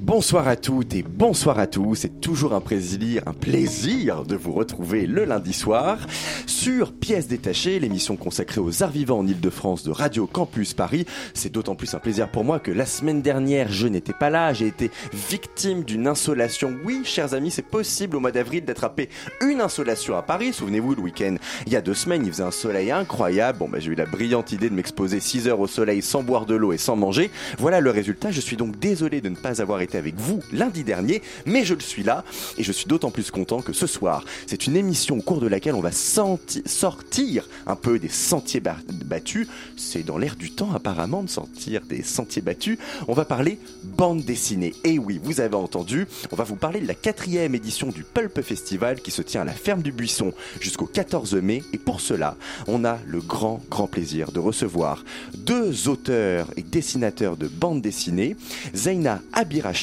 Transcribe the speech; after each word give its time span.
Bonsoir 0.00 0.48
à 0.48 0.56
toutes 0.56 0.94
et 0.94 1.02
bonsoir 1.02 1.58
à 1.58 1.66
tous. 1.66 1.94
C'est 1.94 2.22
toujours 2.22 2.54
un 2.54 2.62
plaisir, 2.62 3.22
un 3.26 3.34
plaisir 3.34 4.24
de 4.24 4.34
vous 4.34 4.52
retrouver 4.52 5.06
le 5.06 5.26
lundi 5.26 5.52
soir 5.52 5.98
sur 6.46 6.94
Pièces 6.94 7.28
détachées, 7.28 7.78
l'émission 7.78 8.16
consacrée 8.16 8.62
aux 8.62 8.82
arts 8.82 8.90
vivants 8.90 9.18
en 9.18 9.26
Ile-de-France 9.26 9.82
de 9.84 9.90
Radio 9.90 10.26
Campus 10.26 10.72
Paris. 10.72 11.04
C'est 11.34 11.52
d'autant 11.52 11.74
plus 11.74 11.92
un 11.94 11.98
plaisir 11.98 12.30
pour 12.30 12.44
moi 12.44 12.58
que 12.58 12.70
la 12.70 12.86
semaine 12.86 13.20
dernière, 13.20 13.70
je 13.70 13.88
n'étais 13.88 14.14
pas 14.14 14.30
là. 14.30 14.54
J'ai 14.54 14.68
été 14.68 14.90
victime 15.12 15.84
d'une 15.84 16.06
insolation. 16.06 16.74
Oui, 16.82 17.02
chers 17.04 17.34
amis, 17.34 17.50
c'est 17.50 17.60
possible 17.60 18.16
au 18.16 18.20
mois 18.20 18.32
d'avril 18.32 18.64
d'attraper 18.64 19.10
une 19.42 19.60
insolation 19.60 20.16
à 20.16 20.22
Paris. 20.22 20.54
Souvenez-vous, 20.54 20.94
le 20.94 21.02
week-end, 21.02 21.36
il 21.66 21.74
y 21.74 21.76
a 21.76 21.82
deux 21.82 21.94
semaines, 21.94 22.24
il 22.24 22.32
faisait 22.32 22.42
un 22.42 22.50
soleil 22.50 22.90
incroyable. 22.90 23.58
Bon, 23.58 23.68
bah, 23.68 23.80
j'ai 23.80 23.90
eu 23.90 23.96
la 23.96 24.06
brillante 24.06 24.52
idée 24.52 24.70
de 24.70 24.74
m'exposer 24.74 25.20
6 25.20 25.48
heures 25.48 25.60
au 25.60 25.66
soleil 25.66 26.00
sans 26.00 26.22
boire 26.22 26.46
de 26.46 26.54
l'eau 26.54 26.72
et 26.72 26.78
sans 26.78 26.96
manger. 26.96 27.30
Voilà 27.58 27.80
le 27.80 27.90
résultat. 27.90 28.30
Je 28.30 28.40
suis 28.40 28.56
donc 28.56 28.78
désolé 28.78 29.20
de 29.20 29.28
ne 29.28 29.36
pas 29.36 29.60
avoir 29.60 29.82
été 29.82 29.89
avec 29.94 30.16
vous 30.16 30.40
lundi 30.52 30.84
dernier, 30.84 31.22
mais 31.46 31.64
je 31.64 31.74
le 31.74 31.80
suis 31.80 32.02
là 32.02 32.24
et 32.58 32.62
je 32.62 32.72
suis 32.72 32.86
d'autant 32.86 33.10
plus 33.10 33.30
content 33.30 33.62
que 33.62 33.72
ce 33.72 33.86
soir, 33.86 34.24
c'est 34.46 34.66
une 34.66 34.76
émission 34.76 35.18
au 35.18 35.22
cours 35.22 35.40
de 35.40 35.46
laquelle 35.46 35.74
on 35.74 35.80
va 35.80 35.92
sortir 35.92 37.48
un 37.66 37.76
peu 37.76 37.98
des 37.98 38.08
sentiers 38.08 38.60
battus. 38.60 39.48
C'est 39.76 40.02
dans 40.02 40.18
l'air 40.18 40.36
du 40.36 40.50
temps 40.50 40.72
apparemment 40.74 41.22
de 41.22 41.28
sortir 41.28 41.82
des 41.82 42.02
sentiers 42.02 42.42
battus. 42.42 42.78
On 43.08 43.14
va 43.14 43.24
parler 43.24 43.58
bande 43.82 44.22
dessinée. 44.24 44.74
Et 44.84 44.98
oui, 44.98 45.20
vous 45.22 45.40
avez 45.40 45.56
entendu, 45.56 46.06
on 46.30 46.36
va 46.36 46.44
vous 46.44 46.56
parler 46.56 46.80
de 46.80 46.88
la 46.88 46.94
quatrième 46.94 47.54
édition 47.54 47.88
du 47.88 48.04
Pulp 48.04 48.40
Festival 48.42 49.00
qui 49.00 49.10
se 49.10 49.22
tient 49.22 49.42
à 49.42 49.44
la 49.44 49.52
ferme 49.52 49.82
du 49.82 49.92
Buisson 49.92 50.32
jusqu'au 50.60 50.86
14 50.86 51.34
mai. 51.34 51.62
Et 51.72 51.78
pour 51.78 52.00
cela, 52.00 52.36
on 52.66 52.84
a 52.84 52.98
le 53.06 53.20
grand, 53.20 53.60
grand 53.70 53.86
plaisir 53.86 54.32
de 54.32 54.38
recevoir 54.38 55.04
deux 55.36 55.88
auteurs 55.88 56.46
et 56.56 56.62
dessinateurs 56.62 57.36
de 57.36 57.48
bande 57.48 57.82
dessinée, 57.82 58.36
Zaina 58.74 59.20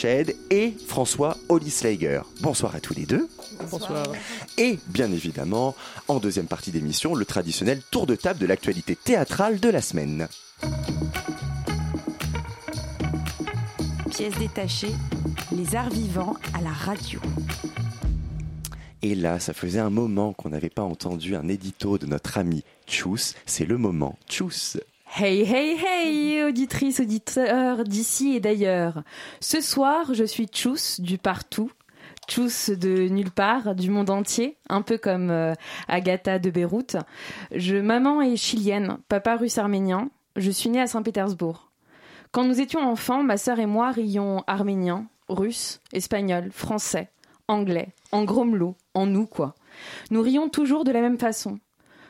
Et 0.06 0.74
François 0.86 1.38
Ollislager. 1.50 2.22
Bonsoir 2.42 2.76
à 2.76 2.80
tous 2.80 2.94
les 2.94 3.06
deux. 3.06 3.28
Bonsoir. 3.72 4.06
Et 4.58 4.78
bien 4.88 5.12
évidemment, 5.12 5.76
en 6.08 6.20
deuxième 6.20 6.46
partie 6.46 6.72
d'émission, 6.72 7.16
le 7.16 7.26
traditionnel 7.26 7.82
tour 7.90 8.06
de 8.06 8.16
table 8.16 8.40
de 8.40 8.46
l'actualité 8.46 8.96
théâtrale 8.96 9.60
de 9.60 9.70
la 9.70 9.82
semaine. 9.82 10.28
Pièces 14.12 14.38
détachées, 14.38 14.94
les 15.52 15.76
arts 15.76 15.90
vivants 15.90 16.36
à 16.54 16.62
la 16.62 16.72
radio. 16.72 17.20
Et 19.02 19.16
là, 19.16 19.40
ça 19.40 19.54
faisait 19.54 19.80
un 19.80 19.90
moment 19.90 20.34
qu'on 20.34 20.50
n'avait 20.50 20.70
pas 20.70 20.84
entendu 20.84 21.36
un 21.36 21.48
édito 21.48 21.98
de 21.98 22.06
notre 22.06 22.38
ami 22.38 22.64
Tchous. 22.88 23.34
C'est 23.48 23.66
le 23.66 23.78
moment 23.78 24.18
Tchous. 24.28 24.78
Hey, 25.16 25.42
hey, 25.42 25.76
hey, 25.84 26.44
auditrices, 26.44 27.00
auditeurs 27.00 27.84
d'ici 27.86 28.36
et 28.36 28.40
d'ailleurs. 28.40 29.04
Ce 29.40 29.62
soir, 29.62 30.14
je 30.14 30.24
suis 30.24 30.46
Tchous 30.46 31.00
du 31.00 31.18
partout. 31.18 31.72
Tchous 32.28 32.76
de 32.76 33.08
nulle 33.08 33.32
part, 33.32 33.74
du 33.74 33.90
monde 33.90 34.12
entier, 34.12 34.58
un 34.70 34.84
peu 34.84 35.00
comme 35.00 35.32
euh, 35.32 35.54
Agatha 35.88 36.38
de 36.38 36.52
Beyrouth. 36.52 36.98
Je, 37.52 37.78
maman 37.78 38.22
est 38.22 38.36
chilienne, 38.36 38.98
papa 39.08 39.38
russe 39.38 39.58
arménien. 39.58 40.12
Je 40.36 40.52
suis 40.52 40.70
née 40.70 40.82
à 40.82 40.88
Saint-Pétersbourg. 40.88 41.72
Quand 42.32 42.44
nous 42.44 42.60
étions 42.60 42.82
enfants, 42.82 43.24
ma 43.24 43.38
sœur 43.38 43.60
et 43.60 43.66
moi 43.66 43.92
rions 43.92 44.44
arménien, 44.46 45.08
russe, 45.30 45.80
espagnol, 45.94 46.50
français, 46.52 47.10
anglais, 47.48 47.96
en 48.12 48.24
gromelot, 48.24 48.76
en 48.94 49.08
nous 49.08 49.26
quoi. 49.26 49.56
Nous 50.12 50.22
rions 50.22 50.50
toujours 50.50 50.84
de 50.84 50.92
la 50.92 51.02
même 51.02 51.18
façon. 51.18 51.60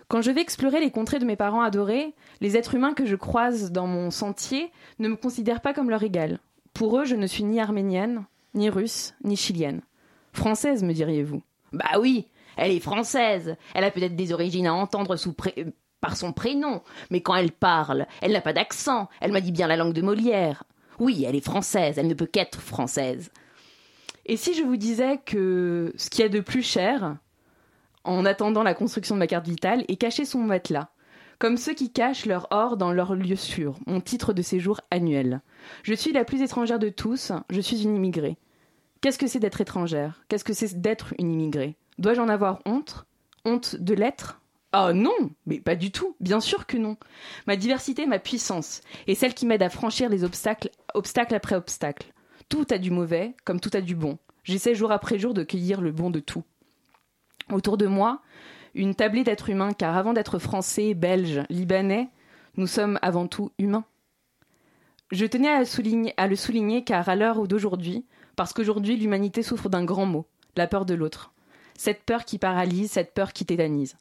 Quand 0.09 0.21
je 0.21 0.31
vais 0.31 0.41
explorer 0.41 0.79
les 0.79 0.91
contrées 0.91 1.19
de 1.19 1.25
mes 1.25 1.35
parents 1.35 1.61
adorés, 1.61 2.13
les 2.39 2.55
êtres 2.55 2.75
humains 2.75 2.93
que 2.93 3.05
je 3.05 3.17
croise 3.17 3.71
dans 3.73 3.87
mon 3.87 4.09
sentier 4.09 4.71
ne 4.99 5.09
me 5.09 5.17
considèrent 5.17 5.61
pas 5.61 5.73
comme 5.73 5.89
leur 5.89 6.03
égal. 6.03 6.39
Pour 6.73 6.97
eux, 6.97 7.05
je 7.05 7.15
ne 7.15 7.27
suis 7.27 7.43
ni 7.43 7.59
arménienne, 7.59 8.23
ni 8.53 8.69
russe, 8.69 9.15
ni 9.25 9.35
chilienne. 9.35 9.81
Française, 10.31 10.83
me 10.83 10.93
diriez-vous? 10.93 11.41
Bah 11.73 11.99
oui, 11.99 12.27
elle 12.55 12.71
est 12.71 12.79
française. 12.79 13.57
Elle 13.73 13.83
a 13.83 13.91
peut-être 13.91 14.15
des 14.15 14.31
origines 14.31 14.67
à 14.67 14.73
entendre 14.73 15.17
par 15.99 16.15
son 16.15 16.31
prénom, 16.31 16.81
mais 17.09 17.21
quand 17.21 17.35
elle 17.35 17.51
parle, 17.51 18.07
elle 18.21 18.31
n'a 18.31 18.41
pas 18.41 18.53
d'accent. 18.53 19.09
Elle 19.19 19.33
m'a 19.33 19.41
dit 19.41 19.51
bien 19.51 19.67
la 19.67 19.75
langue 19.75 19.93
de 19.93 20.01
Molière. 20.01 20.63
Oui, 20.99 21.25
elle 21.27 21.35
est 21.35 21.41
française, 21.43 21.97
elle 21.97 22.07
ne 22.07 22.13
peut 22.13 22.25
qu'être 22.25 22.61
française. 22.61 23.29
Et 24.25 24.37
si 24.37 24.53
je 24.53 24.63
vous 24.63 24.77
disais 24.77 25.19
que 25.25 25.93
ce 25.97 26.09
qu'il 26.09 26.21
y 26.21 26.25
a 26.25 26.29
de 26.29 26.39
plus 26.39 26.63
cher, 26.63 27.17
en 28.07 28.25
attendant 28.25 28.63
la 28.63 28.73
construction 28.73 29.15
de 29.15 29.19
ma 29.19 29.27
carte 29.27 29.47
vitale, 29.47 29.83
est 29.87 29.97
caché 29.97 30.25
sous 30.25 30.39
mon 30.39 30.45
matelas 30.45 30.89
comme 31.39 31.57
ceux 31.57 31.73
qui 31.73 31.91
cachent 31.91 32.25
leur 32.25 32.47
or 32.51 32.77
dans 32.77 32.91
leur 32.91 33.13
lieu 33.13 33.35
sûr, 33.35 33.75
mon 33.85 34.01
titre 34.01 34.33
de 34.33 34.41
séjour 34.41 34.81
annuel. 34.89 35.41
Je 35.83 35.93
suis 35.93 36.11
la 36.11 36.25
plus 36.25 36.41
étrangère 36.41 36.79
de 36.79 36.89
tous, 36.89 37.31
je 37.49 37.61
suis 37.61 37.83
une 37.83 37.95
immigrée. 37.95 38.37
Qu'est-ce 39.01 39.19
que 39.19 39.27
c'est 39.27 39.39
d'être 39.39 39.61
étrangère? 39.61 40.23
Qu'est-ce 40.27 40.43
que 40.43 40.53
c'est 40.53 40.81
d'être 40.81 41.13
une 41.19 41.31
immigrée? 41.31 41.77
Dois-je 41.99 42.21
en 42.21 42.29
avoir 42.29 42.59
honte? 42.65 43.05
Honte 43.45 43.75
de 43.75 43.93
l'être? 43.93 44.41
Oh 44.75 44.91
non, 44.93 45.29
mais 45.45 45.59
pas 45.59 45.75
du 45.75 45.91
tout, 45.91 46.15
bien 46.19 46.39
sûr 46.39 46.65
que 46.65 46.77
non. 46.77 46.97
Ma 47.45 47.55
diversité, 47.55 48.05
ma 48.05 48.19
puissance, 48.19 48.81
est 49.05 49.15
celle 49.15 49.33
qui 49.33 49.45
m'aide 49.45 49.63
à 49.63 49.69
franchir 49.69 50.09
les 50.09 50.23
obstacles, 50.23 50.71
obstacle 50.93 51.35
après 51.35 51.55
obstacle. 51.55 52.13
Tout 52.49 52.65
a 52.71 52.77
du 52.77 52.91
mauvais, 52.91 53.35
comme 53.45 53.59
tout 53.59 53.71
a 53.73 53.81
du 53.81 53.95
bon. 53.95 54.17
J'essaie 54.43 54.75
jour 54.75 54.91
après 54.91 55.19
jour 55.19 55.33
de 55.33 55.43
cueillir 55.43 55.81
le 55.81 55.91
bon 55.91 56.09
de 56.09 56.19
tout. 56.19 56.43
Autour 57.51 57.77
de 57.77 57.87
moi, 57.87 58.21
une 58.75 58.95
tablée 58.95 59.23
d'êtres 59.23 59.49
humains, 59.49 59.73
car 59.73 59.97
avant 59.97 60.13
d'être 60.13 60.39
français, 60.39 60.93
belge, 60.93 61.41
libanais, 61.49 62.09
nous 62.57 62.67
sommes 62.67 62.99
avant 63.01 63.27
tout 63.27 63.51
humains. 63.57 63.85
Je 65.11 65.25
tenais 65.25 65.47
à, 65.47 66.27
le 66.27 66.35
souligner 66.35 66.83
car 66.83 67.07
à 67.07 67.15
l'heure 67.15 67.47
d'aujourd'hui, 67.47 68.05
parce 68.35 68.51
qu'aujourd'hui 68.51 68.97
l'humanité 68.97 69.41
souffre 69.41 69.69
d'un 69.69 69.85
grand 69.85 70.05
mot, 70.05 70.25
la 70.57 70.67
peur 70.67 70.85
de 70.85 70.93
l'autre. 70.93 71.33
Cette 71.77 72.03
peur 72.03 72.25
qui 72.25 72.37
paralyse, 72.37 72.91
cette 72.91 73.13
peur 73.13 73.31
qui 73.31 73.45
tétanise. 73.45 73.95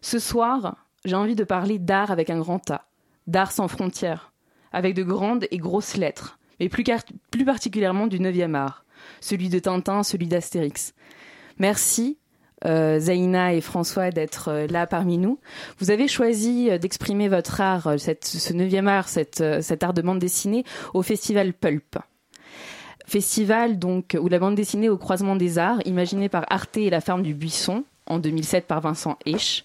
Ce 0.00 0.18
soir, 0.18 0.86
j'ai 1.04 1.16
envie 1.16 1.34
de 1.34 1.44
parler 1.44 1.78
d'art 1.78 2.10
avec 2.10 2.30
un 2.30 2.38
grand 2.38 2.70
A, 2.70 2.86
d'art 3.26 3.52
sans 3.52 3.68
frontières, 3.68 4.32
avec 4.72 4.94
de 4.94 5.02
grandes 5.02 5.46
et 5.50 5.58
grosses 5.58 5.96
lettres, 5.96 6.38
mais 6.58 6.68
plus, 6.68 6.84
plus 7.30 7.44
particulièrement 7.44 8.06
du 8.06 8.18
9e 8.18 8.54
art, 8.54 8.84
celui 9.20 9.50
de 9.50 9.58
Tintin, 9.58 10.02
celui 10.02 10.26
d'Astérix. 10.26 10.94
Merci 11.58 12.18
Zaina 12.98 13.54
et 13.54 13.60
François 13.60 14.10
d'être 14.10 14.48
euh, 14.48 14.66
là 14.66 14.86
parmi 14.86 15.18
nous. 15.18 15.38
Vous 15.78 15.90
avez 15.90 16.08
choisi 16.08 16.70
euh, 16.70 16.78
d'exprimer 16.78 17.28
votre 17.28 17.60
art, 17.60 17.94
ce 17.98 18.52
neuvième 18.52 18.88
art, 18.88 19.08
cet 19.08 19.40
art 19.82 19.94
de 19.94 20.02
bande 20.02 20.18
dessinée 20.18 20.64
au 20.94 21.02
festival 21.02 21.52
Pulp. 21.52 21.98
Festival 23.06 23.78
donc 23.78 24.16
où 24.20 24.28
la 24.28 24.38
bande 24.38 24.56
dessinée 24.56 24.88
au 24.88 24.98
croisement 24.98 25.36
des 25.36 25.58
arts, 25.58 25.78
imaginé 25.84 26.28
par 26.28 26.44
Arte 26.50 26.76
et 26.76 26.90
la 26.90 27.00
ferme 27.00 27.22
du 27.22 27.34
Buisson 27.34 27.84
en 28.06 28.18
2007 28.18 28.66
par 28.66 28.80
Vincent 28.80 29.16
Esch. 29.26 29.64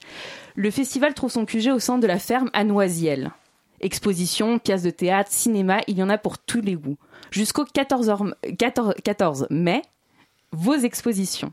Le 0.56 0.70
festival 0.70 1.14
trouve 1.14 1.32
son 1.32 1.46
QG 1.46 1.70
au 1.74 1.80
centre 1.80 2.02
de 2.02 2.08
la 2.08 2.20
ferme 2.20 2.50
à 2.54 2.64
Noisiel. 2.64 3.32
Exposition, 3.80 4.60
pièces 4.60 4.84
de 4.84 4.92
théâtre, 4.92 5.32
cinéma, 5.32 5.80
il 5.88 5.98
y 5.98 6.04
en 6.04 6.10
a 6.10 6.20
pour 6.20 6.38
tous 6.38 6.62
les 6.62 6.76
goûts. 6.76 6.98
Jusqu'au 7.32 7.66
14, 7.66 8.36
14 8.58 9.48
mai, 9.50 9.82
vos 10.52 10.76
expositions. 10.76 11.52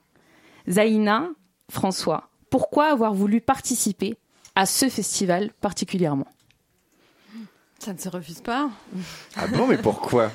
Zaina, 0.69 1.31
François, 1.71 2.29
pourquoi 2.51 2.91
avoir 2.91 3.15
voulu 3.15 3.41
participer 3.41 4.17
à 4.55 4.67
ce 4.67 4.89
festival 4.89 5.51
particulièrement? 5.61 6.27
Ça 7.79 7.93
ne 7.93 7.99
se 7.99 8.09
refuse 8.09 8.41
pas. 8.41 8.71
Ah 9.37 9.47
bon, 9.47 9.67
mais 9.67 9.79
pourquoi? 9.79 10.33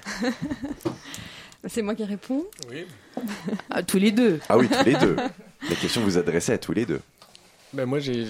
C'est 1.67 1.81
moi 1.81 1.95
qui 1.95 2.03
réponds 2.03 2.45
Oui. 2.69 2.85
À 3.69 3.83
tous 3.83 3.97
les 3.97 4.11
deux. 4.11 4.39
Ah 4.49 4.57
oui, 4.57 4.67
tous 4.69 4.83
les 4.85 4.95
deux. 4.95 5.15
La 5.69 5.75
question 5.75 6.01
vous 6.01 6.17
adressait 6.17 6.53
à 6.53 6.57
tous 6.57 6.73
les 6.73 6.85
deux. 6.85 7.01
Ben 7.73 7.87
moi, 7.87 7.97
j'ai, 7.97 8.23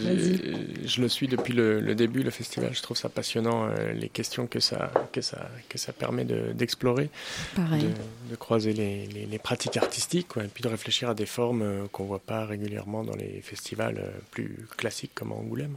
je 0.86 1.02
le 1.02 1.10
suis 1.10 1.28
depuis 1.28 1.54
le, 1.54 1.96
début, 1.96 2.24
le 2.24 2.30
festival. 2.30 2.74
Je 2.74 2.82
trouve 2.82 2.96
ça 2.96 3.10
passionnant, 3.10 3.66
euh, 3.66 3.92
les 3.92 4.08
questions 4.08 4.48
que 4.48 4.62
ça, 4.62 4.92
que 5.12 5.20
ça, 5.20 5.50
que 5.68 5.78
ça 5.78 5.92
permet 5.92 6.24
d'explorer, 6.24 7.10
de, 7.58 8.36
croiser 8.38 8.72
les, 8.72 9.06
les, 9.08 9.40
pratiques 9.40 9.76
artistiques, 9.76 10.28
et 10.38 10.48
puis 10.48 10.64
de 10.64 10.70
réfléchir 10.70 11.10
à 11.10 11.14
des 11.14 11.26
formes 11.26 11.62
euh, 11.62 11.84
qu'on 11.92 12.04
ne 12.04 12.08
voit 12.08 12.20
pas 12.20 12.46
régulièrement 12.46 13.04
dans 13.04 13.16
les 13.16 13.42
festivals 13.42 13.98
euh, 13.98 14.12
plus 14.32 14.66
classiques 14.78 15.12
comme 15.14 15.34
Angoulême. 15.34 15.76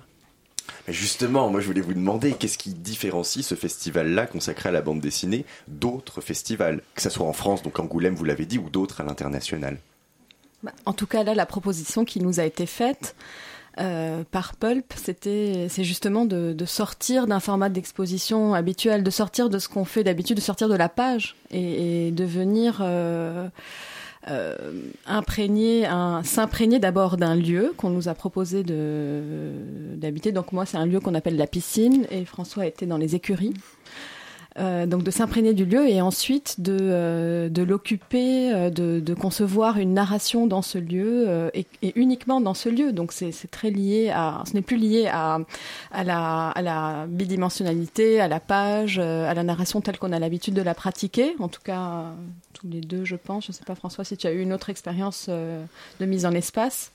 Mais 0.87 0.95
justement, 0.95 1.51
moi 1.51 1.61
je 1.61 1.67
voulais 1.67 1.81
vous 1.81 1.95
demander 1.95 2.33
qu'est-ce 2.33 2.59
qui 2.59 2.71
différencie 2.71 3.45
ce 3.45 3.55
festival-là 3.55 4.27
consacré 4.27 4.69
à 4.69 4.73
la 4.73 4.83
bande 4.83 5.01
dessinée 5.01 5.45
d'autres 5.69 6.21
festivals, 6.21 6.83
que 6.95 7.03
ce 7.03 7.11
soit 7.11 7.27
en 7.27 7.33
France, 7.33 7.63
donc 7.63 7.79
Angoulême, 7.81 8.15
vous 8.15 8.25
l'avez 8.25 8.47
dit, 8.47 8.59
ou 8.59 8.71
d'autres 8.71 9.01
à 9.01 9.05
l'international? 9.05 9.79
Bah, 10.63 10.73
en 10.85 10.93
tout 10.93 11.07
cas, 11.07 11.23
là, 11.23 11.35
la 11.35 11.47
proposition 11.47 12.05
qui 12.05 12.21
nous 12.21 12.41
a 12.41 12.45
été 12.45 12.67
faite 12.67 13.15
euh, 13.79 14.23
par 14.31 14.57
Pulp, 14.57 14.93
c'était, 14.97 15.67
c'est 15.69 15.85
justement 15.85 16.25
de, 16.25 16.53
de 16.53 16.65
sortir 16.65 17.27
d'un 17.27 17.41
format 17.41 17.69
d'exposition 17.69 18.55
habituel, 18.55 19.03
de 19.03 19.11
sortir 19.11 19.51
de 19.51 19.59
ce 19.59 19.69
qu'on 19.69 19.85
fait 19.85 20.03
d'habitude, 20.03 20.37
de 20.37 20.43
sortir 20.43 20.69
de 20.69 20.77
la 20.77 20.89
page 20.89 21.37
et, 21.51 22.07
et 22.07 22.11
de 22.11 22.25
venir 22.25 22.79
euh, 22.81 23.49
euh, 24.29 24.57
imprégner, 25.07 25.87
s'imprégner 26.25 26.79
d'abord 26.79 27.17
d'un 27.17 27.35
lieu 27.35 27.75
qu'on 27.77 27.91
nous 27.91 28.09
a 28.09 28.15
proposé 28.15 28.63
de, 28.63 29.53
d'habiter. 29.95 30.33
Donc 30.33 30.53
moi, 30.53 30.65
c'est 30.65 30.79
un 30.79 30.87
lieu 30.87 31.01
qu'on 31.01 31.15
appelle 31.15 31.37
la 31.37 31.47
piscine 31.47 32.07
et 32.11 32.25
François 32.25 32.67
était 32.67 32.87
dans 32.87 32.99
les 32.99 33.15
écuries. 33.15 33.55
Euh, 34.59 34.87
donc 34.87 35.03
de 35.03 35.11
s'imprégner 35.11 35.53
du 35.53 35.67
lieu 35.67 35.87
et 35.87 36.01
ensuite 36.01 36.61
de, 36.63 36.79
euh, 36.81 37.49
de 37.51 37.63
l'occuper, 37.63 38.55
euh, 38.55 38.71
de, 38.71 39.01
de, 39.01 39.15
concevoir 39.15 39.77
une 39.77 39.93
narration 39.93 40.47
dans 40.47 40.63
ce 40.63 40.79
lieu 40.79 41.25
euh, 41.29 41.51
et, 41.53 41.67
uniquement 41.95 42.41
dans 42.41 42.55
ce 42.55 42.71
lieu. 42.71 42.93
Donc 42.93 43.13
c'est 43.13 43.33
très 43.51 43.71
lié 43.71 44.11
à, 44.15 44.43
ce 44.49 44.55
n'est 44.55 44.63
plus 44.63 44.79
lié 44.79 45.09
à, 45.13 45.41
à, 45.93 46.05
la, 46.05 46.49
à 46.49 46.63
la 46.63 47.07
bidimensionnalité, 47.07 48.19
à 48.19 48.29
la 48.29 48.41
page, 48.41 48.99
à 48.99 49.35
la 49.35 49.43
narration 49.43 49.83
telle 49.83 49.99
qu'on 49.99 50.13
a 50.13 50.19
l'habitude 50.19 50.55
de 50.55 50.63
la 50.63 50.75
pratiquer. 50.75 51.35
En 51.39 51.49
tout 51.49 51.63
cas, 51.63 52.07
tous 52.55 52.67
les 52.67 52.81
deux, 52.81 53.05
je 53.05 53.17
pense. 53.17 53.45
Je 53.47 53.53
ne 53.53 53.55
sais 53.55 53.65
pas 53.65 53.75
François 53.75 54.05
si 54.05 54.17
tu 54.17 54.27
as 54.27 54.33
eu 54.33 54.41
une 54.41 54.55
autre 54.55 54.71
expérience 54.71 55.29
de 55.29 56.07
mise 56.07 56.25
en 56.25 56.33
espace. 56.33 56.93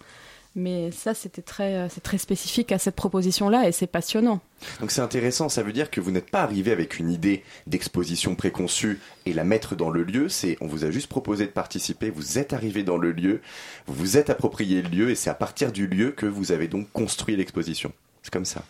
Mais 0.55 0.91
ça, 0.91 1.13
c'était 1.13 1.41
très, 1.41 1.87
c'est 1.89 2.01
très 2.01 2.17
spécifique 2.17 2.71
à 2.73 2.77
cette 2.77 2.95
proposition-là 2.95 3.67
et 3.67 3.71
c'est 3.71 3.87
passionnant. 3.87 4.41
Donc 4.79 4.91
c'est 4.91 5.01
intéressant, 5.01 5.47
ça 5.47 5.63
veut 5.63 5.71
dire 5.71 5.89
que 5.89 6.01
vous 6.01 6.11
n'êtes 6.11 6.29
pas 6.29 6.43
arrivé 6.43 6.71
avec 6.71 6.99
une 6.99 7.09
idée 7.09 7.43
d'exposition 7.67 8.35
préconçue 8.35 8.99
et 9.25 9.33
la 9.33 9.43
mettre 9.43 9.75
dans 9.75 9.89
le 9.89 10.03
lieu, 10.03 10.27
c'est 10.29 10.57
on 10.59 10.67
vous 10.67 10.83
a 10.83 10.91
juste 10.91 11.07
proposé 11.07 11.45
de 11.45 11.51
participer, 11.51 12.09
vous 12.09 12.37
êtes 12.37 12.53
arrivé 12.53 12.83
dans 12.83 12.97
le 12.97 13.11
lieu, 13.11 13.41
vous 13.87 13.93
vous 13.93 14.17
êtes 14.17 14.29
approprié 14.29 14.81
le 14.81 14.89
lieu 14.89 15.09
et 15.09 15.15
c'est 15.15 15.29
à 15.29 15.35
partir 15.35 15.71
du 15.71 15.87
lieu 15.87 16.11
que 16.11 16.25
vous 16.25 16.51
avez 16.51 16.67
donc 16.67 16.91
construit 16.91 17.35
l'exposition. 17.37 17.93
C'est 18.21 18.33
comme 18.33 18.45
ça. 18.45 18.63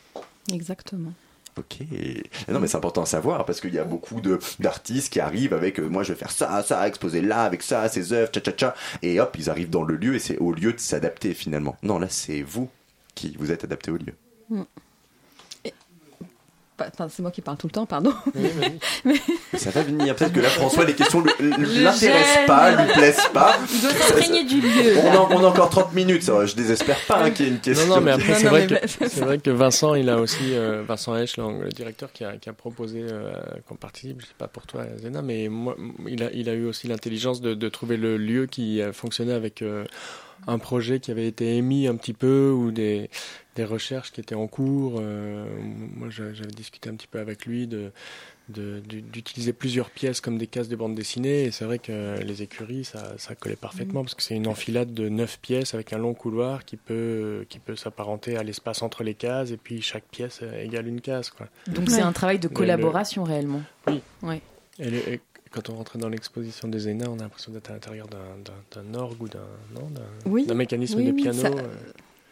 Exactement. 0.54 1.14
Ok. 1.58 1.80
Non, 2.48 2.60
mais 2.60 2.68
c'est 2.68 2.78
important 2.78 3.02
à 3.02 3.06
savoir 3.06 3.46
parce 3.46 3.60
qu'il 3.60 3.74
y 3.74 3.80
a 3.80 3.84
beaucoup 3.84 4.22
de 4.22 4.40
d'artistes 4.60 5.12
qui 5.12 5.20
arrivent 5.20 5.54
avec 5.54 5.80
euh, 5.80 5.88
moi 5.88 6.04
je 6.04 6.14
vais 6.14 6.20
faire 6.20 6.32
ça, 6.32 6.64
ça, 6.64 6.88
exposer 6.88 7.22
là 7.22 7.44
avec 7.44 7.62
ça, 7.62 7.90
ces 7.90 8.14
œuvres, 8.14 8.32
tcha 8.32 8.40
tcha 8.40 8.52
tcha, 8.52 8.76
et 9.02 9.20
hop, 9.20 9.36
ils 9.38 9.50
arrivent 9.50 9.70
dans 9.70 9.84
le 9.84 9.96
lieu 9.96 10.16
et 10.16 10.20
c'est 10.20 10.38
au 10.38 10.54
lieu 10.54 10.72
de 10.72 10.80
s'adapter 10.80 11.34
finalement. 11.34 11.76
Non, 11.84 12.00
là 12.00 12.08
c'est 12.10 12.42
vous 12.42 12.70
qui 13.16 13.36
vous 13.38 13.52
êtes 13.52 13.64
adapté 13.66 13.92
au 13.92 13.98
lieu. 13.98 14.14
Mm. 14.50 14.64
C'est 17.10 17.22
moi 17.22 17.32
qui 17.32 17.42
parle 17.42 17.58
tout 17.58 17.68
le 17.68 17.72
temps, 17.72 17.86
pardon. 17.86 18.14
Oui, 18.36 18.50
mais... 19.06 19.16
Ça 19.58 19.70
va 19.72 19.84
venir. 19.84 20.16
Peut-être 20.16 20.34
que 20.34 20.40
là, 20.40 20.50
François, 20.50 20.86
les 20.86 20.94
questions 20.94 21.22
ne 21.22 21.82
l'intéressent 21.84 22.46
pas, 22.48 22.72
lui 22.72 22.92
plaisent 22.94 23.28
pas. 23.34 23.58
Il 23.74 23.82
doit 23.82 23.92
s'imprégner 23.92 24.44
du 24.44 24.62
lieu. 24.62 24.98
On 25.04 25.12
a, 25.12 25.36
on 25.36 25.44
a, 25.44 25.48
encore 25.48 25.70
30 25.70 25.94
minutes, 25.94 26.24
ça, 26.24 26.46
je 26.46 26.56
désespère 26.56 27.00
pas 27.08 27.24
hein, 27.24 27.32
qu'il 27.32 27.46
y 27.46 27.50
ait 27.50 27.52
une 27.52 27.60
question. 27.60 27.88
Non, 27.88 27.96
non, 27.96 28.02
mais 28.02 28.12
après, 28.12 28.36
c'est 28.36 28.48
vrai, 28.48 28.68
que, 28.68 29.20
vrai 29.20 29.38
que 29.40 29.52
Vincent, 29.52 29.96
il 29.96 30.10
a 30.10 30.18
aussi, 30.18 30.54
euh, 30.54 30.84
Vincent 30.88 31.16
Esch, 31.16 31.38
le 31.38 31.70
directeur, 31.70 32.12
qui 32.12 32.24
a, 32.24 32.38
qui 32.38 32.50
a 32.50 32.54
proposé 32.54 33.06
euh, 33.10 33.34
qu'on 33.68 33.76
participe, 33.76 34.22
je 34.22 34.28
sais 34.28 34.34
pas 34.38 34.48
pour 34.48 34.66
toi, 34.66 34.84
Zena, 34.98 35.22
mais 35.22 35.48
moi, 35.50 35.76
il 36.08 36.24
a, 36.24 36.32
il 36.34 36.50
a 36.50 36.54
eu 36.54 36.66
aussi 36.66 36.88
l'intelligence 36.88 37.42
de, 37.42 37.54
de, 37.54 37.70
trouver 37.70 37.98
le 37.98 38.18
lieu 38.18 38.48
qui 38.48 38.82
fonctionnait 38.94 39.34
avec 39.34 39.62
euh, 39.62 39.86
un 40.48 40.60
projet 40.60 41.00
qui 41.00 41.12
avait 41.12 41.28
été 41.28 41.56
émis 41.56 41.88
un 41.88 41.96
petit 41.96 42.14
peu 42.14 42.52
ou 42.52 42.72
des, 42.72 43.10
des 43.56 43.66
recherches 43.66 44.12
qui 44.12 44.22
étaient 44.22 44.36
en 44.36 44.48
cours. 44.48 45.00
Euh, 45.00 45.46
moi, 45.96 46.10
j'avais 46.10 46.52
discuté 46.52 46.90
un 46.90 46.96
petit 46.96 47.08
peu 47.08 47.20
avec 47.20 47.46
lui 47.46 47.68
de 47.68 47.92
d'utiliser 48.50 49.54
plusieurs 49.54 49.90
pièces 49.90 50.20
comme 50.20 50.38
des 50.38 50.48
cases 50.48 50.68
de 50.68 50.76
bande 50.76 50.94
dessinée 50.94 51.44
et 51.44 51.52
c'est 51.52 51.64
vrai 51.64 51.80
que 51.80 52.20
les 52.22 52.42
écuries 52.42 52.84
ça, 52.84 53.14
ça 53.18 53.34
collait 53.34 53.56
parfaitement 53.56 54.02
parce 54.02 54.14
que 54.14 54.22
c'est 54.22 54.36
une 54.36 54.48
enfilade 54.48 54.94
de 54.94 55.08
neuf 55.08 55.40
pièces 55.40 55.74
avec 55.74 55.94
un 55.94 55.98
long 55.98 56.14
couloir 56.14 56.66
qui 56.66 56.76
peut 56.76 57.46
qui 57.48 57.60
peut 57.60 57.78
s'apparenter 57.78 58.36
à 58.36 58.44
l'espace 58.44 58.82
entre 58.82 59.06
les 59.06 59.14
cases 59.14 59.52
et 59.52 59.58
puis 59.58 59.82
chaque 59.82 60.04
pièce 60.04 60.42
égale 60.42 60.88
une 60.88 61.00
case 61.00 61.30
quoi. 61.30 61.48
Donc 61.68 61.90
c'est 61.90 62.02
un 62.02 62.12
travail 62.12 62.40
de 62.40 62.50
collaboration 62.50 63.24
le... 63.24 63.30
réellement. 63.30 63.62
Oui. 63.88 64.02
Ouais. 64.22 64.42
Et, 64.80 64.90
le, 64.90 64.98
et, 65.14 65.22
quand 65.52 65.70
on 65.70 65.76
rentrait 65.76 66.00
dans 66.00 66.10
l'exposition 66.10 66.68
des 66.68 66.90
ENA, 66.90 67.10
on 67.10 67.20
a 67.20 67.24
l'impression 67.24 67.52
d'être 67.52 67.70
à 67.70 67.74
l'intérieur 67.74 68.08
d'un 68.08 68.94
orgue 68.94 69.22
ou 69.22 69.28
d'un 69.28 69.40
oui. 70.26 70.48
mécanisme 70.54 71.00
oui, 71.00 71.06
de 71.06 71.12
oui, 71.12 71.22
piano. 71.22 71.40
ça... 71.40 71.48
euh... 71.48 71.76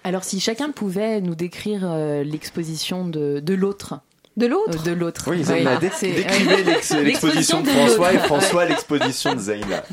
Alors 0.04 0.24
si 0.24 0.40
chacun 0.40 0.72
pouvait 0.72 1.22
nous 1.22 1.36
décrire 1.36 1.81
euh, 1.84 2.24
l'exposition 2.24 3.07
de, 3.07 3.40
de 3.40 3.54
l'autre. 3.54 4.00
De 4.38 4.46
l'autre 4.46 4.84
De 4.84 4.92
l'autre. 4.92 5.25
Oui, 5.30 5.44
Zaina, 5.44 5.74
Oui. 5.74 5.80
dé 5.81 5.90
C'est- 5.94 6.13
décrivez 6.13 6.63
l'ex- 6.63 6.92
l'exposition 6.96 7.60
de 7.62 7.66
de 7.66 7.72
François 7.72 8.13
et. 8.13 8.18
François 8.19 8.66
l'exposition 8.66 9.36
de 9.36 9.40
Zaina. 9.40 9.84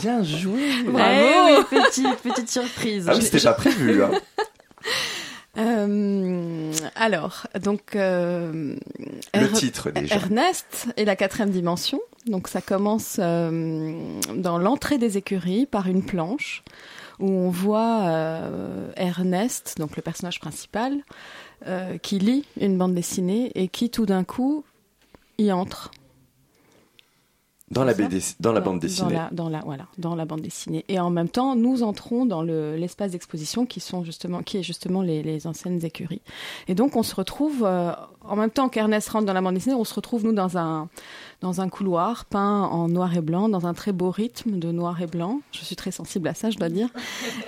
Bien 0.00 0.22
joué. 0.24 0.82
Bravo. 0.86 1.04
Eh 1.14 1.52
oui, 1.56 1.64
petite, 1.82 2.16
petite 2.22 2.50
surprise. 2.50 3.06
Ah 3.08 3.12
oui, 3.14 3.22
c'était 3.22 3.40
pas 3.40 3.52
prévu. 3.52 4.02
Hein. 4.02 4.10
Euh, 5.58 6.72
alors, 6.96 7.46
donc 7.62 7.94
euh, 7.94 8.74
Le 9.34 9.40
Er- 9.40 9.52
titre 9.52 9.90
déjà. 9.90 10.14
Ernest 10.14 10.86
et 10.96 11.04
la 11.04 11.14
quatrième 11.14 11.50
dimension. 11.50 12.00
Donc 12.26 12.48
ça 12.48 12.62
commence 12.62 13.16
euh, 13.18 13.92
dans 14.34 14.56
l'entrée 14.56 14.96
des 14.96 15.18
écuries 15.18 15.66
par 15.66 15.88
une 15.88 16.02
planche 16.04 16.62
où 17.20 17.28
on 17.28 17.50
voit 17.50 18.02
euh, 18.04 18.90
Ernest, 18.96 19.76
donc 19.78 19.96
le 19.96 20.02
personnage 20.02 20.40
principal, 20.40 20.98
euh, 21.66 21.98
qui 21.98 22.18
lit 22.18 22.44
une 22.60 22.76
bande 22.78 22.94
dessinée 22.94 23.52
et 23.54 23.68
qui 23.68 23.90
tout 23.90 24.06
d'un 24.06 24.24
coup 24.24 24.64
y 25.38 25.50
entre. 25.52 25.90
Dans 27.70 27.84
la, 27.84 27.94
BD 27.94 28.20
dans 28.38 28.52
la 28.52 28.60
bande 28.60 28.74
Dans 28.74 28.80
dessinée. 28.80 29.14
la, 29.14 29.30
dans 29.32 29.48
la, 29.48 29.60
voilà, 29.60 29.86
dans 29.96 30.14
la 30.14 30.26
bande 30.26 30.42
dessinée. 30.42 30.84
Et 30.88 31.00
en 31.00 31.08
même 31.08 31.30
temps, 31.30 31.56
nous 31.56 31.82
entrons 31.82 32.26
dans 32.26 32.42
le- 32.42 32.76
l'espace 32.76 33.12
d'exposition 33.12 33.64
qui 33.64 33.80
sont 33.80 34.04
justement, 34.04 34.42
qui 34.42 34.58
est 34.58 34.62
justement 34.62 35.00
les, 35.00 35.22
les 35.22 35.46
anciennes 35.46 35.82
écuries. 35.82 36.20
Et 36.68 36.74
donc, 36.74 36.96
on 36.96 37.02
se 37.02 37.14
retrouve, 37.14 37.64
euh, 37.64 37.92
en 38.20 38.36
même 38.36 38.50
temps 38.50 38.68
qu'Ernest 38.68 39.08
rentre 39.08 39.24
dans 39.24 39.32
la 39.32 39.40
bande 39.40 39.54
dessinée, 39.54 39.74
on 39.74 39.84
se 39.84 39.94
retrouve, 39.94 40.22
nous, 40.22 40.34
dans 40.34 40.58
un, 40.58 40.90
dans 41.42 41.60
un 41.60 41.68
couloir 41.68 42.24
peint 42.24 42.62
en 42.62 42.88
noir 42.88 43.14
et 43.16 43.20
blanc, 43.20 43.48
dans 43.48 43.66
un 43.66 43.74
très 43.74 43.92
beau 43.92 44.10
rythme 44.10 44.58
de 44.58 44.70
noir 44.70 45.02
et 45.02 45.06
blanc. 45.06 45.40
Je 45.52 45.64
suis 45.64 45.76
très 45.76 45.90
sensible 45.90 46.28
à 46.28 46.34
ça, 46.34 46.50
je 46.50 46.56
dois 46.56 46.68
dire. 46.68 46.88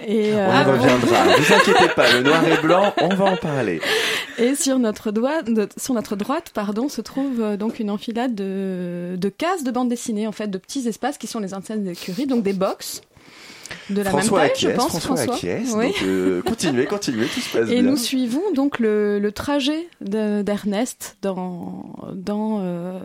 Et, 0.06 0.32
On 0.34 0.38
euh, 0.38 0.60
y 0.60 0.64
reviendra. 0.64 1.24
Ne 1.26 1.36
vous 1.42 1.52
inquiétez 1.54 1.88
pas, 1.94 2.12
le 2.12 2.22
noir 2.22 2.42
et 2.46 2.60
blanc, 2.60 2.92
on 3.00 3.08
va 3.14 3.24
en 3.26 3.36
parler. 3.36 3.80
Et 4.38 4.56
sur 4.56 4.78
notre, 4.80 5.12
doigt, 5.12 5.42
de- 5.42 5.68
sur 5.76 5.94
notre 5.94 6.16
droite, 6.16 6.50
pardon, 6.52 6.88
se 6.88 7.00
trouve 7.00 7.40
euh, 7.40 7.56
donc 7.56 7.78
une 7.78 7.88
enfilade 7.90 8.34
de, 8.34 9.14
de 9.16 9.28
cases 9.28 9.62
de 9.62 9.70
bande 9.70 9.88
dessinée, 9.88 10.26
en 10.26 10.32
fait, 10.32 10.48
de 10.48 10.58
petits 10.58 10.88
espaces 10.88 11.16
qui 11.16 11.28
sont 11.28 11.38
les 11.38 11.54
anciennes 11.54 11.86
écuries, 11.86 12.26
donc 12.26 12.42
des 12.42 12.52
box 12.52 13.00
de 13.90 14.02
la 14.02 14.10
François 14.10 14.40
même 14.42 14.48
taille, 14.50 14.60
je 14.60 14.68
pense. 14.70 14.98
François, 15.00 15.20
acquiesce. 15.34 15.72
Oui. 15.74 15.86
Donc, 15.88 16.02
euh, 16.04 16.42
continuez, 16.46 16.86
continuez, 16.86 17.26
tout 17.26 17.40
se 17.40 17.56
passe 17.58 17.68
Et 17.70 17.74
bien. 17.80 17.82
nous 17.82 17.96
suivons 17.96 18.52
donc 18.54 18.78
le, 18.78 19.18
le 19.18 19.32
trajet 19.32 19.88
de- 20.00 20.42
d'Ernest 20.42 21.16
dans, 21.22 21.84
dans, 22.12 22.60
euh, 22.62 22.98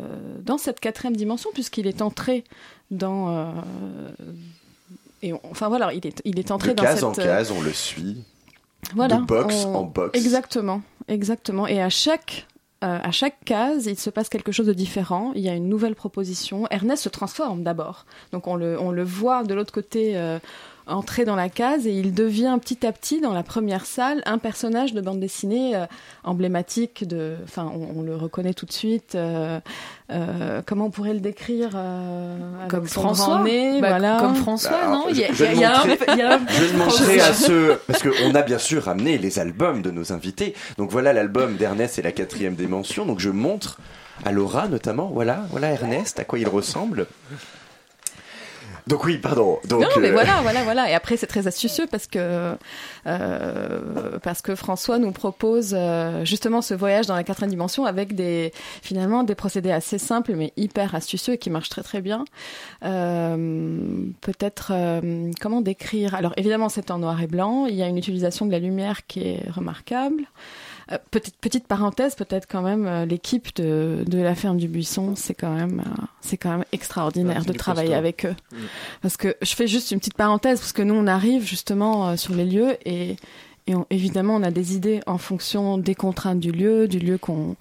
dans 0.43 0.57
cette 0.57 0.79
quatrième 0.79 1.15
dimension, 1.15 1.49
puisqu'il 1.53 1.87
est 1.87 2.01
entré 2.01 2.43
dans. 2.91 3.29
euh, 3.29 3.45
et 5.21 5.33
on- 5.33 5.41
enfin 5.51 5.67
voilà, 5.69 5.93
il 5.93 6.05
est, 6.07 6.21
il 6.25 6.39
est 6.39 6.51
entré 6.51 6.69
de 6.71 6.75
dans 6.75 6.83
case 6.83 6.95
cette. 6.95 7.03
en 7.03 7.11
case, 7.11 7.51
on 7.51 7.61
le 7.61 7.73
suit. 7.73 8.17
Voilà, 8.95 9.17
de 9.17 9.23
box 9.25 9.65
on- 9.65 9.75
en 9.75 9.83
box. 9.83 10.17
Exactement, 10.17 10.81
exactement. 11.07 11.67
Et 11.67 11.81
à 11.81 11.89
chaque, 11.89 12.47
euh, 12.81 12.97
à 13.01 13.11
chaque 13.11 13.43
case, 13.43 13.87
il 13.87 13.99
se 13.99 14.09
passe 14.09 14.29
quelque 14.29 14.53
chose 14.53 14.67
de 14.67 14.73
différent. 14.73 15.33
Il 15.35 15.41
y 15.41 15.49
a 15.49 15.53
une 15.53 15.67
nouvelle 15.67 15.95
proposition. 15.95 16.65
Ernest 16.71 17.03
se 17.03 17.09
transforme 17.09 17.61
d'abord. 17.63 18.05
Donc 18.31 18.47
on 18.47 18.55
le, 18.55 18.79
on 18.79 18.91
le 18.91 19.03
voit 19.03 19.43
de 19.43 19.53
l'autre 19.53 19.73
côté 19.73 20.15
euh, 20.15 20.39
entrer 20.89 21.23
dans 21.25 21.35
la 21.35 21.49
case 21.49 21.87
et 21.87 21.91
il 21.91 22.13
devient 22.13 22.57
petit 22.61 22.85
à 22.85 22.91
petit 22.91 23.21
dans 23.21 23.33
la 23.33 23.43
première 23.43 23.85
salle 23.85 24.21
un 24.25 24.37
personnage 24.37 24.93
de 24.93 25.01
bande 25.01 25.19
dessinée 25.19 25.75
euh, 25.75 25.85
emblématique. 26.23 27.07
De, 27.07 27.35
enfin, 27.43 27.71
on, 27.73 27.99
on 27.99 28.01
le 28.03 28.15
reconnaît 28.15 28.53
tout 28.53 28.65
de 28.65 28.71
suite. 28.73 29.15
euh, 29.15 29.59
euh, 30.11 30.61
comment 30.65 30.85
on 30.85 30.89
pourrait 30.89 31.13
le 31.13 31.19
décrire 31.19 31.71
euh, 31.75 32.35
avec 32.59 32.71
Comme 32.71 32.87
François. 32.87 33.43
nez, 33.43 33.79
Bah, 33.81 33.89
voilà. 33.89 34.17
Comme 34.19 34.35
François, 34.35 34.71
Bah, 34.71 34.87
non 34.91 35.05
Il 35.09 35.17
y 35.17 35.23
a, 35.25 35.31
je 35.31 35.45
un- 35.45 36.39
Je 36.49 36.73
demanderai 36.73 37.19
à 37.21 37.33
ceux, 37.33 37.79
parce 37.87 38.01
qu'on 38.03 38.33
a 38.35 38.41
bien 38.41 38.57
sûr 38.57 38.83
ramené 38.83 39.17
les 39.17 39.39
albums 39.39 39.81
de 39.81 39.91
nos 39.91 40.11
invités. 40.11 40.55
Donc 40.77 40.89
voilà 40.91 41.13
l'album 41.13 41.57
d'Ernest 41.57 41.99
et 41.99 42.01
la 42.01 42.11
quatrième 42.11 42.55
dimension. 42.55 43.05
Donc 43.05 43.19
je 43.19 43.29
montre 43.29 43.77
à 44.25 44.31
Laura 44.31 44.67
notamment, 44.67 45.11
voilà, 45.13 45.43
voilà 45.51 45.71
Ernest, 45.71 46.19
à 46.19 46.23
quoi 46.25 46.39
il 46.39 46.47
ressemble. 46.49 47.05
Donc 48.89 49.03
oui, 49.05 49.19
pardon. 49.19 49.59
Donc, 49.65 49.81
non, 49.81 49.87
mais 49.99 50.09
euh, 50.09 50.13
voilà, 50.13 50.41
voilà, 50.41 50.63
voilà. 50.63 50.89
Et 50.89 50.95
après, 50.95 51.15
c'est 51.15 51.27
très 51.27 51.45
astucieux 51.45 51.85
parce 51.91 52.07
que 52.07 52.55
euh, 53.05 54.17
parce 54.23 54.41
que 54.41 54.55
François 54.55 54.97
nous 54.97 55.11
propose 55.11 55.75
euh, 55.77 56.25
justement 56.25 56.63
ce 56.63 56.73
voyage 56.73 57.05
dans 57.05 57.15
la 57.15 57.23
quatrième 57.23 57.51
dimension 57.51 57.85
avec 57.85 58.15
des 58.15 58.51
finalement 58.81 59.23
des 59.23 59.35
procédés 59.35 59.71
assez 59.71 59.99
simples 59.99 60.33
mais 60.35 60.53
hyper 60.57 60.95
astucieux 60.95 61.35
et 61.35 61.37
qui 61.37 61.51
marchent 61.51 61.69
très 61.69 61.83
très 61.83 62.01
bien. 62.01 62.25
Euh, 62.83 63.37
Peut-être 64.21 64.71
euh, 64.73 65.31
comment 65.39 65.61
décrire? 65.61 66.15
Alors 66.15 66.33
évidemment, 66.35 66.69
c'est 66.69 66.89
en 66.89 66.97
noir 66.97 67.21
et 67.21 67.27
blanc. 67.27 67.67
Il 67.67 67.75
y 67.75 67.83
a 67.83 67.87
une 67.87 67.97
utilisation 67.97 68.47
de 68.47 68.51
la 68.51 68.59
lumière 68.59 69.05
qui 69.05 69.21
est 69.21 69.49
remarquable. 69.51 70.23
Euh, 70.91 70.97
petite, 71.11 71.37
petite 71.37 71.67
parenthèse, 71.67 72.15
peut-être 72.15 72.47
quand 72.49 72.61
même, 72.61 72.87
euh, 72.87 73.05
l'équipe 73.05 73.55
de, 73.55 74.03
de 74.07 74.17
la 74.17 74.33
ferme 74.33 74.57
du 74.57 74.67
Buisson, 74.67 75.13
c'est 75.15 75.33
quand 75.33 75.53
même, 75.53 75.83
euh, 75.85 76.01
c'est 76.21 76.37
quand 76.37 76.49
même 76.49 76.65
extraordinaire 76.71 77.45
de 77.45 77.53
travailler 77.53 77.93
avec 77.93 78.25
eux. 78.25 78.35
Parce 79.01 79.17
que 79.17 79.35
je 79.41 79.53
fais 79.55 79.67
juste 79.67 79.91
une 79.91 79.99
petite 79.99 80.15
parenthèse, 80.15 80.59
parce 80.59 80.73
que 80.73 80.81
nous, 80.81 80.95
on 80.95 81.07
arrive 81.07 81.43
justement 81.45 82.17
sur 82.17 82.33
les 82.33 82.45
lieux 82.45 82.77
et, 82.85 83.17
et 83.67 83.75
évidemment, 83.91 84.35
on 84.35 84.43
a 84.43 84.51
des 84.51 84.75
idées 84.75 85.01
en 85.05 85.17
fonction 85.17 85.77
des 85.77 85.95
contraintes 85.95 86.39
du 86.39 86.51
lieu, 86.51 86.87
du 86.87 86.99
lieu 86.99 87.17
qu'on 87.17 87.55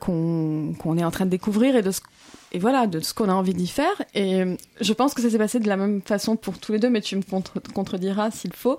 qu'on 0.00 0.74
qu'on 0.78 0.98
est 0.98 1.04
en 1.04 1.10
train 1.10 1.24
de 1.24 1.30
découvrir 1.30 1.74
et 1.74 1.82
de 1.82 1.90
ce 1.90 2.00
et 2.56 2.58
voilà, 2.58 2.86
de 2.86 3.00
ce 3.00 3.12
qu'on 3.12 3.28
a 3.28 3.34
envie 3.34 3.52
d'y 3.52 3.66
faire. 3.66 4.00
Et 4.14 4.42
je 4.80 4.92
pense 4.94 5.12
que 5.12 5.20
ça 5.20 5.28
s'est 5.28 5.36
passé 5.36 5.60
de 5.60 5.68
la 5.68 5.76
même 5.76 6.00
façon 6.00 6.36
pour 6.36 6.58
tous 6.58 6.72
les 6.72 6.78
deux, 6.78 6.88
mais 6.88 7.02
tu 7.02 7.14
me 7.14 7.22
contrediras 7.74 8.30
s'il 8.30 8.54
faut. 8.54 8.78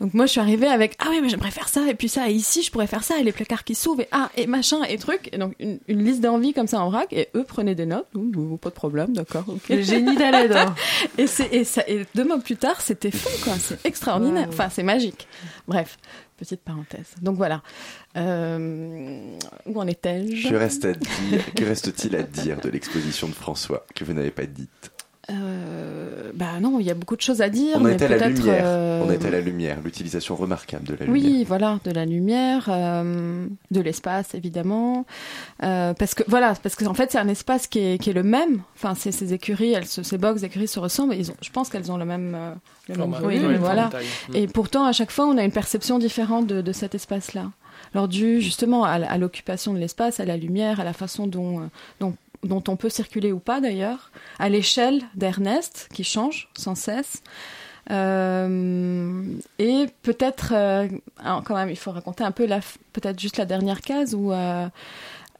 Donc 0.00 0.14
moi, 0.14 0.26
je 0.26 0.30
suis 0.30 0.40
arrivée 0.40 0.68
avec 0.68 0.94
ah 1.00 1.06
oui, 1.10 1.18
mais 1.20 1.28
j'aimerais 1.28 1.50
faire 1.50 1.68
ça 1.68 1.80
et 1.90 1.94
puis 1.94 2.08
ça 2.08 2.30
et 2.30 2.32
ici 2.32 2.62
je 2.62 2.70
pourrais 2.70 2.86
faire 2.86 3.02
ça 3.02 3.18
et 3.18 3.24
les 3.24 3.32
placards 3.32 3.64
qui 3.64 3.74
s'ouvrent 3.74 4.02
et 4.02 4.08
ah 4.12 4.30
et 4.36 4.46
machin 4.46 4.84
et 4.84 4.98
truc. 4.98 5.30
Et 5.32 5.38
donc 5.38 5.56
une, 5.58 5.80
liste 5.88 6.20
d'envies 6.20 6.52
comme 6.52 6.68
ça 6.68 6.80
en 6.80 6.90
vrac 6.90 7.12
et 7.12 7.28
eux 7.34 7.42
prenaient 7.42 7.74
des 7.74 7.86
notes. 7.86 8.06
Ouh, 8.14 8.56
pas 8.56 8.70
de 8.70 8.74
problème, 8.76 9.12
d'accord. 9.12 9.46
Le 9.68 9.82
génie 9.82 10.16
et 11.18 11.26
c'est 11.26 11.52
et 11.52 11.64
ça 11.64 11.82
et 11.88 12.06
deux 12.14 12.24
mois 12.24 12.38
plus 12.38 12.56
tard, 12.56 12.80
c'était 12.80 13.10
fou 13.10 13.30
quoi. 13.42 13.54
C'est 13.58 13.84
extraordinaire. 13.84 14.46
Enfin, 14.48 14.68
c'est 14.70 14.84
magique. 14.84 15.26
Bref. 15.66 15.98
Petite 16.38 16.60
parenthèse. 16.62 17.14
Donc 17.20 17.36
voilà. 17.36 17.62
Euh, 18.16 19.36
où 19.66 19.80
en 19.80 19.86
étais-je 19.88 20.48
Que 20.48 21.64
reste-t-il 21.64 22.14
à 22.16 22.22
dire 22.22 22.60
de 22.60 22.68
l'exposition 22.68 23.26
de 23.28 23.34
François 23.34 23.84
que 23.94 24.04
vous 24.04 24.12
n'avez 24.12 24.30
pas 24.30 24.46
dite? 24.46 24.92
Euh, 25.30 26.30
bah 26.34 26.60
non, 26.60 26.80
il 26.80 26.86
y 26.86 26.90
a 26.90 26.94
beaucoup 26.94 27.16
de 27.16 27.20
choses 27.20 27.42
à 27.42 27.48
dire. 27.48 27.76
On 27.80 27.86
est 27.86 28.00
à 28.00 28.08
la 28.08 28.28
lumière. 28.28 28.62
Euh, 28.64 29.04
On 29.06 29.10
est 29.10 29.24
à 29.24 29.30
la 29.30 29.40
lumière, 29.40 29.78
l'utilisation 29.84 30.36
remarquable 30.36 30.84
de 30.84 30.94
la 30.94 31.06
lumière. 31.06 31.30
Oui, 31.30 31.44
voilà, 31.44 31.80
de 31.84 31.90
la 31.90 32.04
lumière, 32.04 32.66
euh, 32.68 33.46
de 33.70 33.80
l'espace 33.80 34.34
évidemment, 34.34 35.04
euh, 35.62 35.92
parce 35.94 36.14
que 36.14 36.22
voilà, 36.28 36.54
parce 36.62 36.76
qu'en 36.76 36.94
fait 36.94 37.12
c'est 37.12 37.18
un 37.18 37.28
espace 37.28 37.66
qui 37.66 37.78
est, 37.78 37.98
qui 37.98 38.10
est 38.10 38.14
le 38.14 38.22
même. 38.22 38.62
Enfin, 38.76 38.94
ces, 38.94 39.12
ces 39.12 39.34
écuries, 39.34 39.72
elles, 39.72 39.86
ces 39.86 40.18
box 40.18 40.42
écuries 40.42 40.68
se 40.68 40.80
ressemblent. 40.80 41.14
Ils 41.14 41.30
ont, 41.30 41.36
je 41.42 41.50
pense 41.50 41.68
qu'elles 41.68 41.90
ont 41.92 41.98
le 41.98 42.04
même, 42.04 42.36
le 42.88 42.96
même 42.96 43.10
volume, 43.12 43.56
voilà. 43.56 43.90
Et 44.34 44.46
pourtant, 44.46 44.84
à 44.86 44.92
chaque 44.92 45.10
fois, 45.10 45.26
on 45.26 45.36
a 45.36 45.44
une 45.44 45.52
perception 45.52 45.98
différente 45.98 46.46
de, 46.46 46.62
de 46.62 46.72
cet 46.72 46.94
espace-là. 46.94 47.50
Alors 47.94 48.08
dû 48.08 48.40
justement 48.40 48.84
à, 48.84 48.92
à 48.92 49.18
l'occupation 49.18 49.72
de 49.72 49.78
l'espace, 49.78 50.20
à 50.20 50.24
la 50.24 50.36
lumière, 50.36 50.78
à 50.80 50.84
la 50.84 50.92
façon 50.92 51.26
dont, 51.26 51.70
dont 52.00 52.14
dont 52.42 52.62
on 52.68 52.76
peut 52.76 52.88
circuler 52.88 53.32
ou 53.32 53.38
pas 53.38 53.60
d'ailleurs, 53.60 54.10
à 54.38 54.48
l'échelle 54.48 55.02
d'Ernest, 55.14 55.88
qui 55.92 56.04
change 56.04 56.48
sans 56.54 56.74
cesse. 56.74 57.22
Euh, 57.90 59.22
et 59.58 59.86
peut-être, 60.02 60.52
euh, 60.54 60.88
quand 61.44 61.54
même, 61.54 61.70
il 61.70 61.76
faut 61.76 61.90
raconter 61.90 62.24
un 62.24 62.32
peu 62.32 62.46
peut-être 62.92 63.18
juste 63.18 63.38
la 63.38 63.46
dernière 63.46 63.80
case 63.80 64.14
où 64.14 64.32
euh, 64.32 64.66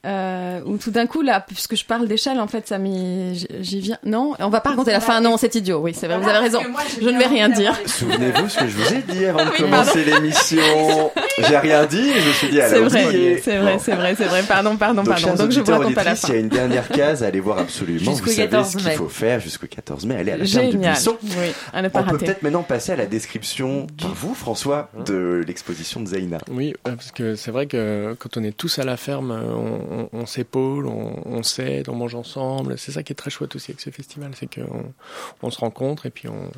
euh, 0.05 0.61
où 0.65 0.77
tout 0.77 0.91
d'un 0.91 1.07
coup 1.07 1.21
là 1.21 1.43
puisque 1.45 1.75
je 1.75 1.83
parle 1.83 2.07
d'échelle 2.07 2.39
en 2.39 2.47
fait 2.47 2.65
ça 2.69 2.77
m'y 2.77 3.35
j'y 3.59 3.81
viens. 3.81 3.97
Non 4.05 4.33
on 4.39 4.49
va 4.49 4.61
pas 4.61 4.69
raconter 4.69 4.91
la 4.91 5.01
fin. 5.01 5.19
Non 5.19 5.35
c'est 5.35 5.53
idiot. 5.55 5.79
Oui 5.79 5.93
c'est 5.93 6.07
vrai 6.07 6.17
vous 6.19 6.29
avez 6.29 6.37
raison. 6.37 6.61
je 7.01 7.09
ne 7.09 7.19
vais 7.19 7.27
rien 7.27 7.49
dire. 7.49 7.77
souvenez-vous 7.85 8.47
ce 8.47 8.59
que 8.59 8.67
je 8.67 8.77
vous 8.77 8.93
ai 8.93 9.01
dit 9.01 9.25
avant 9.25 9.43
de 9.43 9.49
commencer 9.57 10.05
l'émission. 10.05 11.11
J'ai 11.39 11.57
rien 11.57 11.85
dit 11.85 12.13
je 12.13 12.27
me 12.27 12.33
suis 12.33 12.47
dit 12.47 12.59
c'est 12.65 12.79
vrai 12.79 13.41
c'est 13.43 13.57
vrai 13.57 13.77
c'est 13.79 13.95
vrai 13.95 14.15
c'est 14.15 14.25
vrai. 14.25 14.43
Pardon 14.43 14.77
pardon 14.77 15.03
donc, 15.03 15.19
pardon. 15.19 15.35
donc 15.35 15.51
je 15.51 15.59
vous 15.59 15.71
raconte 15.71 15.95
pas 15.95 16.05
la 16.05 16.15
fin. 16.15 16.29
il 16.29 16.33
y 16.33 16.37
a 16.37 16.39
une 16.39 16.49
dernière 16.49 16.87
case 16.87 17.21
à 17.21 17.27
aller 17.27 17.41
voir 17.41 17.59
absolument 17.59 18.13
vous 18.13 18.25
savez 18.25 18.63
ce 18.63 18.77
qu'il 18.77 18.91
faut 18.91 19.09
faire 19.09 19.41
jusqu'au 19.41 19.67
14 19.67 20.05
mai. 20.05 20.15
Aller 20.15 20.31
à 20.31 20.37
la 20.37 20.45
ferme 20.45 20.69
du 20.69 20.77
buisson. 20.77 21.17
Oui, 21.23 21.51
on 21.73 21.89
peut 21.89 22.17
peut-être 22.17 22.41
maintenant 22.41 22.63
passer 22.63 22.93
à 22.93 22.95
la 22.95 23.05
description 23.05 23.87
par 24.01 24.13
vous 24.13 24.33
François 24.33 24.89
de 25.05 25.43
l'exposition 25.45 25.99
de 25.99 26.07
Zaina 26.07 26.37
oui 26.49 26.73
parce 26.83 27.11
que 27.11 27.35
c'est 27.35 27.51
vrai 27.51 27.65
que 27.65 28.15
quand 28.17 28.37
on 28.37 28.43
est 28.43 28.55
tous 28.55 28.79
à 28.79 28.83
la 28.83 28.95
ferme 28.95 29.31
on 29.31 29.88
on, 30.11 30.25
s'épaule, 30.25 30.87
on, 30.87 31.21
on 31.25 31.43
s'aide, 31.43 31.89
on 31.89 31.95
mange 31.95 32.15
ensemble. 32.15 32.77
C'est 32.77 32.91
ça 32.91 33.03
qui 33.03 33.13
est 33.13 33.15
très 33.15 33.29
chouette 33.29 33.55
aussi 33.55 33.71
avec 33.71 33.81
ce 33.81 33.89
festival, 33.89 34.31
c'est 34.35 34.53
qu'on 34.53 34.93
on 35.41 35.51
se 35.51 35.59
rencontre 35.59 36.05
et 36.05 36.09
puis 36.09 36.27
on, 36.27 36.51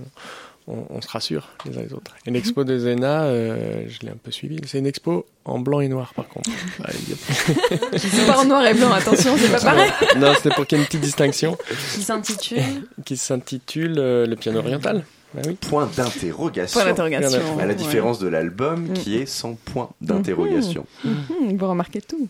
on, 0.67 1.01
se 1.01 1.07
rassure 1.07 1.49
les 1.65 1.77
uns 1.77 1.81
les 1.81 1.93
autres. 1.93 2.15
Et 2.25 2.31
l'expo 2.31 2.63
de 2.63 2.77
Zena, 2.77 3.23
euh, 3.23 3.83
je 3.87 3.99
l'ai 4.01 4.11
un 4.11 4.17
peu 4.21 4.31
suivi. 4.31 4.59
C'est 4.65 4.79
une 4.79 4.85
expo 4.85 5.25
en 5.45 5.59
blanc 5.59 5.81
et 5.81 5.87
noir 5.87 6.13
par 6.13 6.27
contre. 6.27 6.49
c'est 7.97 8.25
pas 8.25 8.39
en 8.39 8.45
noir 8.45 8.65
et 8.65 8.73
blanc, 8.73 8.91
attention, 8.91 9.35
c'est 9.37 9.51
pas 9.51 9.59
pareil. 9.59 9.91
non, 10.17 10.33
c'était 10.35 10.53
pour 10.55 10.65
qu'il 10.67 10.77
y 10.77 10.81
ait 10.81 10.83
une 10.83 10.87
petite 10.87 11.01
distinction. 11.01 11.57
Qui 11.93 12.03
s'intitule 12.03 12.63
Qui 13.05 13.17
s'intitule 13.17 13.95
euh, 13.97 14.25
Le 14.25 14.35
piano 14.35 14.59
oriental. 14.59 15.03
Bah 15.33 15.41
oui. 15.47 15.57
Point 15.61 15.89
d'interrogation. 15.95 16.79
Point 16.79 16.89
d'interrogation. 16.89 17.59
À 17.59 17.65
la 17.65 17.73
différence 17.73 18.19
de 18.19 18.27
l'album 18.27 18.87
mm. 18.87 18.93
qui 18.93 19.17
est 19.17 19.25
sans 19.25 19.53
point 19.53 19.89
d'interrogation. 20.01 20.85
Mm-hmm. 21.05 21.57
Vous 21.57 21.69
remarquez 21.69 22.01
tout. 22.01 22.27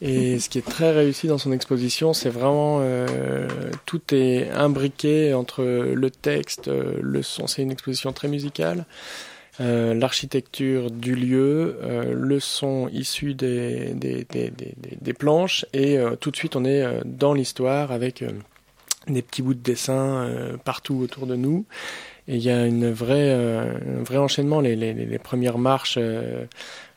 Et 0.02 0.38
ce 0.38 0.48
qui 0.48 0.58
est 0.58 0.66
très 0.66 0.92
réussi 0.92 1.26
dans 1.26 1.38
son 1.38 1.52
exposition, 1.52 2.12
c'est 2.14 2.30
vraiment 2.30 2.78
euh, 2.80 3.46
tout 3.84 4.00
est 4.14 4.50
imbriqué 4.50 5.34
entre 5.34 5.62
le 5.62 6.10
texte, 6.10 6.68
euh, 6.68 6.94
le 7.02 7.22
son. 7.22 7.46
C'est 7.46 7.62
une 7.62 7.70
exposition 7.70 8.12
très 8.12 8.28
musicale. 8.28 8.86
Euh, 9.60 9.92
l'architecture 9.92 10.90
du 10.90 11.14
lieu, 11.14 11.78
euh, 11.82 12.14
le 12.14 12.40
son 12.40 12.88
issu 12.92 13.34
des, 13.34 13.92
des, 13.92 14.24
des, 14.24 14.50
des, 14.50 14.74
des 14.98 15.12
planches, 15.12 15.66
et 15.74 15.98
euh, 15.98 16.16
tout 16.16 16.30
de 16.30 16.36
suite 16.36 16.56
on 16.56 16.64
est 16.64 16.82
dans 17.04 17.34
l'histoire 17.34 17.92
avec 17.92 18.24
des 19.06 19.20
petits 19.20 19.42
bouts 19.42 19.54
de 19.54 19.60
dessin 19.60 20.56
partout 20.64 20.96
autour 20.96 21.26
de 21.26 21.36
nous. 21.36 21.66
Et 22.28 22.36
il 22.36 22.42
y 22.42 22.50
a 22.50 22.64
une 22.64 22.90
vraie, 22.90 23.32
un 23.32 24.02
vrai 24.02 24.18
enchaînement. 24.18 24.60
Les, 24.60 24.76
les, 24.76 24.94
les 24.94 25.18
premières 25.18 25.58
marches 25.58 25.98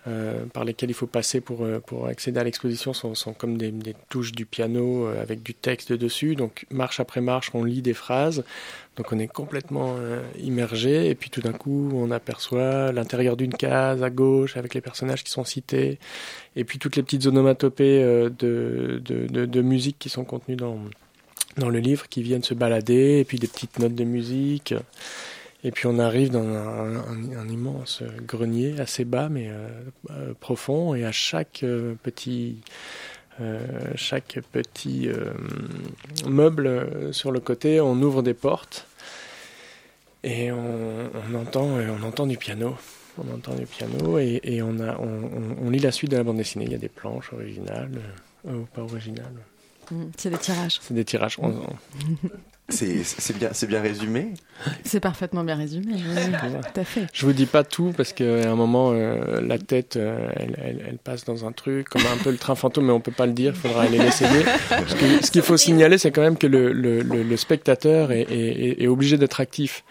euh, 0.06 0.46
par 0.52 0.66
lesquels 0.66 0.90
il 0.90 0.94
faut 0.96 1.08
passer 1.08 1.40
pour, 1.40 1.64
euh, 1.64 1.80
pour 1.80 2.08
accéder 2.08 2.38
à 2.38 2.44
l'exposition 2.44 2.92
sont, 2.92 3.16
sont 3.16 3.32
comme 3.34 3.58
des, 3.58 3.72
des, 3.72 3.96
touches 4.10 4.34
du 4.34 4.46
piano 4.46 5.08
euh, 5.08 5.22
avec 5.22 5.44
du 5.44 5.54
texte 5.54 5.94
dessus. 5.94 6.36
Donc 6.36 6.66
marche 6.70 7.00
après 7.00 7.22
marche, 7.22 7.52
on 7.54 7.64
lit 7.64 7.82
des 7.82 7.94
phrases. 7.94 8.44
Donc 8.98 9.14
on 9.14 9.20
est 9.20 9.28
complètement 9.28 9.96
immergé 10.40 11.10
et 11.10 11.16
puis 11.16 11.32
tout 11.32 11.42
d'un 11.42 11.54
coup 11.54 11.90
on 11.96 12.12
aperçoit 12.12 12.92
l'intérieur 12.92 13.36
d'une 13.36 13.54
case 13.54 14.04
à 14.04 14.12
gauche 14.12 14.56
avec 14.56 14.76
les 14.76 14.82
personnages 14.82 15.24
qui 15.24 15.32
sont 15.32 15.44
cités 15.44 15.98
et 16.56 16.64
puis 16.64 16.78
toutes 16.78 16.96
les 16.96 17.02
petites 17.02 17.26
onomatopées 17.26 18.04
de, 18.04 19.02
de, 19.04 19.28
de, 19.28 19.46
de 19.48 19.62
musique 19.64 19.98
qui 19.98 20.10
sont 20.10 20.26
contenues 20.26 20.58
dans, 20.58 20.78
dans 21.58 21.70
le 21.70 21.80
livre 21.80 22.08
qui 22.08 22.22
viennent 22.22 22.44
se 22.44 22.54
balader 22.54 23.18
et 23.18 23.24
puis 23.24 23.40
des 23.40 23.48
petites 23.48 23.80
notes 23.80 23.96
de 23.96 24.04
musique. 24.04 24.76
Et 25.64 25.72
puis 25.72 25.88
on 25.88 25.98
arrive 25.98 26.30
dans 26.30 26.44
un, 26.44 27.48
immense 27.48 28.04
grenier 28.28 28.80
assez 28.80 29.06
bas 29.06 29.30
mais 29.30 29.50
euh, 29.50 29.70
euh, 30.12 30.34
profond. 30.40 30.94
Et 30.94 31.06
à 31.06 31.12
chaque 31.12 31.62
euh, 31.64 31.96
petit 32.02 32.58
chaque 33.96 34.38
petit 34.52 35.10
meuble 36.28 37.12
sur 37.12 37.32
le 37.32 37.40
côté 37.40 37.82
on 37.82 38.00
ouvre 38.00 38.22
des 38.22 38.36
portes. 38.36 38.86
Et 40.24 40.52
on, 40.52 41.10
entend 41.36 41.66
on 41.66 42.04
entend 42.04 42.28
du 42.28 42.38
piano. 42.38 42.76
On 43.18 43.34
entend 43.34 43.56
du 43.56 43.66
piano 43.66 44.20
et, 44.20 44.62
on, 44.62 44.80
a, 44.80 45.00
on, 45.00 45.70
lit 45.72 45.80
la 45.80 45.92
suite 45.92 46.12
de 46.12 46.18
la 46.18 46.24
bande 46.24 46.38
dessinée. 46.38 46.66
Il 46.66 46.72
y 46.74 46.76
a 46.76 46.80
des 46.80 46.90
planches 46.90 47.34
originales 47.34 48.00
ou 48.46 48.66
pas 48.72 48.84
originales 48.84 49.34
c'est 50.18 50.30
des 50.30 50.38
tirages 50.38 50.80
c'est 50.82 50.94
des 50.94 51.06
tirages 51.06 51.38
C'est 52.70 53.38
bien, 53.38 53.50
bien 53.68 53.82
résumé 53.82 54.34
C'est 54.86 55.02
parfaitement 55.02 55.44
bien 55.44 55.56
résumé, 55.56 55.96
tout 55.96 56.80
à 56.80 56.84
fait. 56.86 57.08
Je 57.12 57.26
vous 57.26 57.34
dis 57.34 57.46
pas 57.46 57.64
tout 57.64 57.94
parce 57.96 58.14
qu'à 58.14 58.50
un 58.50 58.56
moment, 58.56 58.92
euh, 58.94 59.42
la 59.42 59.58
tête, 59.60 59.98
euh, 59.98 60.30
elle, 60.38 60.82
elle, 60.88 60.98
passe 60.98 61.26
dans 61.26 61.46
un 61.46 61.52
truc, 61.52 61.90
comme 61.90 62.04
un 62.04 62.24
peu 62.24 62.32
le 62.32 62.38
train 62.38 62.56
fantôme, 62.56 62.86
mais 62.86 62.94
on 62.94 63.02
peut 63.02 63.12
pas 63.12 63.26
le 63.26 63.34
dire, 63.34 63.54
il 63.54 63.60
faudra 63.60 63.84
aller 63.84 63.98
l'essayer. 63.98 64.46
ce 65.22 65.30
qu'il 65.30 65.42
faut 65.42 65.58
signaler, 65.58 65.98
c'est 65.98 66.12
quand 66.12 66.22
même 66.22 66.38
que 66.38 66.48
le, 66.48 66.72
le, 66.72 67.02
le, 67.02 67.38
spectateur 67.38 68.12
est, 68.12 68.22
est, 68.22 68.82
est 68.82 68.88
obligé 68.88 69.18
d'être 69.18 69.42
actif. 69.42 69.84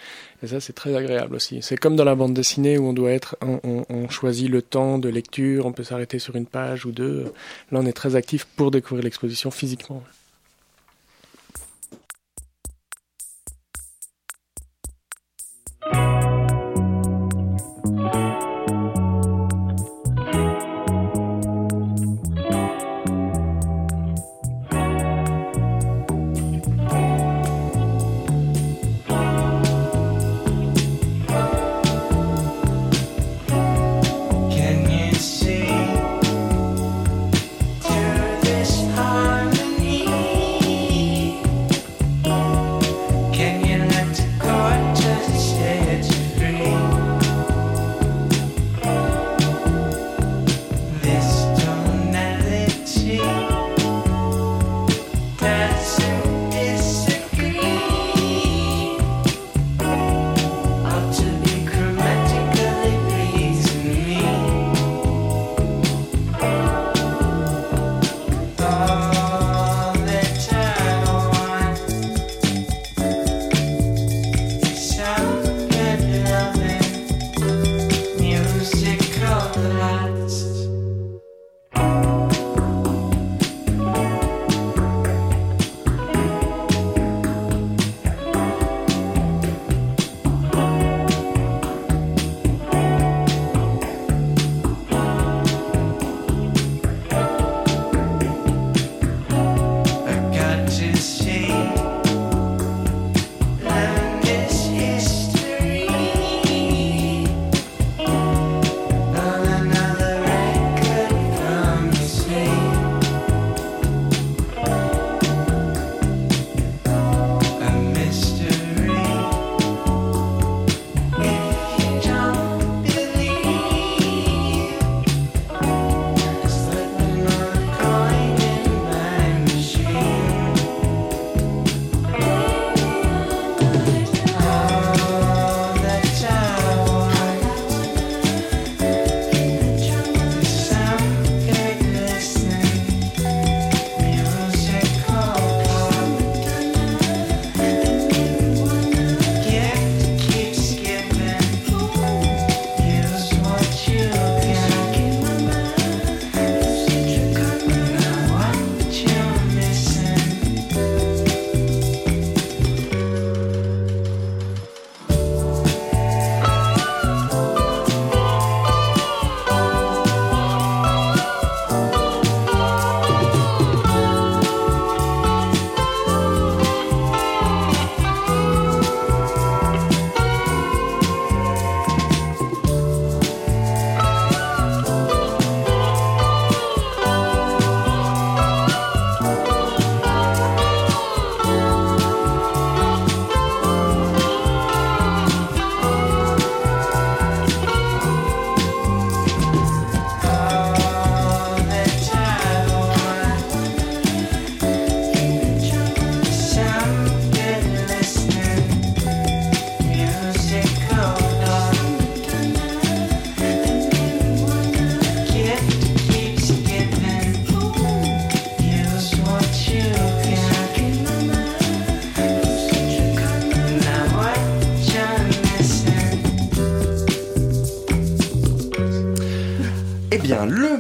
Et 0.42 0.49
ça, 0.49 0.61
c'est 0.61 0.72
très 0.72 0.96
agréable 0.96 1.37
aussi. 1.37 1.62
C'est 1.62 1.76
comme 1.76 1.94
dans 1.94 2.04
la 2.04 2.16
bande 2.16 2.34
dessinée 2.34 2.76
où 2.76 2.87
on 2.87 2.92
doit 2.92 3.12
être, 3.12 3.37
on, 3.42 4.08
choisit 4.08 4.50
le 4.50 4.61
temps 4.61 4.99
de 4.99 5.08
lecture, 5.08 5.66
on 5.66 5.72
peut 5.72 5.84
s'arrêter 5.84 6.18
sur 6.18 6.34
une 6.34 6.46
page 6.46 6.84
ou 6.84 6.90
deux. 6.90 7.32
Là, 7.70 7.78
on 7.80 7.87
est 7.87 7.92
très 7.92 8.16
actif 8.16 8.44
pour 8.56 8.72
découvrir 8.72 9.04
l'exposition 9.04 9.52
physiquement. 9.52 10.02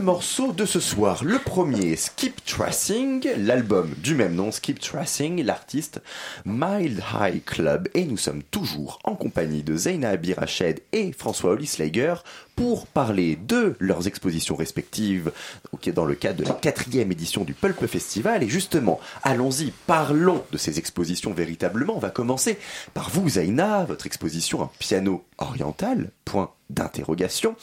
Bien, 0.02 0.12
le 0.12 0.12
morceau 0.12 0.52
de 0.52 0.66
ce 0.66 0.80
soir, 0.80 1.22
le 1.24 1.38
premier, 1.38 1.96
Skip 1.96 2.44
Tracing, 2.44 3.26
l'album 3.36 3.94
du 4.02 4.14
même 4.14 4.34
nom, 4.34 4.50
Skip 4.50 4.80
Tracing, 4.80 5.42
l'artiste 5.44 6.00
Mild 6.44 7.02
High 7.14 7.44
Club. 7.44 7.88
Et 7.94 8.04
nous 8.04 8.16
sommes 8.16 8.42
toujours 8.42 8.98
en 9.04 9.14
compagnie 9.14 9.62
de 9.62 9.76
Zeina 9.76 10.10
Abirached 10.10 10.82
et 10.92 11.12
François 11.12 11.52
Ollislager 11.52 12.14
pour 12.56 12.86
parler 12.86 13.36
de 13.36 13.76
leurs 13.78 14.06
expositions 14.06 14.56
respectives 14.56 15.32
dans 15.94 16.04
le 16.04 16.14
cadre 16.14 16.42
de 16.42 16.48
la 16.48 16.54
quatrième 16.54 17.12
édition 17.12 17.44
du 17.44 17.54
Pulp 17.54 17.86
Festival. 17.86 18.42
Et 18.42 18.48
justement, 18.48 19.00
allons-y, 19.22 19.72
parlons 19.86 20.42
de 20.52 20.58
ces 20.58 20.78
expositions 20.78 21.32
véritablement. 21.32 21.96
On 21.96 22.00
va 22.00 22.10
commencer 22.10 22.58
par 22.94 23.10
vous, 23.10 23.28
Zaina, 23.30 23.84
votre 23.84 24.06
exposition 24.06 24.62
Un 24.62 24.70
piano 24.78 25.24
oriental, 25.38 26.10
point 26.24 26.52
d'interrogation, 26.72 27.56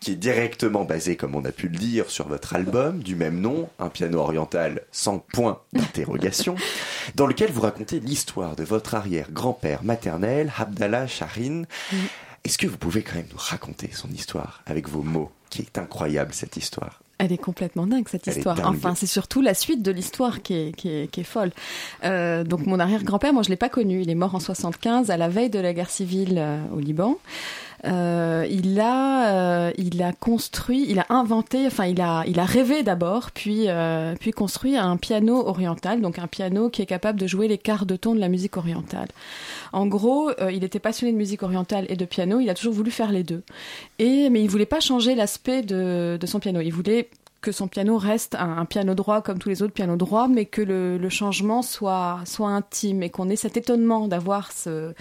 qui 0.00 0.12
est 0.12 0.16
directement 0.16 0.84
basé, 0.84 1.16
comme 1.16 1.34
on 1.34 1.44
a 1.44 1.52
pu 1.52 1.68
le 1.68 1.76
dire, 1.76 2.10
sur 2.10 2.28
votre 2.28 2.54
album 2.54 3.02
du 3.02 3.14
même 3.14 3.40
nom, 3.40 3.68
Un 3.78 3.88
piano 3.88 4.18
oriental 4.18 4.82
sans 4.92 5.18
point 5.18 5.60
d'interrogation, 5.72 6.56
dans 7.14 7.26
lequel 7.26 7.50
vous 7.50 7.60
racontez 7.60 8.00
l'histoire 8.00 8.56
de 8.56 8.64
votre 8.64 8.94
arrière-grand-père 8.94 9.84
maternel, 9.84 10.52
Abdallah 10.58 11.06
Shahin. 11.06 11.64
Est-ce 12.44 12.58
que 12.58 12.66
vous 12.66 12.76
pouvez 12.76 13.02
quand 13.02 13.14
même 13.14 13.28
nous 13.30 13.38
raconter 13.38 13.90
son 13.92 14.08
histoire 14.10 14.62
avec 14.66 14.88
vos 14.88 15.02
mots, 15.02 15.30
qui 15.50 15.62
est 15.62 15.78
incroyable 15.78 16.34
cette 16.34 16.56
histoire? 16.56 17.00
Elle 17.18 17.32
est 17.32 17.38
complètement 17.38 17.86
dingue 17.86 18.08
cette 18.08 18.26
histoire. 18.26 18.58
Enfin, 18.64 18.94
c'est 18.94 19.06
surtout 19.06 19.40
la 19.40 19.54
suite 19.54 19.82
de 19.82 19.92
l'histoire 19.92 20.42
qui 20.42 20.54
est, 20.54 20.76
qui, 20.76 20.88
est, 20.88 21.10
qui 21.10 21.20
est, 21.20 21.24
folle. 21.24 21.52
Euh, 22.02 22.42
donc 22.42 22.66
mon 22.66 22.80
arrière-grand-père, 22.80 23.32
moi 23.32 23.42
je 23.42 23.50
l'ai 23.50 23.56
pas 23.56 23.68
connu. 23.68 24.02
Il 24.02 24.10
est 24.10 24.16
mort 24.16 24.34
en 24.34 24.40
75 24.40 25.10
à 25.10 25.16
la 25.16 25.28
veille 25.28 25.50
de 25.50 25.60
la 25.60 25.72
guerre 25.72 25.90
civile 25.90 26.38
euh, 26.38 26.60
au 26.74 26.80
Liban. 26.80 27.18
Euh, 27.86 28.46
il 28.50 28.80
a, 28.80 29.66
euh, 29.66 29.72
il 29.76 30.02
a 30.02 30.12
construit, 30.12 30.86
il 30.88 30.98
a 30.98 31.06
inventé, 31.10 31.66
enfin 31.66 31.86
il 31.86 32.00
a, 32.00 32.24
il 32.26 32.40
a 32.40 32.44
rêvé 32.44 32.82
d'abord, 32.82 33.30
puis, 33.30 33.64
euh, 33.68 34.14
puis 34.18 34.30
construit 34.30 34.76
un 34.76 34.96
piano 34.96 35.46
oriental, 35.46 36.00
donc 36.00 36.18
un 36.18 36.26
piano 36.26 36.70
qui 36.70 36.82
est 36.82 36.86
capable 36.86 37.20
de 37.20 37.26
jouer 37.26 37.48
les 37.48 37.58
quarts 37.58 37.86
de 37.86 37.96
ton 37.96 38.14
de 38.14 38.20
la 38.20 38.28
musique 38.28 38.56
orientale. 38.56 39.08
En 39.72 39.86
gros, 39.86 40.30
il 40.50 40.64
était 40.64 40.78
passionné 40.78 41.12
de 41.12 41.18
musique 41.18 41.42
orientale 41.42 41.86
et 41.88 41.96
de 41.96 42.04
piano. 42.04 42.40
Il 42.40 42.48
a 42.48 42.54
toujours 42.54 42.74
voulu 42.74 42.90
faire 42.90 43.10
les 43.12 43.24
deux. 43.24 43.42
Et 43.98 44.30
mais 44.30 44.42
il 44.42 44.48
voulait 44.48 44.66
pas 44.66 44.80
changer 44.80 45.14
l'aspect 45.14 45.62
de, 45.62 46.16
de 46.20 46.26
son 46.26 46.38
piano. 46.38 46.60
Il 46.60 46.72
voulait 46.72 47.08
que 47.44 47.52
son 47.52 47.68
piano 47.68 47.98
reste 47.98 48.36
un, 48.36 48.64
piano 48.64 48.94
droit 48.94 49.20
comme 49.20 49.38
tous 49.38 49.50
les 49.50 49.62
autres 49.62 49.74
pianos 49.74 49.96
droits, 49.96 50.28
mais 50.28 50.46
que 50.46 50.62
le, 50.62 51.08
changement 51.10 51.60
soit, 51.60 52.20
soit 52.24 52.48
intime 52.48 53.02
et 53.02 53.10
qu'on 53.10 53.28
ait 53.28 53.36
cet 53.36 53.58
étonnement 53.58 54.08
d'avoir 54.08 54.50
ce, 54.50 54.94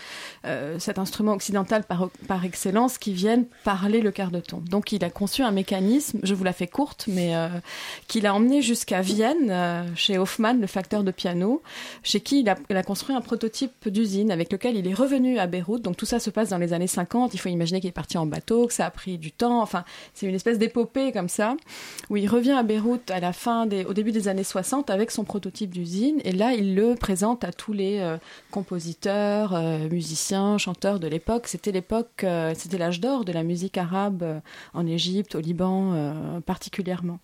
euh, 0.45 0.77
cet 0.77 0.99
instrument 0.99 1.31
occidental 1.31 1.85
par, 1.85 2.09
par 2.27 2.43
excellence 2.43 2.97
qui 2.97 3.13
vienne 3.13 3.45
parler 3.63 4.01
le 4.01 4.11
quart 4.11 4.29
de 4.29 4.41
ton. 4.41 4.57
Donc 4.57 4.91
il 4.91 5.05
a 5.05 5.09
conçu 5.09 5.41
un 5.41 5.51
mécanisme, 5.51 6.19
je 6.21 6.33
vous 6.33 6.43
la 6.43 6.51
fais 6.51 6.67
courte, 6.67 7.05
mais 7.07 7.33
euh, 7.33 7.47
qu'il 8.09 8.27
a 8.27 8.35
emmené 8.35 8.61
jusqu'à 8.61 8.99
Vienne, 8.99 9.49
euh, 9.49 9.83
chez 9.95 10.17
Hoffmann, 10.17 10.59
le 10.59 10.67
facteur 10.67 11.05
de 11.05 11.11
piano, 11.11 11.63
chez 12.03 12.19
qui 12.19 12.41
il 12.41 12.49
a, 12.49 12.55
il 12.69 12.75
a 12.75 12.83
construit 12.83 13.15
un 13.15 13.21
prototype 13.21 13.87
d'usine 13.87 14.31
avec 14.31 14.51
lequel 14.51 14.75
il 14.75 14.85
est 14.85 14.93
revenu 14.93 15.39
à 15.39 15.47
Beyrouth. 15.47 15.81
Donc 15.81 15.95
tout 15.95 16.05
ça 16.05 16.19
se 16.19 16.29
passe 16.29 16.49
dans 16.49 16.57
les 16.57 16.73
années 16.73 16.87
50. 16.87 17.33
Il 17.33 17.37
faut 17.37 17.49
imaginer 17.49 17.79
qu'il 17.79 17.89
est 17.89 17.93
parti 17.93 18.17
en 18.17 18.25
bateau, 18.25 18.67
que 18.67 18.73
ça 18.73 18.85
a 18.85 18.91
pris 18.91 19.17
du 19.17 19.31
temps. 19.31 19.61
Enfin, 19.61 19.85
c'est 20.13 20.25
une 20.27 20.35
espèce 20.35 20.59
d'épopée 20.59 21.13
comme 21.13 21.29
ça, 21.29 21.55
où 22.09 22.17
il 22.17 22.27
revient 22.33 22.51
à 22.51 22.63
Beyrouth 22.63 23.11
à 23.11 23.19
la 23.19 23.31
fin 23.31 23.67
des, 23.67 23.85
au 23.85 23.93
début 23.93 24.11
des 24.11 24.27
années 24.27 24.43
60 24.43 24.89
avec 24.89 25.11
son 25.11 25.23
prototype 25.23 25.69
d'usine 25.69 26.19
et 26.25 26.31
là 26.31 26.53
il 26.53 26.73
le 26.73 26.95
présente 26.95 27.43
à 27.43 27.51
tous 27.51 27.73
les 27.73 27.99
euh, 27.99 28.17
compositeurs, 28.49 29.53
euh, 29.53 29.87
musiciens, 29.89 30.57
chanteurs 30.57 30.99
de 30.99 31.07
l'époque. 31.07 31.47
C'était 31.47 31.71
l'époque, 31.71 32.23
euh, 32.23 32.53
c'était 32.57 32.79
l'âge 32.79 32.99
d'or 32.99 33.23
de 33.23 33.31
la 33.31 33.43
musique 33.43 33.77
arabe 33.77 34.41
en 34.73 34.87
Égypte, 34.87 35.35
au 35.35 35.39
Liban 35.39 36.41
particulièrement. 36.45 37.19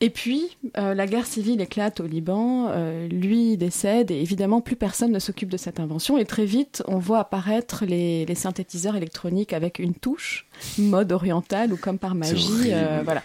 Et 0.00 0.10
puis, 0.10 0.56
la 0.74 1.06
guerre 1.06 1.26
civile 1.26 1.60
éclate 1.60 2.00
au 2.00 2.06
Liban, 2.06 2.70
lui 3.10 3.56
décède, 3.56 4.10
et 4.10 4.20
évidemment, 4.20 4.60
plus 4.60 4.76
personne 4.76 5.10
ne 5.10 5.18
s'occupe 5.18 5.48
de 5.48 5.56
cette 5.56 5.80
invention. 5.80 6.18
Et 6.18 6.24
très 6.24 6.44
vite, 6.44 6.84
on 6.86 6.98
voit 6.98 7.18
apparaître 7.18 7.84
les, 7.84 8.24
les 8.24 8.34
synthétiseurs 8.36 8.94
électroniques 8.94 9.52
avec 9.52 9.80
une 9.80 9.94
touche, 9.94 10.46
mode 10.78 11.10
oriental 11.10 11.72
ou 11.72 11.76
comme 11.76 11.98
par 11.98 12.14
magie. 12.14 12.70
voilà. 13.04 13.22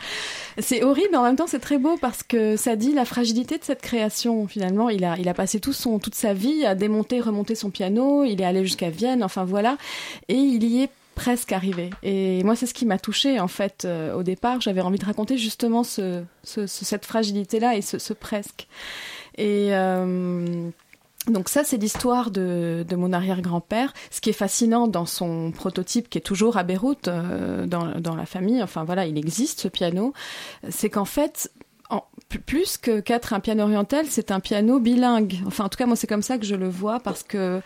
C'est 0.60 0.84
horrible, 0.84 1.10
mais 1.12 1.18
en 1.18 1.24
même 1.24 1.36
temps, 1.36 1.48
c'est 1.48 1.60
très 1.60 1.78
beau 1.78 1.98
parce 1.98 2.22
que 2.22 2.56
ça 2.58 2.76
dit 2.76 2.94
la 2.94 3.06
fragilité 3.06 3.58
de 3.58 3.64
cette 3.64 3.82
création. 3.82 4.48
Finalement, 4.48 4.90
il 4.90 5.04
a, 5.04 5.18
il 5.18 5.28
a 5.28 5.34
passé 5.34 5.60
tout 5.60 5.74
son, 5.74 6.00
toute 6.00 6.16
sa 6.16 6.34
vie 6.34 6.66
à 6.66 6.76
démonter, 6.76 7.20
remonter 7.20 7.56
son 7.56 7.72
piano. 7.72 8.24
Il 8.24 8.42
est 8.42 8.46
allé 8.46 8.64
jusqu'à 8.64 8.90
Vienne. 8.90 9.24
Enfin 9.24 9.46
voilà, 9.46 9.78
et 10.28 10.36
il 10.36 10.64
y 10.64 10.84
est 10.84 10.90
presque 11.24 11.54
arrivé. 11.54 11.90
Et 12.04 12.44
moi, 12.44 12.56
c'est 12.58 12.66
ce 12.66 12.74
qui 12.74 12.86
m'a 12.86 13.00
touchée 13.00 13.40
en 13.40 13.48
fait 13.48 13.86
euh, 13.86 14.14
au 14.14 14.24
départ. 14.24 14.60
J'avais 14.60 14.82
envie 14.82 15.00
de 15.00 15.06
raconter 15.06 15.38
justement 15.38 15.84
ce, 15.84 16.24
cette 16.44 17.06
fragilité-là 17.06 17.78
et 17.78 17.82
ce, 17.82 18.12
presque. 18.12 18.68
Et 19.38 19.70
euh, 19.72 20.70
donc 21.28 21.48
ça, 21.48 21.64
c'est 21.64 21.78
l'histoire 21.78 22.30
de, 22.30 22.86
de, 22.86 22.96
mon 22.98 23.14
arrière-grand-père. 23.14 23.94
Ce 24.12 24.20
qui 24.20 24.32
est 24.32 24.34
fascinant 24.34 24.90
dans 24.90 25.06
son 25.06 25.52
prototype, 25.52 26.10
qui 26.10 26.18
est 26.18 26.22
toujours 26.22 26.58
à 26.58 26.64
Beyrouth, 26.64 27.08
euh, 27.08 27.66
dans, 27.66 27.86
dans, 28.02 28.16
la 28.16 28.26
famille, 28.26 28.62
enfin 28.62 28.84
voilà, 28.84 29.06
il 29.06 29.18
existe 29.18 29.62
ce 29.62 29.70
piano, 29.70 30.12
c'est 30.70 30.90
qu'en 30.90 31.06
fait, 31.06 31.50
en, 31.94 32.04
plus 32.46 32.78
que 32.78 33.00
qu'être 33.00 33.34
un 33.34 33.40
piano 33.40 33.64
oriental, 33.64 34.06
c'est 34.10 34.32
un 34.32 34.40
piano 34.40 34.80
bilingue. 34.80 35.40
Enfin, 35.46 35.66
en 35.66 35.70
tout 35.70 35.78
cas, 35.78 35.86
moi, 35.86 35.96
c'est 35.96 36.08
comme 36.08 36.22
ça 36.22 36.38
que 36.38 36.46
je 36.46 36.56
le 36.56 36.68
vois, 36.68 37.00
parce 37.00 37.24
que 37.24 37.62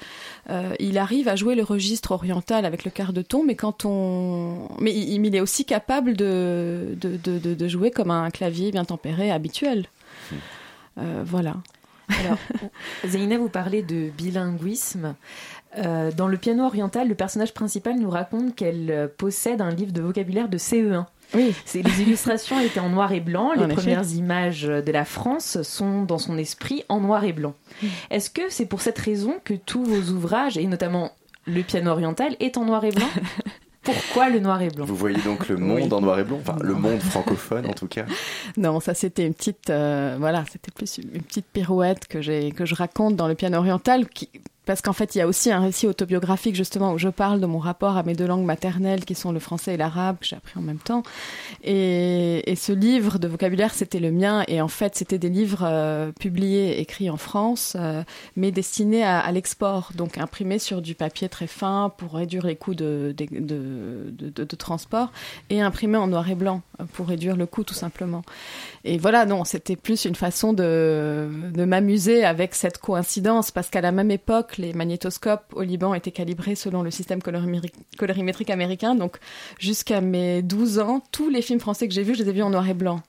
euh, 0.49 0.73
il 0.79 0.97
arrive 0.97 1.27
à 1.27 1.35
jouer 1.35 1.55
le 1.55 1.63
registre 1.63 2.11
oriental 2.11 2.65
avec 2.65 2.83
le 2.83 2.91
quart 2.91 3.13
de 3.13 3.21
ton, 3.21 3.43
mais 3.43 3.55
quand 3.55 3.85
on, 3.85 4.69
mais 4.79 4.93
il, 4.93 5.25
il 5.25 5.35
est 5.35 5.41
aussi 5.41 5.65
capable 5.65 6.15
de, 6.15 6.97
de, 6.99 7.17
de, 7.17 7.53
de, 7.53 7.67
jouer 7.67 7.91
comme 7.91 8.11
un 8.11 8.29
clavier 8.29 8.71
bien 8.71 8.85
tempéré 8.85 9.31
habituel. 9.31 9.87
Hmm. 10.31 10.35
Euh, 10.99 11.23
voilà. 11.25 11.55
Alors, 12.09 12.37
Zaina, 13.05 13.37
vous 13.37 13.49
parlez 13.49 13.81
de 13.81 14.09
bilinguisme. 14.17 15.15
Euh, 15.77 16.11
dans 16.11 16.27
le 16.27 16.37
piano 16.37 16.65
oriental, 16.65 17.07
le 17.07 17.15
personnage 17.15 17.53
principal 17.53 17.97
nous 17.99 18.09
raconte 18.09 18.55
qu'elle 18.55 19.11
possède 19.17 19.61
un 19.61 19.69
livre 19.69 19.91
de 19.91 20.01
vocabulaire 20.01 20.49
de 20.49 20.57
CE1. 20.57 21.05
Oui. 21.33 21.53
Les 21.73 22.01
illustrations 22.01 22.59
étaient 22.59 22.79
en 22.79 22.89
noir 22.89 23.11
et 23.11 23.19
blanc. 23.19 23.51
Les 23.53 23.67
premières 23.67 24.09
images 24.13 24.63
de 24.63 24.91
la 24.91 25.05
France 25.05 25.61
sont 25.61 26.03
dans 26.03 26.17
son 26.17 26.37
esprit 26.37 26.83
en 26.89 26.99
noir 26.99 27.23
et 27.23 27.33
blanc. 27.33 27.53
Est-ce 28.09 28.29
que 28.29 28.49
c'est 28.49 28.65
pour 28.65 28.81
cette 28.81 28.99
raison 28.99 29.35
que 29.43 29.53
tous 29.53 29.83
vos 29.83 30.13
ouvrages, 30.13 30.57
et 30.57 30.65
notamment 30.67 31.11
le 31.45 31.61
piano 31.63 31.91
oriental, 31.91 32.35
est 32.39 32.57
en 32.57 32.65
noir 32.65 32.83
et 32.85 32.91
blanc? 32.91 33.09
Pourquoi 33.87 34.27
le 34.29 34.39
noir 34.39 34.61
et 34.61 34.67
blanc? 34.67 34.83
Vous 34.83 34.97
voyez 34.97 35.21
donc 35.21 35.47
le 35.47 35.55
monde 35.55 35.93
en 35.93 36.01
noir 36.01 36.19
et 36.19 36.25
blanc, 36.25 36.39
enfin 36.41 36.57
le 36.61 36.73
monde 36.73 36.99
francophone 36.99 37.67
en 37.67 37.73
tout 37.73 37.87
cas. 37.87 38.05
Non, 38.57 38.81
ça 38.81 38.93
c'était 38.93 39.25
une 39.25 39.33
petite, 39.33 39.69
euh, 39.69 40.17
voilà, 40.19 40.43
c'était 40.51 40.71
plus 40.71 40.97
une 40.97 41.21
petite 41.21 41.45
pirouette 41.45 42.05
que 42.05 42.21
j'ai 42.21 42.51
que 42.51 42.65
je 42.65 42.75
raconte 42.75 43.15
dans 43.15 43.29
le 43.29 43.35
piano 43.35 43.57
oriental 43.57 44.09
qui 44.09 44.29
parce 44.67 44.81
qu'en 44.81 44.93
fait, 44.93 45.15
il 45.15 45.19
y 45.19 45.21
a 45.21 45.27
aussi 45.27 45.49
un 45.49 45.61
récit 45.61 45.87
autobiographique 45.87 46.53
justement 46.53 46.91
où 46.91 46.97
je 46.97 47.07
parle 47.07 47.39
de 47.39 47.45
mon 47.45 47.57
rapport 47.57 47.95
à 47.95 48.03
mes 48.03 48.13
deux 48.13 48.27
langues 48.27 48.43
maternelles 48.43 49.05
qui 49.05 49.15
sont 49.15 49.31
le 49.31 49.39
français 49.39 49.75
et 49.75 49.77
l'arabe 49.77 50.17
que 50.19 50.25
j'ai 50.25 50.35
appris 50.35 50.59
en 50.59 50.61
même 50.61 50.77
temps. 50.77 51.03
Et, 51.63 52.43
ce 52.57 52.73
livre 52.73 53.17
de 53.17 53.27
vocabulaire, 53.27 53.73
c'était 53.73 53.99
le 53.99 54.11
mien. 54.11 54.43
Et 54.47 54.61
en 54.61 54.67
fait, 54.67 54.95
c'était 54.95 55.19
des 55.19 55.29
livres 55.29 55.63
euh, 55.63 56.11
publiés, 56.11 56.81
écrits 56.81 57.09
en 57.09 57.15
France, 57.15 57.77
euh, 57.79 58.03
mais 58.35 58.51
destinés 58.51 59.03
à, 59.03 59.31
l'export, 59.31 59.91
donc 59.95 60.17
imprimés 60.17 60.59
sur 60.59 60.81
du 60.81 60.95
papier 60.95 61.29
très 61.29 61.47
fin 61.47 61.93
pour 61.97 62.15
réduire 62.15 62.45
les 62.45 62.57
coûts 62.57 62.75
de, 62.75 63.15
transport 64.57 65.11
et 65.49 65.61
imprimés 65.61 65.97
en 65.97 66.07
noir 66.07 66.29
et 66.29 66.35
blanc 66.35 66.61
pour 66.93 67.07
réduire 67.07 67.37
le 67.37 67.45
coût 67.45 67.63
tout 67.63 67.73
simplement. 67.73 68.23
Et 68.83 68.97
voilà, 68.97 69.25
non, 69.25 69.45
c'était 69.45 69.75
plus 69.77 70.03
une 70.03 70.15
façon 70.15 70.51
de 70.51 71.29
m'amuser 71.55 72.25
avec 72.25 72.53
cette 72.53 72.79
coïncidence 72.79 73.51
parce 73.51 73.69
qu'à 73.69 73.81
la 73.81 73.93
même 73.93 74.11
époque, 74.11 74.56
les 74.57 74.73
magnétoscopes 74.73 75.53
au 75.53 75.61
Liban 75.61 75.93
étaient 75.93 76.11
calibrés 76.11 76.55
selon 76.55 76.81
le 76.83 76.91
système 76.91 77.21
colorimétrique 77.21 78.49
américain. 78.49 78.95
Donc, 78.95 79.17
jusqu'à 79.59 80.01
mes 80.01 80.41
12 80.41 80.79
ans, 80.79 81.01
tous 81.11 81.29
les 81.29 81.41
films 81.41 81.59
français 81.59 81.87
que 81.87 81.93
j'ai 81.93 82.03
vus, 82.03 82.15
je 82.15 82.23
les 82.23 82.29
ai 82.29 82.33
vus 82.33 82.43
en 82.43 82.49
noir 82.49 82.67
et 82.67 82.73
blanc. 82.73 83.01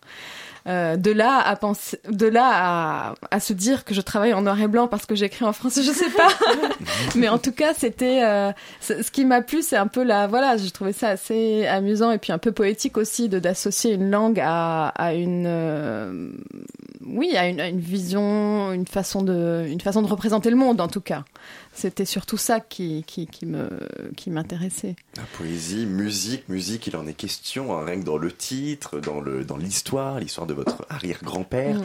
Euh, 0.68 0.96
de 0.96 1.10
là 1.10 1.38
à 1.38 1.56
penser, 1.56 1.98
de 2.10 2.26
là 2.26 2.50
à, 2.52 3.14
à, 3.30 3.40
se 3.40 3.54
dire 3.54 3.86
que 3.86 3.94
je 3.94 4.02
travaille 4.02 4.34
en 4.34 4.42
noir 4.42 4.60
et 4.60 4.68
blanc 4.68 4.86
parce 4.86 5.06
que 5.06 5.14
j'écris 5.14 5.46
en 5.46 5.54
français, 5.54 5.82
je 5.82 5.92
sais 5.92 6.10
pas. 6.10 6.28
Mais 7.14 7.30
en 7.30 7.38
tout 7.38 7.52
cas, 7.52 7.72
c'était 7.72 8.22
euh, 8.22 8.52
ce 8.80 9.10
qui 9.10 9.24
m'a 9.24 9.40
plu, 9.40 9.62
c'est 9.62 9.78
un 9.78 9.86
peu 9.86 10.02
la 10.02 10.26
voilà, 10.26 10.58
je 10.58 10.68
trouvais 10.68 10.92
ça 10.92 11.08
assez 11.08 11.66
amusant 11.66 12.10
et 12.10 12.18
puis 12.18 12.32
un 12.32 12.38
peu 12.38 12.52
poétique 12.52 12.98
aussi 12.98 13.30
de 13.30 13.38
d'associer 13.38 13.94
une 13.94 14.10
langue 14.10 14.40
à, 14.40 14.88
à 14.88 15.14
une 15.14 15.46
euh, 15.46 16.32
oui 17.06 17.34
à 17.34 17.48
une, 17.48 17.60
à 17.60 17.68
une, 17.68 17.80
vision, 17.80 18.72
une 18.72 18.86
façon 18.86 19.22
de 19.22 19.64
une 19.66 19.80
façon 19.80 20.02
de 20.02 20.08
représenter 20.08 20.50
le 20.50 20.56
monde 20.56 20.82
en 20.82 20.88
tout 20.88 21.00
cas. 21.00 21.24
C'était 21.78 22.06
surtout 22.06 22.36
ça 22.36 22.58
qui, 22.58 23.04
qui, 23.06 23.28
qui 23.28 23.46
me 23.46 23.68
qui 24.16 24.30
m'intéressait. 24.30 24.96
La 25.16 25.22
poésie, 25.36 25.86
musique, 25.86 26.48
musique, 26.48 26.88
il 26.88 26.96
en 26.96 27.06
est 27.06 27.14
question, 27.14 27.72
hein, 27.72 27.84
rien 27.84 28.00
que 28.00 28.04
dans 28.04 28.18
le 28.18 28.32
titre, 28.32 28.98
dans 28.98 29.20
le 29.20 29.44
dans 29.44 29.56
l'histoire, 29.56 30.18
l'histoire 30.18 30.48
de 30.48 30.54
votre 30.54 30.84
arrière-grand-père. 30.88 31.80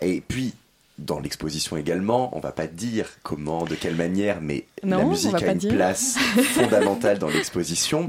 Et 0.00 0.22
puis 0.26 0.54
dans 0.98 1.20
l'exposition 1.20 1.76
également. 1.76 2.36
On 2.36 2.40
va 2.40 2.52
pas 2.52 2.66
dire 2.66 3.08
comment, 3.22 3.64
de 3.64 3.74
quelle 3.74 3.96
manière, 3.96 4.40
mais 4.40 4.66
la 4.82 5.04
musique 5.04 5.34
a 5.34 5.52
une 5.52 5.68
place 5.68 6.16
fondamentale 6.54 7.18
dans 7.18 7.28
l'exposition. 7.28 8.08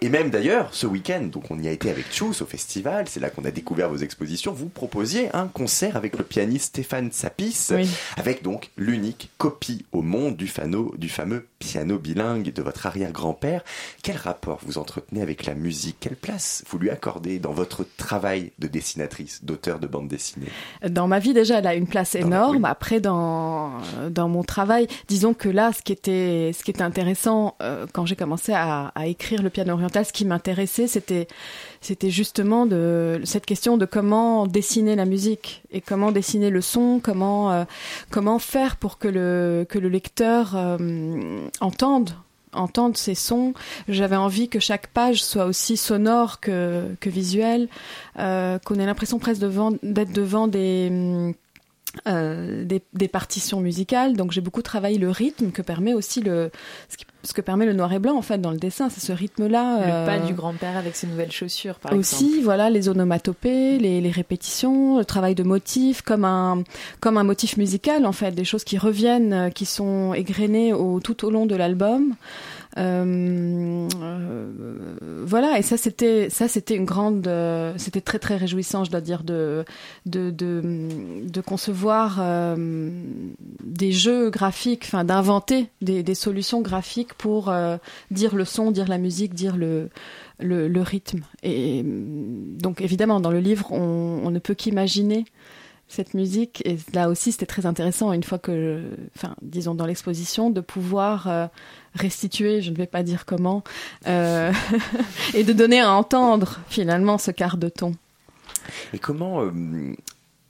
Et 0.00 0.08
même 0.08 0.30
d'ailleurs, 0.30 0.74
ce 0.74 0.86
week-end, 0.86 1.22
donc 1.22 1.50
on 1.50 1.58
y 1.58 1.68
a 1.68 1.72
été 1.72 1.90
avec 1.90 2.12
Chus 2.12 2.42
au 2.42 2.46
festival, 2.46 3.06
c'est 3.08 3.20
là 3.20 3.30
qu'on 3.30 3.44
a 3.44 3.50
découvert 3.50 3.88
vos 3.88 3.96
expositions. 3.96 4.52
Vous 4.52 4.68
proposiez 4.68 5.34
un 5.34 5.46
concert 5.46 5.96
avec 5.96 6.16
le 6.18 6.24
pianiste 6.24 6.66
Stéphane 6.68 7.12
Sapis, 7.12 7.68
avec 8.16 8.42
donc 8.42 8.70
l'unique 8.76 9.30
copie 9.38 9.84
au 9.92 10.02
monde 10.02 10.36
du, 10.36 10.50
du 10.98 11.08
fameux 11.08 11.46
piano 11.58 11.98
bilingue 11.98 12.52
de 12.52 12.62
votre 12.62 12.86
arrière-grand-père. 12.86 13.62
Quel 14.02 14.16
rapport 14.16 14.60
vous 14.64 14.78
entretenez 14.78 15.22
avec 15.22 15.46
la 15.46 15.54
musique? 15.54 15.96
Quelle 16.00 16.16
place 16.16 16.64
vous 16.68 16.78
lui 16.78 16.90
accordez 16.90 17.38
dans 17.38 17.52
votre 17.52 17.84
travail 17.96 18.52
de 18.58 18.68
dessinatrice, 18.68 19.44
d'auteur 19.44 19.78
de 19.78 19.86
bande 19.86 20.08
dessinée? 20.08 20.48
Dans 20.88 21.08
ma 21.08 21.18
vie 21.18 21.32
déjà, 21.32 21.58
elle 21.58 21.66
a 21.66 21.74
une 21.74 21.86
place 21.86 22.14
énorme. 22.14 22.64
Après, 22.64 23.00
dans, 23.00 23.72
dans 24.10 24.28
mon 24.28 24.44
travail, 24.44 24.86
disons 25.08 25.34
que 25.34 25.48
là, 25.48 25.72
ce 25.72 25.82
qui 25.82 25.92
était, 25.92 26.52
ce 26.56 26.62
qui 26.62 26.70
était 26.70 26.82
intéressant 26.82 27.56
euh, 27.62 27.86
quand 27.92 28.06
j'ai 28.06 28.16
commencé 28.16 28.52
à, 28.52 28.92
à, 28.94 29.06
écrire 29.06 29.42
le 29.42 29.50
piano 29.50 29.72
oriental, 29.72 30.04
ce 30.04 30.12
qui 30.12 30.24
m'intéressait, 30.24 30.86
c'était, 30.86 31.28
c'était 31.80 32.10
justement 32.10 32.66
de 32.66 33.20
cette 33.24 33.46
question 33.46 33.76
de 33.76 33.86
comment 33.86 34.46
dessiner 34.46 34.96
la 34.96 35.04
musique 35.04 35.62
et 35.70 35.80
comment 35.80 36.12
dessiner 36.12 36.50
le 36.50 36.60
son, 36.60 37.00
comment, 37.02 37.52
euh, 37.52 37.64
comment 38.10 38.38
faire 38.38 38.76
pour 38.76 38.98
que 38.98 39.08
le, 39.08 39.66
que 39.68 39.78
le 39.78 39.88
lecteur 39.88 40.54
euh, 40.54 41.48
entende 41.60 42.10
entendre 42.54 42.96
ces 42.96 43.14
sons. 43.14 43.52
J'avais 43.88 44.16
envie 44.16 44.48
que 44.48 44.58
chaque 44.58 44.88
page 44.88 45.22
soit 45.22 45.44
aussi 45.44 45.76
sonore 45.76 46.40
que, 46.40 46.94
que 46.98 47.10
visuelle, 47.10 47.68
euh, 48.18 48.58
qu'on 48.58 48.76
ait 48.76 48.86
l'impression 48.86 49.18
presque 49.18 49.40
d'être 49.40 50.12
devant 50.12 50.48
des, 50.48 51.34
euh, 52.06 52.64
des, 52.64 52.82
des, 52.92 53.08
partitions 53.08 53.60
musicales. 53.60 54.16
Donc 54.16 54.32
j'ai 54.32 54.40
beaucoup 54.40 54.62
travaillé 54.62 54.98
le 54.98 55.10
rythme 55.10 55.50
que 55.50 55.62
permet 55.62 55.94
aussi 55.94 56.20
le 56.20 56.50
ce, 56.88 56.96
qui, 56.96 57.06
ce, 57.22 57.32
que 57.32 57.40
permet 57.40 57.66
le 57.66 57.72
noir 57.72 57.92
et 57.92 57.98
blanc 57.98 58.16
en 58.16 58.22
fait 58.22 58.38
dans 58.38 58.50
le 58.50 58.58
dessin, 58.58 58.88
c'est 58.90 59.00
ce 59.00 59.12
rythme-là. 59.12 59.78
Le 59.78 60.06
pas 60.06 60.22
euh, 60.22 60.26
du 60.26 60.34
grand-père 60.34 60.76
avec 60.76 60.96
ses 60.96 61.06
nouvelles 61.06 61.32
chaussures, 61.32 61.78
par 61.78 61.92
aussi, 61.92 62.14
exemple. 62.14 62.32
Aussi, 62.32 62.42
voilà, 62.42 62.70
les 62.70 62.88
onomatopées, 62.88 63.78
les, 63.78 64.00
les, 64.00 64.10
répétitions, 64.10 64.98
le 64.98 65.04
travail 65.04 65.34
de 65.34 65.42
motifs, 65.42 66.02
comme 66.02 66.24
un 66.24 66.62
comme 67.00 67.16
un 67.16 67.24
motif 67.24 67.56
musical 67.56 68.06
en 68.06 68.12
fait, 68.12 68.32
des 68.32 68.44
choses 68.44 68.64
qui 68.64 68.78
reviennent, 68.78 69.32
euh, 69.32 69.50
qui 69.50 69.64
sont 69.64 70.14
égrenées 70.14 70.72
au, 70.72 71.00
tout 71.00 71.24
au 71.24 71.30
long 71.30 71.46
de 71.46 71.56
l'album. 71.56 72.14
Euh, 72.76 73.88
euh, 74.02 74.96
voilà, 75.24 75.58
et 75.58 75.62
ça 75.62 75.76
c'était 75.76 76.28
ça 76.30 76.48
c'était 76.48 76.76
une 76.76 76.84
grande, 76.84 77.26
euh, 77.26 77.72
c'était 77.78 78.00
très 78.00 78.18
très 78.18 78.36
réjouissant, 78.36 78.84
je 78.84 78.90
dois 78.90 79.00
dire, 79.00 79.24
de 79.24 79.64
de 80.04 80.30
de, 80.30 81.40
concevoir 81.40 82.20
des 83.64 83.92
jeux 83.92 84.30
graphiques, 84.30 84.84
enfin 84.84 85.04
d'inventer 85.04 85.68
des, 85.80 86.02
des, 86.02 86.14
solutions 86.14 86.60
graphiques 86.60 87.14
pour 87.14 87.52
dire 88.10 88.34
le 88.34 88.44
son, 88.44 88.70
dire 88.70 88.88
la 88.88 88.98
musique, 88.98 89.34
dire 89.34 89.56
le 89.56 89.88
le, 90.40 90.82
rythme. 90.82 91.22
Et 91.42 91.82
donc 91.84 92.80
évidemment 92.80 93.20
dans 93.20 93.30
le 93.30 93.40
livre 93.40 93.72
on, 93.72 94.30
ne 94.30 94.38
peut 94.38 94.54
qu'imaginer 94.54 95.24
cette 95.88 96.12
musique. 96.12 96.62
Et 96.66 96.76
là 96.92 97.08
aussi, 97.08 97.32
c'était 97.32 97.46
très 97.46 97.64
intéressant, 97.64 98.12
une 98.12 98.22
fois 98.22 98.38
que, 98.38 98.82
enfin, 99.16 99.34
disons 99.40 99.74
dans 99.74 99.86
l'exposition, 99.86 100.50
de 100.50 100.60
pouvoir 100.60 101.50
restituer, 101.98 102.62
je 102.62 102.70
ne 102.70 102.76
vais 102.76 102.86
pas 102.86 103.02
dire 103.02 103.26
comment, 103.26 103.62
euh, 104.06 104.52
et 105.34 105.44
de 105.44 105.52
donner 105.52 105.80
à 105.80 105.92
entendre 105.92 106.60
finalement 106.68 107.18
ce 107.18 107.30
quart 107.30 107.56
de 107.56 107.68
ton. 107.68 107.94
Et 108.92 108.98
comment 108.98 109.42
euh, 109.42 109.50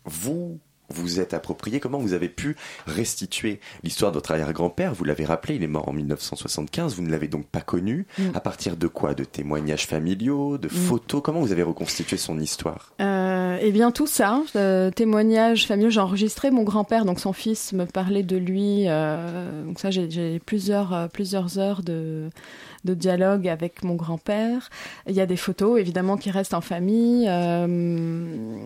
vous 0.04 0.58
vous 0.88 1.20
êtes 1.20 1.34
approprié, 1.34 1.80
comment 1.80 1.98
vous 1.98 2.12
avez 2.12 2.28
pu 2.28 2.56
restituer 2.86 3.60
l'histoire 3.82 4.12
de 4.12 4.16
votre 4.16 4.30
arrière-grand-père? 4.30 4.94
Vous 4.94 5.04
l'avez 5.04 5.24
rappelé, 5.24 5.56
il 5.56 5.62
est 5.62 5.68
mort 5.68 5.88
en 5.88 5.92
1975, 5.92 6.94
vous 6.94 7.02
ne 7.02 7.10
l'avez 7.10 7.28
donc 7.28 7.46
pas 7.46 7.60
connu. 7.60 8.06
Mm. 8.18 8.22
À 8.34 8.40
partir 8.40 8.76
de 8.76 8.86
quoi? 8.86 9.14
De 9.14 9.24
témoignages 9.24 9.86
familiaux, 9.86 10.58
de 10.58 10.68
mm. 10.68 10.70
photos? 10.70 11.22
Comment 11.22 11.40
vous 11.40 11.52
avez 11.52 11.62
reconstitué 11.62 12.16
son 12.16 12.38
histoire? 12.38 12.92
Euh, 13.00 13.58
Eh 13.60 13.72
bien 13.72 13.90
tout 13.90 14.06
ça, 14.06 14.42
euh, 14.56 14.90
témoignages 14.90 15.66
familiaux. 15.66 15.90
J'ai 15.90 16.00
enregistré 16.00 16.50
mon 16.50 16.62
grand-père, 16.62 17.04
donc 17.04 17.20
son 17.20 17.32
fils 17.32 17.72
me 17.72 17.84
parlait 17.84 18.22
de 18.22 18.36
lui. 18.36 18.84
Euh, 18.86 19.64
donc 19.64 19.78
ça, 19.78 19.90
j'ai 19.90 20.40
plusieurs, 20.44 20.94
euh, 20.94 21.06
plusieurs 21.08 21.58
heures 21.58 21.82
de 21.82 22.30
de 22.84 22.94
dialogue 22.94 23.48
avec 23.48 23.82
mon 23.82 23.94
grand-père. 23.94 24.70
Il 25.06 25.14
y 25.14 25.20
a 25.20 25.26
des 25.26 25.36
photos, 25.36 25.78
évidemment, 25.78 26.16
qui 26.16 26.30
restent 26.30 26.54
en 26.54 26.60
famille. 26.60 27.26
Euh, 27.28 28.56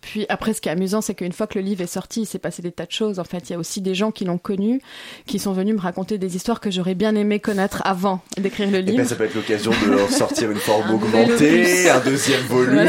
puis 0.00 0.26
après, 0.28 0.52
ce 0.52 0.60
qui 0.60 0.68
est 0.68 0.72
amusant, 0.72 1.00
c'est 1.00 1.14
qu'une 1.14 1.32
fois 1.32 1.46
que 1.46 1.58
le 1.58 1.64
livre 1.64 1.82
est 1.82 1.86
sorti, 1.86 2.22
il 2.22 2.26
s'est 2.26 2.38
passé 2.38 2.62
des 2.62 2.72
tas 2.72 2.86
de 2.86 2.92
choses. 2.92 3.18
En 3.18 3.24
fait, 3.24 3.50
il 3.50 3.52
y 3.52 3.56
a 3.56 3.58
aussi 3.58 3.80
des 3.80 3.94
gens 3.94 4.10
qui 4.10 4.24
l'ont 4.24 4.38
connu, 4.38 4.80
qui 5.26 5.38
sont 5.38 5.52
venus 5.52 5.74
me 5.74 5.80
raconter 5.80 6.18
des 6.18 6.36
histoires 6.36 6.60
que 6.60 6.70
j'aurais 6.70 6.94
bien 6.94 7.14
aimé 7.14 7.40
connaître 7.40 7.82
avant 7.84 8.20
d'écrire 8.36 8.70
le 8.70 8.78
eh 8.78 8.82
ben, 8.82 8.92
livre. 8.92 9.08
ça 9.08 9.16
peut 9.16 9.24
être 9.24 9.34
l'occasion 9.34 9.70
de 9.70 10.12
sortir 10.12 10.50
une 10.50 10.58
forme 10.58 10.90
augmentée, 10.94 11.90
un 11.90 12.00
deuxième 12.00 12.42
volume. 12.42 12.88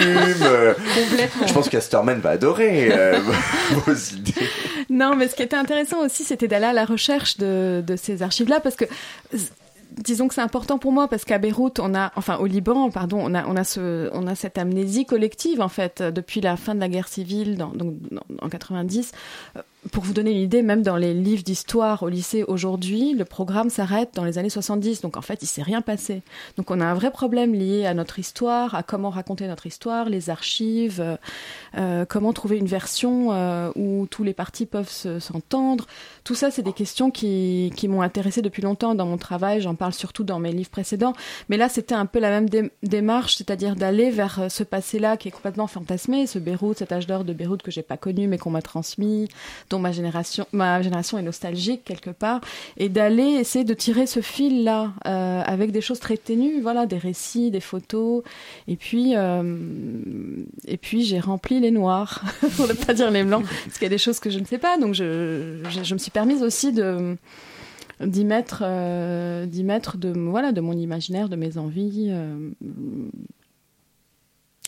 Complètement. 0.95 1.47
Je 1.47 1.54
pense 1.54 1.69
qu'Asterman 1.69 2.19
va 2.19 2.32
adorer 2.32 2.89
euh, 2.91 3.19
vos 3.86 3.93
idées. 3.93 4.34
Non, 4.89 5.15
mais 5.15 5.28
ce 5.28 5.36
qui 5.36 5.43
était 5.43 5.56
intéressant 5.56 6.06
aussi, 6.06 6.24
c'était 6.24 6.47
d'aller 6.47 6.65
à 6.65 6.74
la 6.74 6.86
recherche 6.86 7.38
de, 7.38 7.84
de 7.86 7.95
ces 7.95 8.21
archives-là, 8.21 8.60
parce 8.60 8.76
que 8.76 8.86
disons 9.91 10.27
que 10.27 10.34
c'est 10.34 10.41
important 10.41 10.77
pour 10.77 10.91
moi 10.91 11.08
parce 11.08 11.25
qu'à 11.25 11.38
Beyrouth, 11.38 11.80
on 11.80 11.93
a, 11.95 12.12
enfin 12.15 12.38
au 12.38 12.45
Liban, 12.45 12.89
pardon, 12.89 13.19
on 13.21 13.34
a, 13.34 13.45
on 13.47 13.56
a 13.56 13.63
ce, 13.63 14.10
on 14.13 14.27
a 14.27 14.36
cette 14.36 14.58
amnésie 14.58 15.06
collective 15.06 15.62
en 15.62 15.69
fait 15.69 16.01
depuis 16.01 16.41
la 16.41 16.58
fin 16.58 16.75
de 16.75 16.80
la 16.80 16.89
guerre 16.89 17.08
civile, 17.08 17.58
dans, 17.58 17.69
donc 17.69 17.95
en 18.41 18.49
90 18.49 19.12
pour 19.89 20.04
vous 20.04 20.13
donner 20.13 20.32
une 20.32 20.38
idée, 20.38 20.62
même 20.62 20.84
dans 20.84 20.96
les 20.96 21.13
livres 21.15 21.41
d'histoire 21.41 22.04
au 22.04 22.10
lycée 22.10 22.44
aujourd'hui, 22.44 23.13
le 23.13 23.26
programme 23.26 23.72
s'arrête 23.72 24.12
dans 24.13 24.24
les 24.24 24.38
années 24.38 24.52
70. 24.52 25.02
Donc 25.02 25.17
en 25.17 25.24
fait, 25.24 25.41
il 25.41 25.48
s'est 25.48 25.63
rien 25.63 25.82
passé. 25.82 26.22
Donc 26.56 26.70
on 26.70 26.80
a 26.80 26.86
un 26.86 26.94
vrai 26.94 27.10
problème 27.10 27.56
lié 27.56 27.88
à 27.88 27.96
notre 27.96 28.20
histoire, 28.20 28.76
à 28.76 28.84
comment 28.84 29.10
raconter 29.10 29.48
notre 29.48 29.65
histoire, 29.65 30.08
les 30.08 30.30
archives, 30.30 31.02
euh, 31.02 31.17
euh 31.78 32.06
comment 32.08 32.32
trouver 32.32 32.58
une 32.58 32.67
version 32.67 33.32
euh, 33.32 33.72
où 33.76 34.06
tous 34.12 34.24
les 34.24 34.34
partis 34.34 34.67
peuvent 34.67 34.91
s'entendre. 35.20 35.88
Tout 36.24 36.36
ça, 36.36 36.52
c'est 36.52 36.62
des 36.62 36.74
questions 36.74 37.10
qui, 37.10 37.72
m'ont 37.89 38.04
intéressé 38.04 38.44
depuis 38.44 38.62
longtemps 38.62 38.94
dans 38.94 39.08
mon 39.08 39.17
travail. 39.17 39.62
J'en 39.62 39.74
parle 39.74 39.94
surtout 39.94 40.24
dans 40.24 40.39
mes 40.39 40.52
livres 40.52 40.70
précédents. 40.70 41.13
Mais 41.50 41.58
là, 41.58 41.67
c'était 41.67 41.96
un 41.96 42.06
peu 42.06 42.20
la 42.20 42.30
même 42.30 42.70
démarche, 42.84 43.38
c'est-à-dire 43.38 43.76
d'aller 43.76 44.12
vers 44.12 44.46
ce 44.50 44.63
passé-là 44.63 45.17
qui 45.17 45.30
est 45.30 45.32
complètement 45.32 45.67
fantasmé, 45.67 46.28
ce 46.28 46.38
Beyrouth, 46.38 46.78
cet 46.78 46.91
âge 46.91 47.08
d'or 47.08 47.24
de 47.24 47.34
Beyrouth 47.34 47.63
que 47.63 47.72
j'ai 47.72 47.82
pas 47.82 47.98
connu 47.98 48.28
mais 48.28 48.38
qu'on 48.38 48.52
m'a 48.52 48.62
transmis 48.62 49.28
dont 49.72 49.80
ma 49.80 49.92
génération, 49.92 50.46
ma 50.52 50.82
génération 50.82 51.18
est 51.18 51.24
nostalgique 51.24 51.84
quelque 51.84 52.12
part, 52.12 52.42
et 52.78 52.90
d'aller 52.90 53.24
essayer 53.24 53.66
de 53.66 53.74
tirer 53.74 54.06
ce 54.06 54.20
fil-là 54.20 54.92
euh, 55.08 55.42
avec 55.46 55.72
des 55.72 55.82
choses 55.82 56.00
très 56.00 56.18
ténues, 56.18 56.62
voilà, 56.62 56.86
des 56.86 56.98
récits, 56.98 57.50
des 57.50 57.62
photos, 57.62 58.22
et 58.68 58.76
puis 58.76 59.16
euh, 59.16 59.58
et 60.68 60.78
puis 60.78 61.04
j'ai 61.04 61.20
rempli 61.20 61.60
les 61.60 61.72
noirs, 61.72 62.24
pour 62.58 62.68
ne 62.68 62.74
pas 62.74 62.94
dire 62.94 63.10
les 63.10 63.24
blancs, 63.24 63.46
parce 63.66 63.78
qu'il 63.78 63.84
y 63.84 63.88
a 63.88 63.90
des 63.90 63.98
choses 63.98 64.20
que 64.20 64.30
je 64.30 64.40
ne 64.40 64.46
sais 64.46 64.60
pas, 64.60 64.78
donc 64.78 64.94
je, 64.94 65.94
me 65.94 65.98
suis 65.98 66.12
permise 66.12 66.44
aussi 66.44 66.72
de 66.74 67.18
d'y 68.02 68.26
mettre, 68.26 68.64
euh, 68.66 69.46
mettre 69.64 69.98
de 69.98 70.10
voilà 70.10 70.52
de 70.52 70.60
mon 70.60 70.74
imaginaire, 70.74 71.30
de 71.30 71.36
mes 71.36 71.58
envies. 71.58 72.12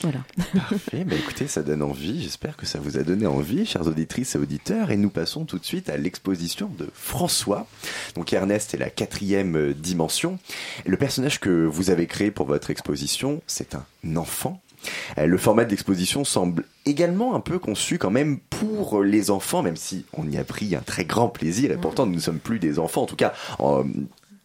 Voilà. 0.02 0.20
Parfait. 0.54 1.04
Bah, 1.06 1.16
écoutez, 1.16 1.48
ça 1.48 1.62
donne 1.62 1.82
envie. 1.82 2.22
J'espère 2.22 2.58
que 2.58 2.66
ça 2.66 2.80
vous 2.80 2.98
a 2.98 3.04
donné 3.04 3.26
envie, 3.26 3.66
chères 3.66 3.88
auditrices 3.88 4.36
et 4.36 4.38
auditeurs. 4.38 4.92
Et 4.92 4.98
nous 4.98 5.10
passons 5.10 5.46
tout 5.46 5.60
de 5.60 5.66
suite 5.66 5.90
à 5.90 5.98
l'exposition 5.98 6.70
de 6.78 6.90
François. 6.94 7.68
Donc 8.16 8.34
Ernest 8.34 8.74
est 8.74 8.78
la 8.78 8.90
quatrième 8.90 9.74
dimension. 9.74 10.40
Le 10.86 10.98
personnage 10.98 11.40
que 11.40 11.66
vous 11.66 11.90
avez 11.90 12.08
créé 12.08 12.32
pour 12.32 12.48
votre 12.48 12.70
exposition, 12.70 13.42
c'est 13.48 13.76
un 13.76 14.16
enfant. 14.16 14.62
Euh, 15.18 15.28
le 15.28 15.38
format 15.38 15.66
de 15.66 15.70
l'exposition 15.70 16.26
semble 16.26 16.66
également 16.86 17.36
un 17.36 17.40
peu 17.40 17.60
conçu 17.60 17.98
quand 17.98 18.12
même 18.12 18.40
pour 18.50 19.02
les 19.02 19.32
enfants, 19.32 19.62
même 19.62 19.78
si 19.78 20.06
on 20.14 20.30
y 20.30 20.38
a 20.38 20.44
pris 20.44 20.76
un 20.76 20.82
très 20.82 21.06
grand 21.06 21.30
plaisir, 21.30 21.72
et 21.72 21.78
pourtant 21.78 22.06
nous 22.06 22.16
ne 22.16 22.20
sommes 22.20 22.40
plus 22.40 22.60
des 22.60 22.80
enfants, 22.80 23.04
en 23.04 23.06
tout 23.06 23.16
cas 23.16 23.34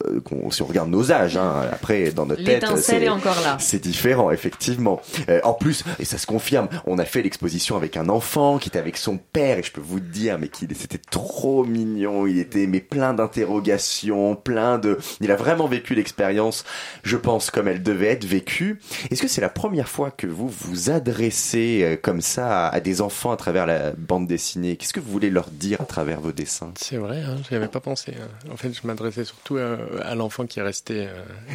euh, 0.06 0.20
si 0.50 0.62
on 0.62 0.66
regarde 0.66 0.90
nos 0.90 1.10
âges, 1.10 1.36
hein, 1.36 1.68
après 1.72 2.12
dans 2.12 2.24
notre 2.24 2.44
tête, 2.44 2.64
c'est 2.76 3.08
encore 3.08 3.40
là. 3.42 3.56
C'est 3.58 3.82
différent, 3.82 4.30
effectivement. 4.30 5.00
Euh, 5.28 5.40
en 5.42 5.54
plus, 5.54 5.82
et 5.98 6.04
ça 6.04 6.18
se 6.18 6.26
confirme, 6.26 6.68
on 6.86 6.98
a 6.98 7.04
fait 7.04 7.22
l'exposition 7.22 7.76
avec 7.76 7.96
un 7.96 8.08
enfant 8.08 8.58
qui 8.58 8.68
était 8.68 8.78
avec 8.78 8.96
son 8.96 9.18
père, 9.18 9.58
et 9.58 9.62
je 9.62 9.72
peux 9.72 9.80
vous 9.80 10.00
dire, 10.00 10.38
mais 10.38 10.48
qu'il 10.48 10.68
c'était 10.76 10.98
trop 10.98 11.64
mignon. 11.64 12.26
Il 12.26 12.38
était 12.38 12.66
mais 12.66 12.80
plein 12.80 13.12
d'interrogations, 13.14 14.36
plein 14.36 14.78
de. 14.78 14.98
Il 15.20 15.32
a 15.32 15.36
vraiment 15.36 15.66
vécu 15.66 15.94
l'expérience, 15.94 16.64
je 17.02 17.16
pense, 17.16 17.50
comme 17.50 17.66
elle 17.66 17.82
devait 17.82 18.08
être 18.08 18.24
vécue. 18.24 18.80
Est-ce 19.10 19.22
que 19.22 19.28
c'est 19.28 19.40
la 19.40 19.48
première 19.48 19.88
fois 19.88 20.12
que 20.12 20.26
vous 20.26 20.48
vous 20.48 20.90
adressez 20.90 21.80
euh, 21.82 21.96
comme 22.00 22.20
ça 22.20 22.68
à, 22.68 22.80
des 22.80 23.00
enfants 23.00 23.32
à 23.32 23.36
travers 23.36 23.66
la 23.66 23.92
bande 23.92 24.28
dessinée? 24.28 24.76
Qu'est-ce 24.76 24.92
que 24.92 25.00
vous 25.00 25.10
voulez 25.10 25.30
leur 25.30 25.50
dire 25.50 25.80
à 25.80 25.84
travers 25.84 26.20
vos 26.20 26.32
dessins? 26.32 26.72
C'est 26.76 26.98
vrai, 26.98 27.22
hein, 27.22 27.36
j'y 27.48 27.56
avais 27.56 27.68
pas 27.68 27.80
pensé. 27.80 28.14
Hein. 28.16 28.28
En 28.52 28.56
fait, 28.56 28.72
je 28.72 28.86
m'adressais 28.86 29.24
surtout 29.24 29.56
à 29.56 29.76
à 30.02 30.14
l'enfant 30.14 30.46
qui 30.46 30.58
est 30.58 30.62
resté. 30.62 31.08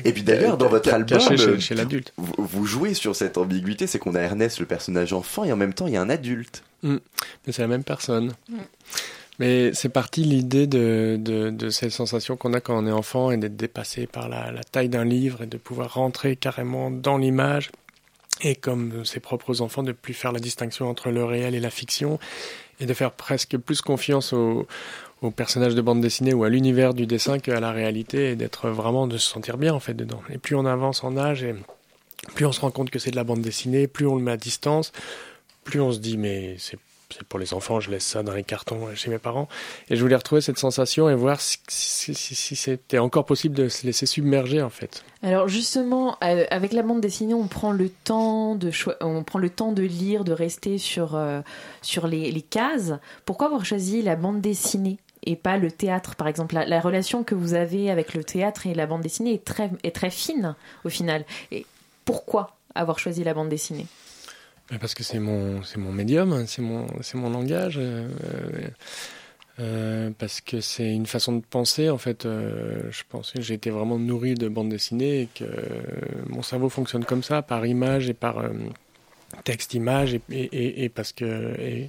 et 0.04 0.14
puis 0.14 0.24
d'ailleurs, 0.24 0.58
dans 0.58 0.70
votre 0.70 0.94
album, 0.94 1.20
chez, 1.20 1.60
chez 1.60 1.76
l'adulte, 1.76 2.14
vous, 2.18 2.34
vous, 2.38 2.66
jouez 2.66 2.94
sur 2.94 3.16
cette 3.16 3.38
ambiguïté, 3.38 3.88
c'est 3.88 4.00
qu'on 4.00 4.16
a 4.16 4.20
Ernest, 4.20 4.60
le 4.60 4.66
personnage 4.66 5.14
enfant, 5.14 5.44
et 5.44 5.52
en 5.52 5.58
même 5.58 5.74
temps, 5.74 5.88
il 5.88 5.94
y 5.94 5.98
a 5.98 6.02
un 6.02 6.10
adulte. 6.10 6.64
Mm. 6.84 6.98
Mais 7.46 7.54
c'est 7.54 7.62
la 7.62 7.68
même 7.68 7.84
personne. 7.84 8.34
Mm. 8.50 8.58
Mais 9.40 9.74
c'est 9.74 9.90
parti 9.90 10.24
l'idée 10.24 10.68
de, 10.68 11.18
de, 11.20 11.50
de, 11.50 11.70
cette 11.70 11.92
sensation 11.92 12.38
qu'on 12.38 12.54
a 12.54 12.60
quand 12.60 12.78
on 12.78 12.86
est 12.86 12.92
enfant 12.92 13.32
et 13.32 13.38
d'être 13.38 13.56
dépassé 13.56 14.06
par 14.06 14.30
la, 14.30 14.52
la 14.52 14.64
taille 14.64 14.90
d'un 14.90 15.06
livre 15.06 15.42
et 15.42 15.48
de 15.48 15.58
pouvoir 15.58 15.96
rentrer 15.96 16.36
carrément 16.36 16.92
dans 16.92 17.18
l'image 17.18 17.72
et 18.42 18.56
comme 18.56 19.06
ses 19.06 19.20
propres 19.20 19.62
enfants 19.62 19.84
de 19.84 19.92
plus 19.92 20.14
faire 20.14 20.32
la 20.32 20.40
distinction 20.40 20.88
entre 20.88 21.10
le 21.10 21.24
réel 21.24 21.56
et 21.56 21.60
la 21.60 21.70
fiction 21.72 22.20
et 22.80 22.86
de 22.86 22.94
faire 22.94 23.12
presque 23.12 23.58
plus 23.58 23.82
confiance 23.82 24.34
aux, 24.34 24.68
aux 25.24 25.32
personnages 25.32 25.76
de 25.76 25.82
bande 25.82 26.02
dessinée 26.02 26.34
ou 26.34 26.44
à 26.44 26.50
l'univers 26.50 26.94
du 26.94 27.08
dessin 27.08 27.40
qu'à 27.40 27.60
la 27.60 27.72
réalité 27.72 28.32
et 28.32 28.36
d'être 28.36 28.70
vraiment 28.70 29.08
de 29.08 29.18
se 29.18 29.28
sentir 29.28 29.58
bien 29.58 29.74
en 29.74 29.80
fait 29.80 29.94
dedans. 29.94 30.22
Et 30.30 30.38
plus 30.38 30.56
on 30.56 30.66
avance 30.66 31.04
en 31.04 31.18
âge 31.18 31.44
et 31.44 31.56
plus 32.36 32.46
on 32.46 32.52
se 32.52 32.62
rend 32.62 32.72
compte 32.72 32.90
que 32.90 33.00
c'est 33.00 33.12
de 33.12 33.16
la 33.16 33.24
bande 33.24 33.42
dessinée, 33.42 33.88
plus 33.88 34.06
on 34.06 34.16
le 34.16 34.22
met 34.22 34.32
à 34.32 34.38
distance, 34.38 34.92
plus 35.64 35.82
on 35.82 35.92
se 35.92 36.00
dit 36.00 36.18
mais 36.18 36.56
c'est 36.60 36.78
pour 37.30 37.40
les 37.40 37.54
enfants, 37.54 37.80
je 37.80 37.92
laisse 37.92 38.06
ça 38.06 38.24
dans 38.24 38.34
les 38.34 38.44
cartons 38.44 38.88
chez 38.96 39.12
mes 39.12 39.20
parents. 39.20 39.48
Et 39.90 39.96
je 39.96 40.02
voulais 40.02 40.16
retrouver 40.16 40.42
cette 40.42 40.58
sensation 40.58 41.10
et 41.10 41.16
voir 41.16 41.40
si, 41.40 42.16
c'était 42.16 42.98
encore 42.98 43.26
possible 43.26 43.56
de 43.56 43.70
se 43.70 43.86
laisser 43.86 44.06
submerger 44.06 44.62
en 44.62 44.72
fait. 44.72 45.04
Alors 45.22 45.48
justement, 45.48 46.18
euh, 46.24 46.46
avec 46.50 46.74
la 46.74 46.82
bande 46.82 47.02
dessinée, 47.02 47.34
on 47.36 47.48
prend 47.48 47.72
le 47.72 47.90
temps 47.90 48.56
de 48.56 48.72
on 49.02 49.24
prend 49.24 49.40
le 49.40 49.50
temps 49.50 49.72
de 49.72 49.84
lire, 49.84 50.24
de 50.24 50.32
rester 50.32 50.78
sur 50.78 51.16
euh, 51.16 51.42
sur 51.82 52.08
les, 52.08 52.42
cases. 52.42 52.94
Pourquoi 53.26 53.48
avoir 53.48 53.64
choisi 53.64 54.02
la 54.02 54.16
bande 54.16 54.42
dessinée? 54.42 54.98
Et 55.26 55.36
pas 55.36 55.58
le 55.58 55.72
théâtre 55.72 56.16
par 56.16 56.28
exemple 56.28 56.56
la, 56.56 56.66
la, 56.66 56.80
relation 56.80 57.24
que 57.24 57.36
vous 57.36 57.54
avez 57.54 57.90
avec 57.90 58.14
le 58.14 58.24
théâtre 58.24 58.68
et 58.68 58.74
la 58.74 58.86
bande 58.86 59.02
dessinée 59.02 59.34
est 59.34 59.46
très 59.46 59.70
est 59.84 59.96
très 59.96 60.10
fine 60.10 60.56
au 60.84 60.90
final. 60.90 61.26
Et 61.52 61.66
pourquoi 62.06 62.56
avoir 62.76 63.00
choisi 63.00 63.24
la 63.24 63.34
bande 63.34 63.50
dessinée? 63.50 63.88
Parce 64.80 64.94
que 64.94 65.04
c'est 65.04 65.20
mon, 65.20 65.62
mon 65.78 65.92
médium, 65.92 66.34
hein, 66.34 66.46
c'est 66.48 66.62
mon, 66.62 66.88
mon 67.16 67.30
langage. 67.30 67.76
Euh, 67.78 68.08
euh, 69.60 70.10
parce 70.18 70.42
que 70.42 70.62
c'est 70.62 70.92
une 70.92 71.06
façon 71.06 71.34
de 71.34 71.44
penser. 71.48 71.90
En 71.90 71.98
fait, 71.98 72.26
euh, 72.26 72.84
je 72.90 73.04
pensais 73.08 73.40
que 73.40 73.42
j'ai 73.42 73.54
été 73.54 73.70
vraiment 73.70 74.00
nourri 74.00 74.34
de 74.34 74.48
bande 74.48 74.70
dessinée 74.70 75.22
et 75.22 75.30
que 75.34 75.46
mon 76.28 76.42
cerveau 76.42 76.70
fonctionne 76.70 77.06
comme 77.06 77.24
ça, 77.24 77.42
par 77.42 77.66
image 77.66 78.10
et 78.10 78.14
par 78.14 78.44
texte, 79.44 79.74
image, 79.74 80.18
et, 80.32 80.90
parce 80.90 81.12
que 81.12 81.88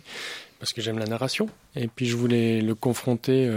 parce 0.65 0.73
que 0.73 0.81
j'aime 0.83 0.99
la 0.99 1.07
narration. 1.07 1.49
Et 1.77 1.89
puis 1.89 2.07
je 2.07 2.17
voulais 2.17 2.61
le 2.61 2.75
confronter 2.75 3.51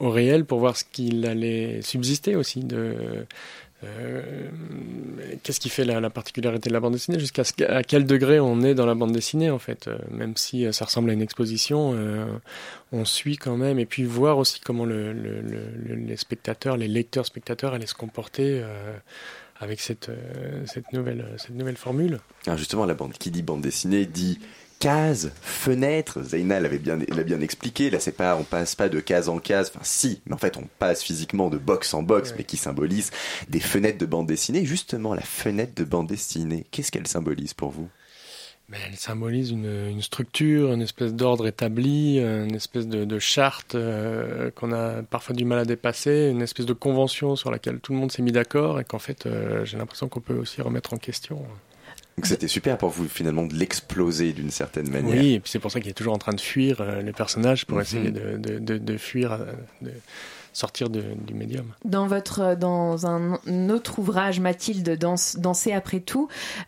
au 0.00 0.10
réel 0.10 0.44
pour 0.44 0.58
voir 0.58 0.76
ce 0.76 0.84
qu'il 0.84 1.26
allait 1.26 1.82
subsister 1.82 2.36
aussi 2.36 2.64
de 2.64 3.26
euh, 3.84 4.48
qu'est-ce 5.44 5.60
qui 5.60 5.68
fait 5.68 5.84
la, 5.84 6.10
particularité 6.10 6.68
de 6.68 6.74
la 6.74 6.80
bande 6.80 6.94
dessinée 6.94 7.20
Jusqu'à 7.20 7.42
à 7.68 7.84
quel 7.84 8.06
degré 8.06 8.40
on 8.40 8.60
est 8.62 8.74
dans 8.74 8.86
la 8.86 8.96
bande 8.96 9.12
dessinée 9.12 9.50
en 9.50 9.60
fait 9.60 9.86
euh, 9.86 9.98
Même 10.10 10.36
si 10.36 10.66
euh, 10.66 10.72
ça 10.72 10.84
ressemble 10.84 11.10
à 11.10 11.12
une 11.12 11.22
exposition, 11.22 11.96
on 12.92 13.04
suit 13.04 13.36
quand 13.36 13.56
même. 13.56 13.78
Et 13.78 13.86
puis 13.86 14.04
voir 14.04 14.38
aussi 14.38 14.60
comment 14.60 14.84
le, 14.84 15.12
les 15.12 16.16
spectateurs, 16.16 16.76
les 16.76 16.88
lecteurs 16.88 17.26
spectateurs 17.26 17.74
allaient 17.74 17.86
se 17.86 17.94
comporter 17.94 18.62
avec 19.60 19.80
cette, 19.80 20.10
cette, 20.66 20.92
nouvelle, 20.92 21.26
cette 21.36 21.54
nouvelle 21.54 21.76
formule. 21.76 22.20
Alors 22.46 22.58
justement, 22.58 22.86
la 22.86 22.94
bande 22.94 23.12
qui 23.12 23.30
dit 23.30 23.42
bande 23.42 23.60
dessinée 23.60 24.06
dit 24.06 24.38
cases, 24.78 25.28
fenêtres. 25.40 26.22
Zaina 26.22 26.60
l'avait 26.60 26.78
bien, 26.78 26.98
l'a 27.08 27.22
bien 27.22 27.40
expliqué. 27.40 27.90
Là, 27.90 28.00
c'est 28.00 28.12
pas, 28.12 28.36
on 28.36 28.44
passe 28.44 28.74
pas 28.74 28.88
de 28.88 29.00
case 29.00 29.28
en 29.28 29.38
case. 29.38 29.70
Enfin, 29.74 29.84
si, 29.84 30.20
mais 30.26 30.34
en 30.34 30.38
fait, 30.38 30.56
on 30.56 30.68
passe 30.78 31.02
physiquement 31.02 31.50
de 31.50 31.58
box 31.58 31.94
en 31.94 32.02
box, 32.02 32.34
mais 32.36 32.44
qui 32.44 32.56
symbolise 32.56 33.10
des 33.48 33.60
fenêtres 33.60 33.98
de 33.98 34.06
bande 34.06 34.26
dessinée. 34.26 34.64
Justement, 34.64 35.14
la 35.14 35.22
fenêtre 35.22 35.74
de 35.74 35.84
bande 35.84 36.06
dessinée, 36.06 36.66
qu'est-ce 36.70 36.92
qu'elle 36.92 37.06
symbolise 37.06 37.54
pour 37.54 37.70
vous? 37.70 37.88
Ben, 38.68 38.78
elle 38.86 38.96
symbolise 38.96 39.50
une, 39.50 39.88
une, 39.88 40.02
structure, 40.02 40.74
une 40.74 40.82
espèce 40.82 41.14
d'ordre 41.14 41.46
établi, 41.46 42.18
une 42.18 42.54
espèce 42.54 42.86
de, 42.86 43.06
de 43.06 43.18
charte 43.18 43.74
euh, 43.74 44.50
qu'on 44.50 44.72
a 44.72 45.02
parfois 45.02 45.34
du 45.34 45.46
mal 45.46 45.60
à 45.60 45.64
dépasser, 45.64 46.28
une 46.30 46.42
espèce 46.42 46.66
de 46.66 46.74
convention 46.74 47.34
sur 47.34 47.50
laquelle 47.50 47.80
tout 47.80 47.94
le 47.94 47.98
monde 47.98 48.12
s'est 48.12 48.20
mis 48.20 48.30
d'accord 48.30 48.78
et 48.78 48.84
qu'en 48.84 48.98
fait 48.98 49.24
euh, 49.24 49.64
j'ai 49.64 49.78
l'impression 49.78 50.10
qu'on 50.10 50.20
peut 50.20 50.36
aussi 50.36 50.60
remettre 50.60 50.92
en 50.92 50.98
question. 50.98 51.46
Donc 52.18 52.26
c'était 52.26 52.48
super 52.48 52.76
pour 52.78 52.88
vous 52.88 53.06
finalement 53.06 53.46
de 53.46 53.54
l'exploser 53.54 54.32
d'une 54.32 54.50
certaine 54.50 54.90
manière. 54.90 55.20
Oui, 55.20 55.34
et 55.34 55.40
puis 55.40 55.52
c'est 55.52 55.60
pour 55.60 55.70
ça 55.70 55.78
qu'il 55.78 55.88
est 55.88 55.94
toujours 55.94 56.14
en 56.14 56.18
train 56.18 56.34
de 56.34 56.40
fuir 56.40 56.80
euh, 56.80 57.00
les 57.00 57.12
personnages 57.12 57.64
pour 57.64 57.76
mhm. 57.76 57.82
essayer 57.82 58.10
de, 58.10 58.36
de, 58.36 58.58
de, 58.58 58.76
de 58.76 58.96
fuir, 58.96 59.30
euh, 59.30 59.52
de 59.82 59.92
sortir 60.52 60.90
du 60.90 61.00
médium. 61.32 61.66
Dans 61.84 62.08
votre 62.08 62.56
dans 62.56 63.06
un 63.06 63.38
autre 63.70 64.00
ouvrage, 64.00 64.40
Mathilde 64.40 64.98
danse, 64.98 65.36
danser 65.36 65.72
après 65.72 66.00
tout, 66.00 66.26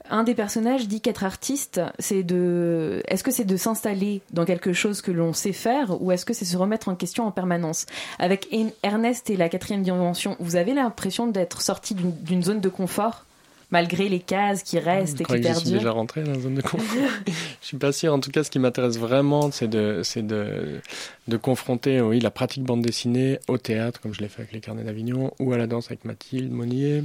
un 0.08 0.22
des 0.22 0.36
personnages 0.36 0.86
dit 0.86 1.00
qu'être 1.00 1.24
artiste, 1.24 1.80
c'est 1.98 2.22
de 2.22 3.02
est-ce 3.08 3.24
que 3.24 3.32
c'est 3.32 3.44
de 3.44 3.56
s'installer 3.56 4.22
dans 4.32 4.44
quelque 4.44 4.72
chose 4.72 5.02
que 5.02 5.10
l'on 5.10 5.32
sait 5.32 5.52
faire 5.52 6.00
ou 6.00 6.12
est-ce 6.12 6.24
que 6.24 6.32
c'est 6.32 6.44
se 6.44 6.56
remettre 6.56 6.88
en 6.88 6.94
question 6.94 7.26
en 7.26 7.32
permanence? 7.32 7.86
Avec 8.20 8.48
Ernest 8.84 9.30
et 9.30 9.36
la 9.36 9.48
quatrième 9.48 9.82
dimension, 9.82 10.36
vous 10.38 10.54
avez 10.54 10.74
l'impression 10.74 11.26
d'être 11.26 11.60
sorti 11.60 11.96
d'une 11.96 12.44
zone 12.44 12.60
de 12.60 12.68
confort? 12.68 13.24
Malgré 13.70 14.08
les 14.08 14.20
cases 14.20 14.62
qui 14.62 14.78
restent 14.78 15.20
et 15.20 15.24
qui 15.24 15.32
perdurent. 15.32 15.54
Je 15.54 15.60
suis 15.60 15.70
déjà 15.70 15.90
rentré 15.90 16.22
dans 16.22 16.32
la 16.32 16.40
zone 16.40 16.54
de 16.54 16.62
confort. 16.62 16.84
je 17.26 17.66
suis 17.66 17.76
pas 17.76 17.92
sûr. 17.92 18.12
En 18.12 18.20
tout 18.20 18.30
cas, 18.30 18.44
ce 18.44 18.50
qui 18.50 18.58
m'intéresse 18.58 18.98
vraiment, 18.98 19.50
c'est 19.50 19.68
de, 19.68 20.00
c'est 20.02 20.26
de, 20.26 20.80
de 21.28 21.36
confronter, 21.36 22.00
oui, 22.00 22.20
la 22.20 22.30
pratique 22.30 22.64
bande 22.64 22.82
dessinée 22.82 23.38
au 23.48 23.58
théâtre, 23.58 24.00
comme 24.00 24.14
je 24.14 24.20
l'ai 24.20 24.28
fait 24.28 24.42
avec 24.42 24.52
les 24.52 24.60
Carnets 24.60 24.84
d'Avignon, 24.84 25.32
ou 25.38 25.52
à 25.52 25.58
la 25.58 25.66
danse 25.66 25.86
avec 25.86 26.04
Mathilde 26.04 26.50
Monnier, 26.50 27.04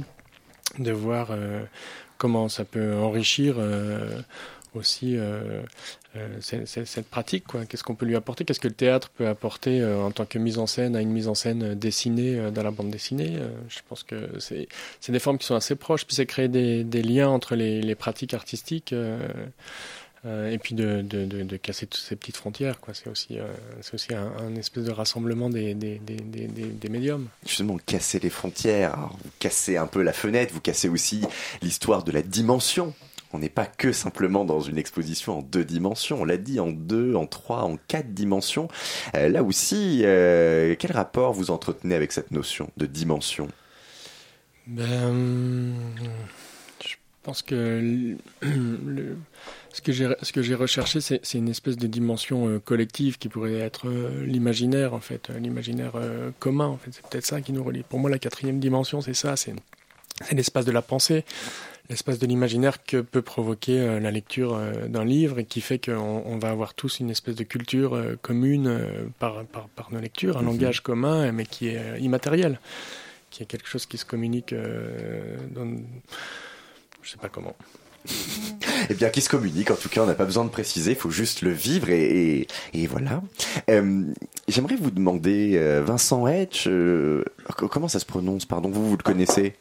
de 0.78 0.92
voir 0.92 1.28
euh, 1.30 1.62
comment 2.18 2.48
ça 2.48 2.64
peut 2.64 2.94
enrichir 2.94 3.56
euh, 3.58 4.20
aussi 4.76 5.16
euh, 5.16 5.62
euh, 6.16 6.40
cette 6.40 7.08
pratique. 7.08 7.44
Qu'est-ce 7.68 7.84
qu'on 7.84 7.94
peut 7.94 8.06
lui 8.06 8.16
apporter? 8.16 8.44
Qu'est-ce 8.44 8.60
que 8.60 8.68
le 8.68 8.74
théâtre 8.74 9.10
peut 9.10 9.28
apporter 9.28 9.80
euh, 9.80 10.02
en 10.02 10.10
tant 10.10 10.24
que 10.24 10.38
mise 10.38 10.58
en 10.58 10.66
scène 10.66 10.96
à 10.96 11.00
une 11.00 11.10
mise 11.10 11.28
en 11.28 11.34
scène 11.34 11.74
dessinée 11.74 12.50
dans 12.50 12.62
la 12.62 12.70
bande 12.70 12.90
dessinée? 12.90 13.38
Je 13.68 13.78
pense 13.88 14.02
que 14.02 14.30
c'est 14.38 14.68
des 15.12 15.18
formes 15.18 15.38
qui 15.38 15.46
sont 15.46 15.54
assez 15.54 15.74
proches. 15.74 16.04
Puis 16.04 16.14
c'est 16.16 16.26
créer 16.26 16.48
des, 16.48 16.84
des, 16.84 17.02
liens 17.02 17.28
entre 17.28 17.56
les, 17.56 17.94
pratiques 17.94 18.34
artistiques. 18.34 18.92
et 18.92 20.58
puis 20.58 20.74
de, 20.74 21.02
de, 21.02 21.56
casser 21.56 21.86
toutes 21.86 22.00
ces 22.00 22.16
petites 22.16 22.36
frontières. 22.36 22.78
C'est 22.92 23.08
aussi, 23.08 23.38
c'est 23.80 23.94
aussi 23.94 24.14
un, 24.14 24.54
espèce 24.56 24.84
de 24.84 24.92
rassemblement 24.92 25.50
des, 25.50 25.74
des, 25.74 25.98
des, 25.98 26.18
des, 26.18 26.88
médiums. 26.88 27.28
Justement, 27.44 27.78
casser 27.78 28.18
les 28.18 28.30
frontières, 28.30 28.96
vous 28.96 29.30
cassez 29.38 29.76
un 29.76 29.86
peu 29.86 30.02
la 30.02 30.12
fenêtre, 30.12 30.52
vous 30.52 30.60
cassez 30.60 30.88
aussi 30.88 31.22
l'histoire 31.62 32.04
de 32.04 32.12
la 32.12 32.22
dimension 32.22 32.94
on 33.36 33.38
n'est 33.38 33.50
pas 33.50 33.66
que 33.66 33.92
simplement 33.92 34.46
dans 34.46 34.60
une 34.62 34.78
exposition 34.78 35.38
en 35.38 35.42
deux 35.42 35.64
dimensions, 35.64 36.22
on 36.22 36.24
l'a 36.24 36.38
dit 36.38 36.58
en 36.58 36.68
deux, 36.68 37.14
en 37.14 37.26
trois, 37.26 37.64
en 37.64 37.76
quatre 37.76 38.14
dimensions. 38.14 38.68
Euh, 39.14 39.28
là 39.28 39.42
aussi, 39.42 40.00
euh, 40.04 40.74
quel 40.78 40.92
rapport 40.92 41.34
vous 41.34 41.50
entretenez 41.50 41.94
avec 41.94 42.12
cette 42.12 42.30
notion 42.30 42.70
de 42.78 42.86
dimension? 42.86 43.48
Ben, 44.66 45.74
Je 46.80 46.94
pense 47.22 47.42
que 47.42 48.16
le, 48.40 49.16
ce 49.70 49.82
que 49.82 49.92
j'ai 49.92 50.08
ce 50.22 50.32
que 50.32 50.40
j'ai 50.40 50.54
recherché, 50.54 51.02
c'est 51.02 51.20
une 51.34 51.50
espèce 51.50 51.76
de 51.76 51.86
dimension 51.86 52.48
euh, 52.48 52.58
collective 52.58 53.18
qui 53.18 53.28
pourrait 53.28 53.58
être 53.58 53.90
l'imaginaire 54.24 54.94
en 54.94 55.00
fait, 55.00 55.28
l'imaginaire 55.38 55.92
commun 56.38 56.68
en 56.68 56.78
fait. 56.78 56.90
C'est 56.92 57.06
peut-être 57.06 57.26
ça 57.26 57.42
qui 57.42 57.52
nous 57.52 57.62
relie. 57.62 57.82
Pour 57.82 57.98
moi, 57.98 58.08
la 58.08 58.18
quatrième 58.18 58.60
dimension, 58.60 59.02
c'est 59.02 59.14
ça, 59.14 59.36
c'est 59.36 59.54
l'espace 60.32 60.64
de 60.64 60.72
la 60.72 60.82
pensée 60.82 61.24
l'espace 61.88 62.18
de 62.18 62.26
l'imaginaire 62.26 62.84
que 62.84 62.98
peut 62.98 63.22
provoquer 63.22 63.80
euh, 63.80 64.00
la 64.00 64.10
lecture 64.10 64.54
euh, 64.54 64.88
d'un 64.88 65.04
livre 65.04 65.38
et 65.38 65.44
qui 65.44 65.60
fait 65.60 65.78
qu'on 65.78 66.22
on 66.24 66.38
va 66.38 66.50
avoir 66.50 66.74
tous 66.74 67.00
une 67.00 67.10
espèce 67.10 67.36
de 67.36 67.44
culture 67.44 67.94
euh, 67.94 68.16
commune 68.20 68.80
par, 69.18 69.44
par, 69.44 69.68
par, 69.68 69.92
nos 69.92 70.00
lectures, 70.00 70.36
un 70.36 70.42
mhm. 70.42 70.46
langage 70.46 70.80
commun 70.80 71.30
mais 71.32 71.46
qui 71.46 71.68
est 71.68 72.00
immatériel, 72.00 72.58
qui 73.30 73.42
est 73.42 73.46
quelque 73.46 73.68
chose 73.68 73.86
qui 73.86 73.98
se 73.98 74.04
communique 74.04 74.54
dans... 75.54 75.76
je 77.02 77.10
sais 77.10 77.18
pas 77.18 77.28
comment. 77.28 77.56
Eh 78.88 78.94
bien, 78.94 79.08
qui 79.08 79.20
se 79.20 79.28
communique, 79.28 79.72
en 79.72 79.74
tout 79.74 79.88
cas, 79.88 80.02
on 80.02 80.06
n'a 80.06 80.14
pas 80.14 80.26
besoin 80.26 80.44
de 80.44 80.50
préciser, 80.50 80.92
il 80.92 80.96
faut 80.96 81.10
juste 81.10 81.42
le 81.42 81.50
vivre 81.50 81.88
et, 81.88 82.42
et, 82.42 82.46
et 82.74 82.86
voilà. 82.86 83.20
Euh, 83.68 84.04
J'aimerais 84.46 84.76
vous 84.76 84.92
demander, 84.92 85.58
Vincent 85.84 86.28
Hedge, 86.28 86.68
comment 87.56 87.88
ça 87.88 87.98
se 87.98 88.04
prononce, 88.04 88.44
pardon, 88.44 88.68
vous, 88.68 88.90
vous 88.90 88.96
le 88.96 89.02
connaissez? 89.02 89.54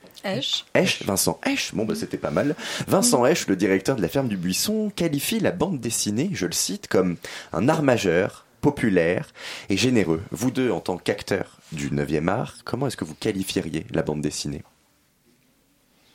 Vincent 1.06 1.40
Esch, 1.46 1.74
bon 1.74 1.86
bah 1.86 1.96
c'était 1.96 2.18
pas 2.18 2.32
mal. 2.32 2.56
Vincent 2.88 3.26
Esch, 3.26 3.48
le 3.48 3.56
directeur 3.56 3.96
de 3.96 4.02
la 4.02 4.08
ferme 4.08 4.28
du 4.28 4.38
Buisson, 4.38 4.92
qualifie 4.96 5.40
la 5.40 5.52
bande 5.52 5.80
dessinée, 5.80 6.30
je 6.34 6.46
le 6.46 6.52
cite, 6.52 6.88
comme 6.88 7.18
un 7.54 7.70
art 7.70 7.84
majeur, 7.84 8.46
populaire 8.62 9.30
et 9.70 9.78
généreux. 9.78 10.24
Vous 10.32 10.50
deux, 10.50 10.72
en 10.72 10.80
tant 10.80 10.98
qu'acteurs 10.98 11.60
du 11.72 11.92
9e 11.92 12.28
art, 12.28 12.56
comment 12.66 12.88
est-ce 12.88 12.98
que 12.98 13.06
vous 13.06 13.14
qualifieriez 13.14 13.86
la 13.92 14.02
bande 14.02 14.22
dessinée? 14.22 14.64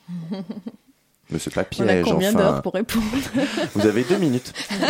Monsieur 1.29 1.51
pas 1.51 1.63
piège, 1.63 1.87
On 1.87 2.09
a 2.09 2.11
combien 2.11 2.33
d'heures 2.33 2.61
pour 2.61 2.73
répondre? 2.73 3.05
Vous 3.73 3.87
avez 3.87 4.03
deux 4.03 4.17
minutes. 4.17 4.51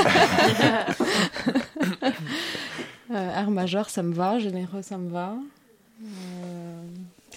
euh, 3.12 3.36
art 3.36 3.52
majeur, 3.52 3.92
ça 3.92 4.02
me 4.02 4.12
va. 4.12 4.40
Généreux, 4.40 4.82
ça 4.82 4.98
me 4.98 5.12
va. 5.12 5.36
Euh... 6.04 6.82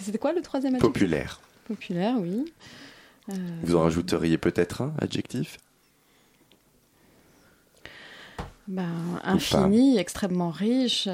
C'était 0.00 0.16
quoi 0.16 0.32
le 0.32 0.40
troisième 0.40 0.78
Populaire. 0.78 1.38
Populaire, 1.64 2.16
oui. 2.18 2.52
Vous 3.62 3.74
en 3.74 3.82
rajouteriez 3.82 4.36
peut-être 4.36 4.82
un 4.82 4.92
adjectif 4.98 5.56
ben, 8.68 9.20
Infini, 9.22 9.96
extrêmement 9.98 10.50
riche. 10.50 11.08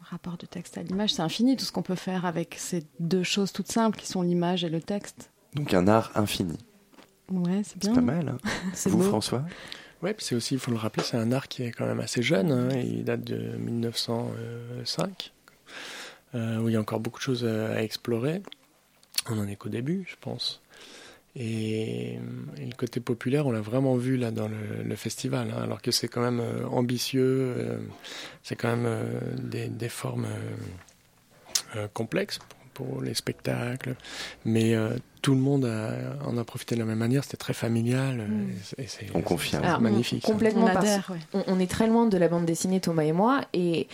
rapport 0.00 0.36
de 0.36 0.46
texte 0.46 0.78
à 0.78 0.82
l'image, 0.82 1.14
c'est 1.14 1.22
infini 1.22 1.56
tout 1.56 1.64
ce 1.64 1.70
qu'on 1.70 1.82
peut 1.82 1.94
faire 1.94 2.24
avec 2.26 2.56
ces 2.58 2.84
deux 2.98 3.22
choses 3.22 3.52
toutes 3.52 3.70
simples 3.70 3.98
qui 3.98 4.08
sont 4.08 4.22
l'image 4.22 4.64
et 4.64 4.68
le 4.68 4.80
texte. 4.80 5.30
Donc 5.54 5.72
un 5.74 5.86
art 5.86 6.10
infini. 6.16 6.58
Ouais, 7.30 7.62
c'est 7.64 7.78
bien. 7.78 7.90
C'est 7.90 7.94
pas 7.94 8.00
mal. 8.00 8.28
Hein. 8.28 8.38
Vous, 8.86 9.02
François? 9.02 9.44
Oui, 10.02 10.10
c'est 10.18 10.34
aussi, 10.34 10.54
il 10.54 10.60
faut 10.60 10.70
le 10.70 10.78
rappeler, 10.78 11.04
c'est 11.04 11.16
un 11.16 11.30
art 11.30 11.46
qui 11.46 11.62
est 11.62 11.70
quand 11.70 11.86
même 11.86 12.00
assez 12.00 12.22
jeune. 12.22 12.50
Hein. 12.50 12.68
il 12.74 13.04
date 13.04 13.22
de 13.22 13.56
1905, 13.58 15.32
euh, 16.34 16.58
où 16.58 16.68
il 16.68 16.72
y 16.72 16.76
a 16.76 16.80
encore 16.80 17.00
beaucoup 17.00 17.18
de 17.18 17.24
choses 17.24 17.44
à 17.44 17.82
explorer. 17.82 18.42
On 19.28 19.38
en 19.38 19.46
est 19.46 19.56
qu'au 19.56 19.68
début, 19.68 20.04
je 20.08 20.16
pense. 20.20 20.60
Et, 21.36 22.18
le 22.58 22.74
côté 22.76 23.00
populaire, 23.00 23.46
on 23.46 23.52
l'a 23.52 23.60
vraiment 23.60 23.96
vu 23.96 24.16
là 24.16 24.30
dans 24.30 24.48
le, 24.48 24.96
festival, 24.96 25.52
hein, 25.54 25.62
alors 25.62 25.80
que 25.80 25.90
c'est 25.90 26.08
quand 26.08 26.20
même 26.20 26.40
euh, 26.40 26.66
ambitieux, 26.66 27.54
euh, 27.56 27.78
c'est 28.42 28.56
quand 28.56 28.76
même 28.76 28.88
des, 29.38 29.68
des, 29.68 29.88
formes 29.88 30.26
complexes 31.94 32.40
pour 32.74 33.00
les 33.00 33.14
spectacles, 33.14 33.94
mais 34.44 34.74
euh, 34.74 34.96
tout 35.22 35.34
le 35.34 35.40
monde 35.40 35.70
en 36.24 36.36
a 36.36 36.44
profité 36.44 36.74
de 36.74 36.80
la 36.80 36.86
même 36.86 36.98
manière. 36.98 37.22
C'était 37.22 37.36
très 37.36 37.52
familial. 37.52 38.26
Mm. 38.26 38.84
on 39.14 39.20
confirme. 39.20 39.64
C'est 39.64 39.78
magnifique. 39.78 40.24
Complètement. 40.24 40.68
On, 41.32 41.44
on, 41.46 41.60
est 41.60 41.70
très 41.70 41.86
loin 41.86 42.06
de 42.06 42.18
la 42.18 42.28
bande 42.28 42.44
dessinée 42.44 42.80
Thomas 42.80 43.04
et 43.04 43.12
moi, 43.12 43.42
et 43.52 43.86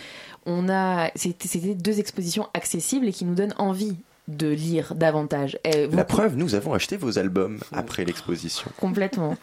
on 0.47 0.69
a 0.69 1.11
c'était 1.15 1.75
deux 1.75 1.99
expositions 1.99 2.47
accessibles 2.55 3.07
et 3.07 3.13
qui 3.13 3.25
nous 3.25 3.35
donnent 3.35 3.55
envie 3.57 3.95
de 4.27 4.47
lire 4.47 4.93
davantage. 4.95 5.57
la 5.91 6.03
preuve, 6.03 6.35
nous 6.35 6.55
avons 6.55 6.73
acheté 6.73 6.97
vos 6.97 7.17
albums 7.17 7.59
après 7.71 8.05
l'exposition. 8.05 8.69
Complètement. 8.77 9.37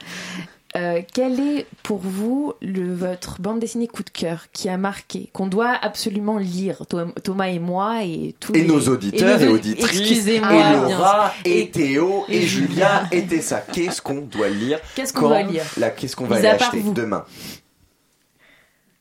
Euh, 0.76 1.02
quel 1.12 1.38
est 1.38 1.66
pour 1.84 1.98
vous 1.98 2.52
le, 2.60 2.92
votre 2.92 3.40
bande 3.40 3.60
dessinée 3.60 3.86
coup 3.86 4.02
de 4.02 4.10
cœur 4.10 4.46
qui 4.52 4.68
a 4.68 4.76
marqué, 4.76 5.30
qu'on 5.32 5.46
doit 5.46 5.70
absolument 5.70 6.36
lire, 6.36 6.82
Thomas 7.22 7.46
et 7.46 7.60
moi 7.60 8.02
et 8.02 8.34
tous 8.40 8.54
et 8.54 8.64
nos 8.64 8.80
auditeurs 8.88 9.40
et, 9.40 9.46
auditrices, 9.46 10.00
Excusez-moi, 10.00 10.52
et 10.52 10.72
Laura, 10.72 11.32
et, 11.44 11.70
Théo, 11.70 12.24
et, 12.28 12.42
Julien, 12.42 13.08
et 13.12 13.24
Tessa. 13.24 13.60
Qu'est-ce 13.60 14.02
qu'on 14.02 14.20
doit 14.20 14.48
lire 14.48 14.80
Qu'est-ce 14.96 15.12
qu'on 15.12 15.28
doit 15.28 15.42
lire 15.42 15.62
Qu'est-ce 15.96 16.16
qu'on 16.16 16.26
va 16.26 16.36
aller 16.36 16.48
acheter 16.48 16.82
demain? 16.82 17.24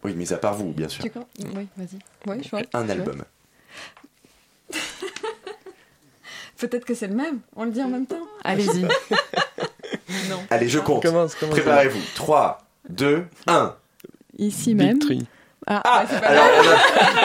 Oui, 0.04 0.13
mais 0.15 0.32
à 0.32 0.38
part 0.38 0.54
vous, 0.54 0.74
bien 0.74 0.89
sûr. 0.89 1.04
Oui, 1.56 1.67
vas-y. 1.76 2.67
Un 2.74 2.89
album. 2.89 3.24
Peut-être 6.63 6.86
que 6.86 6.93
c'est 6.93 7.08
le 7.08 7.15
même. 7.15 7.39
On 7.58 7.65
le 7.65 7.71
dit 7.71 7.84
en 7.84 7.89
même 7.89 8.06
temps. 8.06 8.26
Allez-y. 8.45 8.88
Allez, 10.49 10.69
je 10.69 10.80
compte. 10.80 11.06
Préparez-vous. 11.52 11.99
3, 12.15 12.60
2, 12.88 13.26
1. 13.47 13.76
Ici 14.38 14.73
même. 14.73 14.97
Ah, 15.67 15.82
ah 15.85 16.06
alors, 16.23 16.50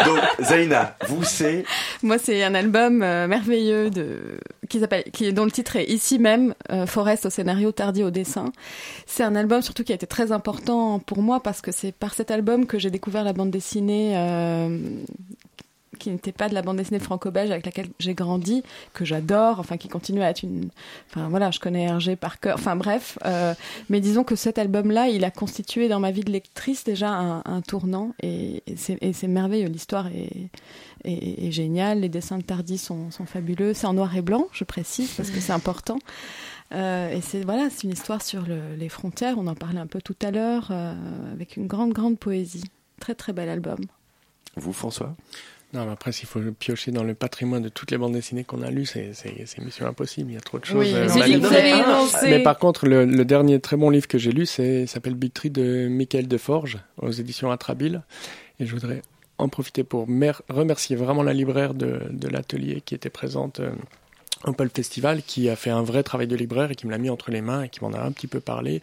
donc 0.04 0.18
Zaina, 0.44 0.96
vous 1.08 1.24
c'est 1.24 1.64
Moi 2.04 2.18
c'est 2.18 2.44
un 2.44 2.54
album 2.54 3.02
euh, 3.02 3.26
merveilleux 3.26 3.90
de 3.90 4.38
qui 4.68 4.78
s'appelle 4.78 5.02
qui 5.12 5.32
dont 5.32 5.44
le 5.44 5.50
titre 5.50 5.74
est 5.74 5.86
ici 5.86 6.20
même 6.20 6.54
euh, 6.70 6.86
Forest 6.86 7.26
au 7.26 7.30
scénario 7.30 7.72
Tardy 7.72 8.04
au 8.04 8.10
dessin. 8.10 8.52
C'est 9.06 9.24
un 9.24 9.34
album 9.34 9.60
surtout 9.60 9.82
qui 9.82 9.90
a 9.90 9.96
été 9.96 10.06
très 10.06 10.30
important 10.30 11.00
pour 11.00 11.20
moi 11.20 11.42
parce 11.42 11.60
que 11.60 11.72
c'est 11.72 11.90
par 11.90 12.14
cet 12.14 12.30
album 12.30 12.66
que 12.66 12.78
j'ai 12.78 12.90
découvert 12.90 13.24
la 13.24 13.32
bande 13.32 13.50
dessinée 13.50 14.12
euh, 14.16 14.78
qui 15.98 16.10
n'était 16.10 16.32
pas 16.32 16.48
de 16.48 16.54
la 16.54 16.62
bande 16.62 16.76
dessinée 16.76 16.98
franco-belge 16.98 17.50
avec 17.50 17.66
laquelle 17.66 17.88
j'ai 17.98 18.14
grandi, 18.14 18.62
que 18.94 19.04
j'adore, 19.04 19.60
enfin 19.60 19.76
qui 19.76 19.88
continue 19.88 20.22
à 20.22 20.30
être 20.30 20.42
une, 20.42 20.68
enfin 21.10 21.28
voilà, 21.28 21.50
je 21.50 21.60
connais 21.60 21.84
Hergé 21.84 22.16
par 22.16 22.40
cœur, 22.40 22.54
enfin 22.54 22.76
bref, 22.76 23.18
euh, 23.24 23.54
mais 23.88 24.00
disons 24.00 24.24
que 24.24 24.36
cet 24.36 24.58
album-là, 24.58 25.08
il 25.08 25.24
a 25.24 25.30
constitué 25.30 25.88
dans 25.88 26.00
ma 26.00 26.10
vie 26.10 26.24
de 26.24 26.32
lectrice 26.32 26.84
déjà 26.84 27.10
un, 27.10 27.60
tournant 27.60 28.12
et, 28.22 28.62
c'est 28.76 29.28
merveilleux, 29.28 29.68
l'histoire 29.68 30.06
est, 30.08 30.50
géniale, 31.50 32.00
les 32.00 32.08
dessins 32.08 32.38
de 32.38 32.42
Tardy 32.42 32.78
sont, 32.78 33.10
sont 33.10 33.26
fabuleux, 33.26 33.74
c'est 33.74 33.86
en 33.86 33.94
noir 33.94 34.16
et 34.16 34.22
blanc, 34.22 34.46
je 34.52 34.64
précise 34.64 35.10
parce 35.16 35.30
que 35.30 35.40
c'est 35.40 35.52
important. 35.52 35.98
Euh, 36.74 37.10
et 37.10 37.20
c'est 37.20 37.42
voilà, 37.44 37.70
c'est 37.70 37.84
une 37.84 37.92
histoire 37.92 38.22
sur 38.22 38.44
les 38.76 38.88
frontières. 38.88 39.38
On 39.38 39.46
en 39.46 39.54
parlait 39.54 39.80
un 39.80 39.86
peu 39.86 40.00
tout 40.02 40.16
à 40.22 40.30
l'heure, 40.30 40.68
euh, 40.70 40.94
avec 41.32 41.56
une 41.56 41.66
grande 41.66 41.92
grande 41.92 42.18
poésie. 42.18 42.64
Très 43.00 43.14
très 43.14 43.32
bel 43.32 43.48
album. 43.48 43.78
Vous, 44.56 44.72
François? 44.72 45.14
Non, 45.74 45.84
mais 45.84 45.92
après, 45.92 46.12
s'il 46.12 46.26
faut 46.26 46.40
piocher 46.58 46.92
dans 46.92 47.04
le 47.04 47.14
patrimoine 47.14 47.62
de 47.62 47.68
toutes 47.68 47.90
les 47.90 47.98
bandes 47.98 48.14
dessinées 48.14 48.42
qu'on 48.42 48.62
a 48.62 48.70
lues, 48.70 48.86
c'est, 48.86 49.12
mission 49.58 49.86
impossible. 49.86 50.30
Il 50.30 50.34
y 50.34 50.38
a 50.38 50.40
trop 50.40 50.58
de 50.58 50.64
choses. 50.64 50.78
Oui, 50.78 50.94
euh, 50.94 52.08
mais 52.22 52.42
par 52.42 52.58
contre, 52.58 52.86
le, 52.86 53.24
dernier 53.24 53.60
très 53.60 53.76
bon 53.76 53.90
livre 53.90 54.08
que 54.08 54.16
j'ai 54.16 54.32
lu, 54.32 54.46
c'est, 54.46 54.86
s'appelle 54.86 55.14
Big 55.14 55.32
Tree 55.32 55.50
de 55.50 55.88
Michael 55.90 56.26
Deforge 56.26 56.78
aux 57.02 57.10
éditions 57.10 57.50
Atrabile. 57.50 58.02
Et 58.60 58.66
je 58.66 58.72
voudrais 58.72 59.02
en 59.36 59.50
profiter 59.50 59.84
pour 59.84 60.06
remercier 60.48 60.96
vraiment 60.96 61.22
la 61.22 61.34
libraire 61.34 61.74
de, 61.74 62.00
de 62.10 62.28
l'atelier 62.28 62.80
qui 62.80 62.94
était 62.94 63.10
présente 63.10 63.60
euh, 63.60 63.70
au 64.44 64.52
Pulp 64.52 64.74
Festival, 64.74 65.22
qui 65.22 65.50
a 65.50 65.56
fait 65.56 65.70
un 65.70 65.82
vrai 65.82 66.02
travail 66.02 66.26
de 66.28 66.36
libraire 66.36 66.70
et 66.70 66.76
qui 66.76 66.86
me 66.86 66.92
l'a 66.92 66.98
mis 66.98 67.10
entre 67.10 67.30
les 67.30 67.42
mains 67.42 67.64
et 67.64 67.68
qui 67.68 67.84
m'en 67.84 67.92
a 67.92 68.00
un 68.00 68.10
petit 68.10 68.26
peu 68.26 68.40
parlé 68.40 68.80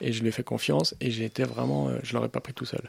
et 0.00 0.12
je 0.12 0.20
lui 0.22 0.28
ai 0.28 0.32
fait 0.32 0.42
confiance 0.42 0.94
et 1.00 1.10
j'ai 1.10 1.24
été 1.24 1.44
vraiment, 1.44 1.88
euh, 1.88 1.98
je 2.02 2.14
l'aurais 2.14 2.28
pas 2.28 2.40
pris 2.40 2.54
tout 2.54 2.64
seul. 2.64 2.82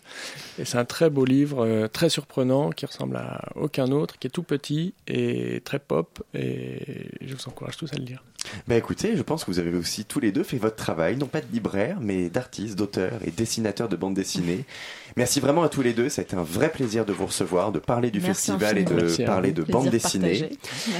Et 0.59 0.65
c'est 0.65 0.77
un 0.77 0.85
très 0.85 1.09
beau 1.09 1.25
livre, 1.25 1.65
euh, 1.65 1.87
très 1.87 2.09
surprenant, 2.09 2.71
qui 2.71 2.85
ressemble 2.85 3.17
à 3.17 3.49
aucun 3.55 3.91
autre, 3.91 4.17
qui 4.19 4.27
est 4.27 4.31
tout 4.31 4.43
petit 4.43 4.93
et 5.07 5.61
très 5.63 5.79
pop 5.79 6.23
et 6.33 7.07
je 7.21 7.35
vous 7.35 7.47
encourage 7.47 7.77
tous 7.77 7.91
à 7.93 7.97
le 7.97 8.05
lire. 8.05 8.23
Bah 8.67 8.75
écoutez, 8.75 9.15
je 9.15 9.21
pense 9.21 9.43
que 9.43 9.51
vous 9.51 9.59
avez 9.59 9.75
aussi 9.75 10.05
tous 10.05 10.19
les 10.19 10.31
deux 10.31 10.43
fait 10.43 10.57
votre 10.57 10.75
travail, 10.75 11.17
non 11.17 11.27
pas 11.27 11.41
de 11.41 11.51
libraire, 11.51 11.97
mais 12.01 12.29
d'artiste, 12.29 12.77
d'auteur 12.77 13.19
et 13.25 13.31
dessinateur 13.31 13.87
de 13.87 13.95
bande 13.95 14.13
dessinée. 14.13 14.65
Merci 15.15 15.39
vraiment 15.39 15.63
à 15.63 15.69
tous 15.69 15.81
les 15.81 15.93
deux. 15.93 16.09
Ça 16.09 16.21
a 16.21 16.23
été 16.23 16.35
un 16.35 16.43
vrai 16.43 16.69
plaisir 16.69 17.05
de 17.05 17.13
vous 17.13 17.25
recevoir, 17.25 17.71
de 17.71 17.79
parler 17.79 18.11
du 18.11 18.21
festival 18.21 18.77
et 18.77 18.83
de 18.83 19.25
parler 19.25 19.51
de 19.51 19.63
bande 19.63 19.89
dessinée. 19.89 20.49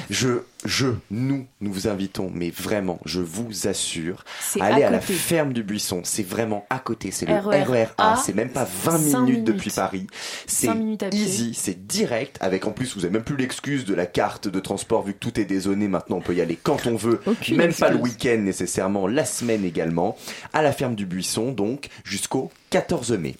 Je, 0.09 0.41
je, 0.65 0.87
nous, 1.09 1.47
nous 1.59 1.73
vous 1.73 1.87
invitons, 1.87 2.31
mais 2.33 2.49
vraiment, 2.49 2.99
je 3.05 3.21
vous 3.21 3.67
assure, 3.67 4.23
à 4.59 4.65
aller 4.65 4.83
à, 4.83 4.89
la 4.89 5.01
ferme 5.01 5.53
du 5.53 5.63
Buisson. 5.63 6.01
C'est 6.03 6.27
vraiment 6.27 6.65
à 6.69 6.79
côté. 6.79 7.11
C'est 7.11 7.25
le 7.25 7.35
RER 7.35 7.87
A. 7.97 8.17
C'est 8.17 8.35
même 8.35 8.49
pas 8.49 8.67
20 8.83 8.97
minutes, 8.99 9.43
depuis 9.43 9.71
Paris. 9.71 10.07
C'est 10.45 10.69
easy, 11.13 11.53
c'est 11.53 11.87
direct. 11.87 12.37
Avec 12.41 12.65
en 12.67 12.71
plus, 12.71 12.95
vous 12.95 13.05
avez 13.05 13.13
même 13.13 13.23
plus 13.23 13.37
l'excuse 13.37 13.85
de 13.85 13.93
la 13.93 14.05
carte 14.05 14.47
de 14.47 14.59
transport 14.59 15.03
vu 15.03 15.13
que 15.13 15.19
tout 15.19 15.39
est 15.39 15.45
dézoné. 15.45 15.87
Maintenant, 15.87 16.17
on 16.17 16.21
peut 16.21 16.35
y 16.35 16.41
aller 16.41 16.57
quand 16.61 16.85
on 16.87 16.95
veut. 16.95 17.21
même 17.51 17.73
pas 17.73 17.89
le 17.89 17.97
week-end 17.97 18.37
nécessairement, 18.39 19.07
la 19.07 19.25
semaine 19.25 19.65
également. 19.65 20.17
À 20.53 20.61
la 20.61 20.71
ferme 20.71 20.95
du 20.95 21.05
Buisson, 21.05 21.51
donc, 21.51 21.89
jusqu'au 22.03 22.51
14 22.69 23.11
mai. 23.13 23.35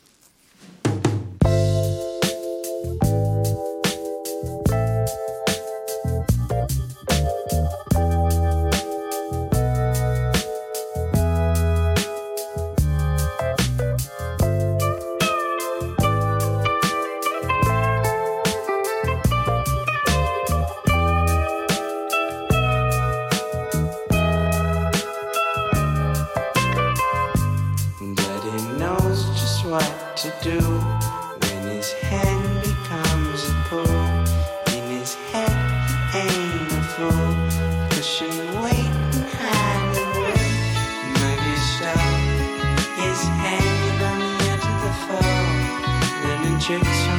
chicks 46.61 47.10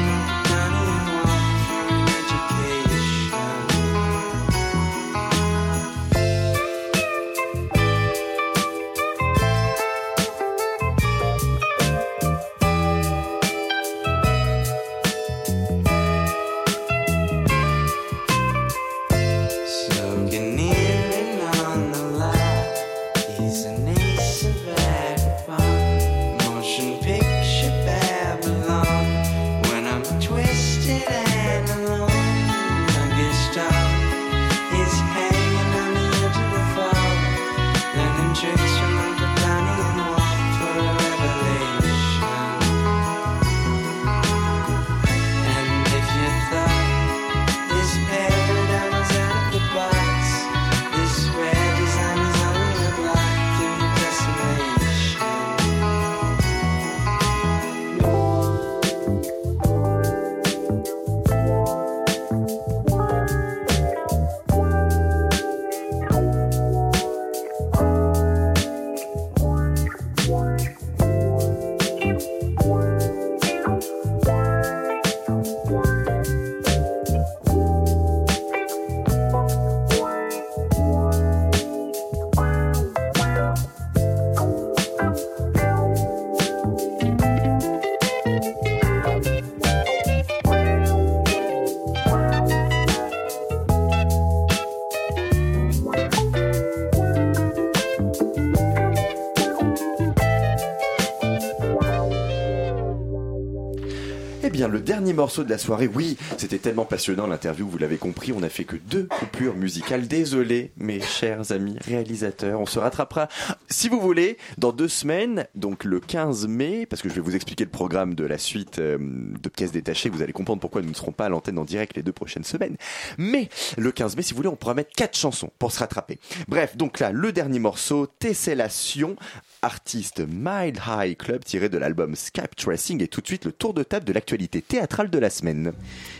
le 104.73 104.81
dernier 104.81 105.13
morceau 105.13 105.45
de 105.45 105.51
la 105.51 105.59
soirée, 105.59 105.87
oui, 105.87 106.17
c'était 106.39 106.59
tellement 106.59 106.87
passionnant 106.87 107.27
l'interview, 107.27 107.69
vous 107.69 107.77
l'avez 107.77 107.99
compris, 107.99 108.33
on 108.33 108.41
n'a 108.41 108.49
fait 108.49 108.65
que 108.65 108.77
deux 108.77 109.05
coupures 109.05 109.55
musicales. 109.55 110.09
Désolé, 110.09 110.73
mes 110.79 110.99
chers 110.99 111.53
amis 111.53 111.77
réalisateurs, 111.85 112.59
on 112.59 112.65
se 112.65 112.79
rattrapera, 112.79 113.29
si 113.69 113.91
vous 113.91 114.01
voulez, 114.01 114.39
dans 114.57 114.73
deux 114.73 114.89
semaines, 114.89 115.47
donc 115.55 115.85
le 115.85 116.01
15 116.01 116.49
mai, 116.49 116.87
parce 116.87 117.03
que 117.03 117.11
je 117.11 117.15
vais 117.15 117.21
vous 117.21 117.37
expliquer 117.37 117.65
le 117.65 117.71
programme 117.71 118.15
de 118.15 118.25
la 118.25 118.39
suite 118.39 118.79
euh, 118.79 118.97
de 118.99 119.49
pièces 119.51 119.73
détachées, 119.73 120.09
vous 120.09 120.23
allez 120.23 120.33
comprendre 120.33 120.61
pourquoi 120.61 120.81
nous 120.81 120.89
ne 120.89 120.95
serons 120.95 121.13
pas 121.13 121.27
à 121.27 121.29
l'antenne 121.29 121.59
en 121.59 121.65
direct 121.65 121.95
les 121.95 122.03
deux 122.03 122.13
prochaines 122.13 122.45
semaines. 122.45 122.77
Mais 123.19 123.51
le 123.77 123.93
15 123.93 124.17
mai, 124.17 124.23
si 124.23 124.33
vous 124.33 124.39
voulez, 124.39 124.49
on 124.49 124.57
pourra 124.57 124.73
mettre 124.73 124.93
quatre 124.97 125.19
chansons 125.19 125.51
pour 125.59 125.71
se 125.71 125.81
rattraper. 125.81 126.19
Bref, 126.49 126.79
donc 126.79 126.99
là, 126.99 127.13
le 127.13 127.31
dernier 127.31 127.59
morceau, 127.59 128.07
Tessellation, 128.07 129.17
artiste 129.61 130.23
Mild 130.27 130.81
High 130.87 131.17
Club 131.17 131.45
tiré 131.45 131.69
de 131.69 131.79
l'album 131.79 132.17
Skype 132.17 132.57
Tracing 132.57 133.03
et 133.03 133.09
tout 133.09 133.21
de 133.21 133.27
suite 133.27 133.45
le 133.45 133.53
tour 133.53 133.75
de 133.75 133.83
table 133.83 134.05
de 134.05 134.13
l'actualité 134.13 134.62
théâtrale 134.63 135.11
de 135.11 135.19
la 135.19 135.31
semaine. 135.31 135.73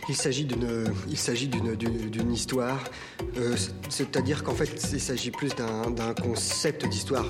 Il 0.09 0.15
s'agit 0.15 0.45
d'une, 0.45 2.31
histoire, 2.31 2.83
euh, 3.37 3.55
c'est-à-dire 3.89 4.43
qu'en 4.43 4.53
fait 4.53 4.89
il 4.91 5.01
s'agit 5.01 5.31
plus 5.31 5.51
d'un 5.55 6.13
concept 6.13 6.87
d'histoire. 6.87 7.25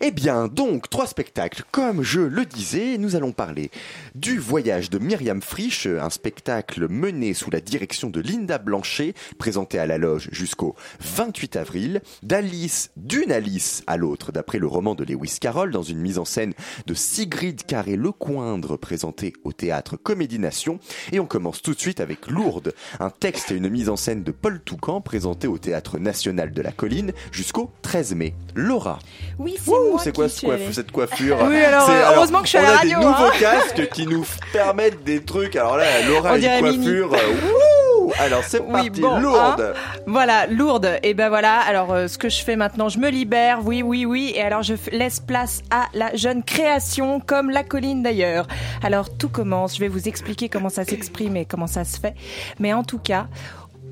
Eh 0.00 0.10
bien, 0.10 0.48
donc, 0.48 0.90
trois 0.90 1.06
spectacles. 1.06 1.62
Comme 1.70 2.02
je 2.02 2.20
le 2.20 2.44
disais, 2.44 2.98
nous 2.98 3.16
allons 3.16 3.32
parler 3.32 3.70
du 4.14 4.38
voyage 4.38 4.90
de 4.90 4.98
Myriam 4.98 5.40
Frisch, 5.40 5.86
un 5.86 6.10
spectacle 6.10 6.88
mené 6.88 7.32
sous 7.32 7.50
la 7.50 7.60
direction 7.60 8.10
de 8.10 8.20
Linda 8.20 8.58
Blanchet, 8.58 9.14
présenté 9.38 9.78
à 9.78 9.86
la 9.86 9.98
loge 9.98 10.28
jusqu'au 10.32 10.74
28 11.00 11.56
avril, 11.56 12.02
d'Alice, 12.22 12.90
d'une 12.96 13.30
Alice 13.30 13.84
à 13.86 13.96
l'autre, 13.96 14.32
d'après 14.32 14.58
le 14.58 14.66
roman 14.66 14.94
de 14.94 15.04
Lewis 15.04 15.38
Carroll, 15.40 15.70
dans 15.70 15.82
une 15.82 16.00
mise 16.00 16.18
en 16.18 16.24
scène 16.24 16.54
de 16.86 16.94
Sigrid 16.94 17.64
Carré-Lecoindre, 17.64 18.78
présenté 18.78 19.32
au 19.44 19.52
théâtre 19.52 19.96
Comédie 19.96 20.38
Nation. 20.38 20.80
Et 21.12 21.20
on 21.20 21.26
commence 21.26 21.62
tout 21.62 21.74
de 21.74 21.80
suite 21.80 22.00
avec 22.00 22.28
Lourdes, 22.28 22.74
un 22.98 23.10
texte 23.10 23.52
et 23.52 23.56
une 23.56 23.68
mise 23.68 23.88
en 23.88 23.96
scène 23.96 24.24
de 24.24 24.32
Paul 24.32 24.60
Toucan, 24.60 25.00
présenté 25.00 25.46
au 25.46 25.58
théâtre 25.58 25.98
national 25.98 26.52
de 26.52 26.62
la 26.62 26.72
colline 26.72 27.12
jusqu'au 27.30 27.70
13 27.82 28.14
mai. 28.14 28.34
Laura. 28.54 28.98
Oui, 29.38 29.54
c'est 29.62 29.83
c'est 29.98 30.14
quoi 30.14 30.28
cette 30.28 30.90
coiffure 30.90 31.38
Oui, 31.46 31.56
alors, 31.56 31.88
heureusement 32.14 32.40
que 32.40 32.46
je 32.46 32.50
suis 32.50 32.58
à 32.58 32.62
la 32.62 32.76
radio. 32.76 32.98
On 32.98 33.00
a 33.00 33.00
des 33.00 33.06
nouveaux 33.06 33.24
hein. 33.24 33.38
casques 33.40 33.88
qui 33.92 34.06
nous 34.06 34.24
permettent 34.52 35.04
des 35.04 35.22
trucs. 35.22 35.56
Alors 35.56 35.76
là, 35.76 35.84
Laura 36.08 36.38
une 36.38 36.60
coiffure. 36.60 37.10
Wouh 37.10 37.84
alors 38.18 38.44
c'est 38.44 38.60
parti, 38.60 39.00
lourde. 39.00 39.74
Hein. 39.74 40.00
voilà, 40.06 40.46
lourde. 40.46 40.98
Et 41.02 41.14
ben 41.14 41.28
voilà. 41.28 41.60
Alors 41.60 41.92
euh, 41.92 42.08
ce 42.08 42.18
que 42.18 42.28
je 42.28 42.42
fais 42.42 42.56
maintenant, 42.56 42.88
je 42.88 42.98
me 42.98 43.08
libère. 43.08 43.60
Oui, 43.64 43.82
oui, 43.82 44.04
oui. 44.04 44.32
Et 44.34 44.42
alors 44.42 44.62
je 44.62 44.74
laisse 44.92 45.20
place 45.20 45.62
à 45.70 45.86
la 45.94 46.14
jeune 46.14 46.42
création, 46.42 47.20
comme 47.20 47.50
la 47.50 47.64
colline 47.64 48.02
d'ailleurs. 48.02 48.46
Alors 48.82 49.16
tout 49.16 49.28
commence. 49.28 49.76
Je 49.76 49.80
vais 49.80 49.88
vous 49.88 50.08
expliquer 50.08 50.48
comment 50.48 50.68
ça 50.68 50.84
s'exprime 50.84 51.36
et 51.36 51.44
comment 51.44 51.66
ça 51.66 51.84
se 51.84 51.98
fait. 51.98 52.14
Mais 52.58 52.72
en 52.72 52.84
tout 52.84 52.98
cas, 52.98 53.26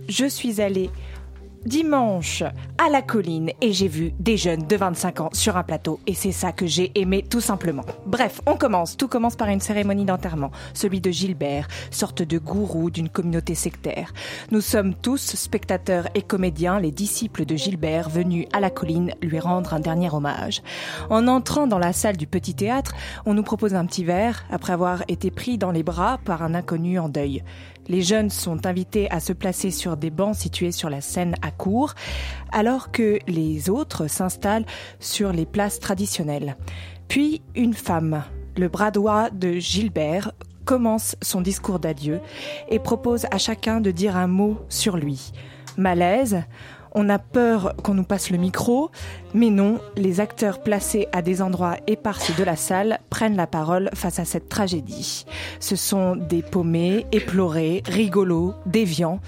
je 0.09 0.27
suis 0.27 0.61
allée 0.61 0.91
dimanche 1.65 2.43
à 2.79 2.89
la 2.91 3.03
colline 3.03 3.51
et 3.61 3.73
j'ai 3.73 3.89
vu 3.89 4.13
des 4.19 4.37
jeunes 4.37 4.67
de 4.67 4.77
25 4.77 5.21
ans 5.21 5.31
sur 5.33 5.57
un 5.57 5.63
plateau 5.63 6.01
et 6.07 6.15
c'est 6.15 6.33
ça 6.33 6.53
que 6.53 6.67
j'ai 6.67 6.91
aimé 6.95 7.25
tout 7.29 7.41
simplement. 7.41 7.85
Bref, 8.07 8.41
on 8.47 8.57
commence. 8.57 8.97
Tout 8.97 9.09
commence 9.09 9.37
par 9.37 9.49
une 9.49 9.61
cérémonie 9.61 10.05
d'enterrement, 10.05 10.51
celui 10.75 11.01
de 11.01 11.11
Gilbert, 11.11 11.69
sorte 11.91 12.23
de 12.23 12.39
gourou 12.39 12.91
d'une 12.91 13.09
communauté 13.09 13.55
sectaire. 13.55 14.13
Nous 14.51 14.61
sommes 14.61 14.95
tous 14.95 15.37
spectateurs 15.37 16.09
et 16.15 16.23
comédiens, 16.23 16.81
les 16.81 16.91
disciples 16.91 17.45
de 17.45 17.57
Gilbert 17.57 18.09
venus 18.09 18.47
à 18.53 18.61
la 18.61 18.71
colline 18.71 19.13
lui 19.23 19.39
rendre 19.39 19.75
un 19.75 19.81
dernier 19.81 20.13
hommage. 20.13 20.63
En 21.11 21.29
entrant 21.29 21.67
dans 21.67 21.79
la 21.79 21.93
salle 21.93 22.17
du 22.17 22.27
petit 22.27 22.55
théâtre, 22.55 22.95
on 23.27 23.35
nous 23.35 23.43
propose 23.43 23.75
un 23.75 23.87
petit 23.87 24.05
verre 24.05 24.45
après 24.51 24.73
avoir 24.73 25.03
été 25.09 25.31
pris 25.31 25.59
dans 25.59 25.71
les 25.71 25.83
bras 25.83 26.19
par 26.25 26.43
un 26.43 26.55
inconnu 26.55 26.99
en 26.99 27.09
deuil. 27.09 27.43
Les 27.89 28.03
jeunes 28.03 28.31
sont 28.31 28.67
invités 28.67 29.11
à 29.11 29.21
se 29.21 29.33
placer 29.33 29.71
sur 29.71 29.97
des 29.97 30.11
bancs 30.11 30.37
situés 30.37 30.73
sur 30.73 30.89
la 30.89 31.01
scène 31.01 31.35
à 31.43 31.51
court, 31.51 31.95
alors 32.53 32.93
que 32.93 33.19
les 33.27 33.71
autres 33.71 34.07
s'installent 34.07 34.67
sur 35.01 35.33
les 35.33 35.47
places 35.47 35.81
traditionnelles. 35.81 36.57
Puis 37.09 37.43
une 37.55 37.75
femme, 37.75 38.23
le 38.57 38.69
bras 38.69 38.91
droit 38.91 39.31
de 39.31 39.55
Gilbert, 39.55 40.33
commence 40.65 41.17
son 41.23 41.41
discours 41.41 41.81
d'adieu 41.81 42.21
et 42.69 42.79
propose 42.79 43.27
à 43.31 43.39
chacun 43.39 43.81
de 43.81 43.91
dire 43.91 44.17
un 44.17 44.29
mot 44.29 44.59
sur 44.69 44.97
lui. 44.97 45.33
Malaise, 45.77 46.45
on 46.95 47.09
a 47.09 47.19
peur 47.19 47.75
qu'on 47.83 47.95
nous 47.95 48.05
passe 48.05 48.31
le 48.31 48.39
micro, 48.39 48.91
mais 49.35 49.51
non, 49.51 49.81
les 49.97 50.21
acteurs 50.21 50.63
placés 50.63 51.09
à 51.13 51.23
des 51.23 51.43
endroits 51.43 51.77
éparses 51.87 52.37
de 52.37 52.45
la 52.45 52.57
salle 52.57 53.01
prennent 53.11 53.37
la 53.37 53.47
parole 53.47 53.91
face 53.95 54.19
à 54.19 54.25
cette 54.25 54.49
tragédie. 54.49 55.25
Ce 55.61 55.77
sont 55.77 56.17
des 56.17 56.43
paumés, 56.43 57.07
éplorés, 57.13 57.83
rigolos, 57.87 58.55
déviants. 58.67 59.21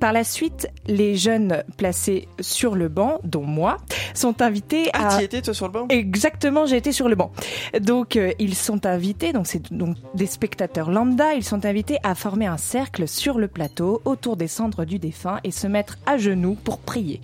Par 0.00 0.12
la 0.12 0.24
suite, 0.24 0.68
les 0.86 1.16
jeunes 1.16 1.62
placés 1.76 2.28
sur 2.40 2.74
le 2.74 2.88
banc, 2.88 3.20
dont 3.24 3.42
moi, 3.42 3.78
sont 4.14 4.42
invités 4.42 4.90
ah, 4.92 5.16
à... 5.16 5.22
étais 5.22 5.42
toi 5.42 5.54
sur 5.54 5.66
le 5.66 5.72
banc? 5.72 5.86
Exactement, 5.88 6.66
j'ai 6.66 6.76
été 6.76 6.92
sur 6.92 7.08
le 7.08 7.14
banc. 7.14 7.32
Donc 7.80 8.16
euh, 8.16 8.32
ils 8.38 8.54
sont 8.54 8.86
invités, 8.86 9.32
donc 9.32 9.46
c'est 9.46 9.72
donc 9.72 9.96
des 10.14 10.26
spectateurs 10.26 10.90
lambda, 10.90 11.34
ils 11.34 11.44
sont 11.44 11.64
invités 11.64 11.98
à 12.02 12.14
former 12.14 12.46
un 12.46 12.56
cercle 12.56 13.08
sur 13.08 13.38
le 13.38 13.48
plateau 13.48 14.02
autour 14.04 14.36
des 14.36 14.48
cendres 14.48 14.84
du 14.84 14.98
défunt 14.98 15.40
et 15.44 15.50
se 15.50 15.66
mettre 15.66 15.98
à 16.06 16.16
genoux 16.16 16.56
pour 16.64 16.78
prier 16.78 17.20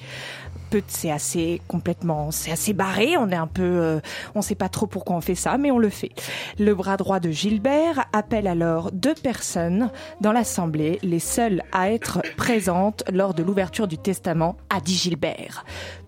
c'est 0.86 1.10
assez 1.10 1.60
complètement, 1.68 2.30
c'est 2.30 2.50
assez 2.50 2.72
barré. 2.72 3.16
On 3.16 3.30
est 3.30 3.36
un 3.36 3.46
peu, 3.46 3.62
euh, 3.62 4.00
on 4.34 4.42
sait 4.42 4.54
pas 4.54 4.68
trop 4.68 4.86
pourquoi 4.86 5.16
on 5.16 5.20
fait 5.20 5.34
ça, 5.34 5.58
mais 5.58 5.70
on 5.70 5.78
le 5.78 5.90
fait. 5.90 6.12
Le 6.58 6.74
bras 6.74 6.96
droit 6.96 7.20
de 7.20 7.30
Gilbert 7.30 8.04
appelle 8.12 8.46
alors 8.46 8.90
deux 8.92 9.14
personnes 9.14 9.90
dans 10.20 10.32
l'assemblée, 10.32 10.98
les 11.02 11.18
seules 11.18 11.62
à 11.72 11.90
être 11.90 12.22
présentes 12.36 13.04
lors 13.12 13.34
de 13.34 13.42
l'ouverture 13.42 13.88
du 13.88 13.98
testament, 13.98 14.56
a 14.70 14.80
dit 14.80 14.94
Gilbert. 14.94 15.64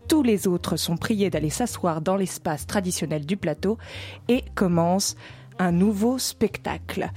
Tous 0.09 0.23
les 0.23 0.47
autres 0.47 0.77
sont 0.77 0.97
priés 0.97 1.31
d'aller 1.31 1.51
s'asseoir 1.51 2.01
dans 2.01 2.17
l'espace 2.17 2.67
traditionnel 2.67 3.27
du 3.27 3.37
plateau 3.37 3.77
et 4.29 4.45
commence 4.55 5.17
un 5.59 5.73
nouveau 5.73 6.19
spectacle. 6.19 7.11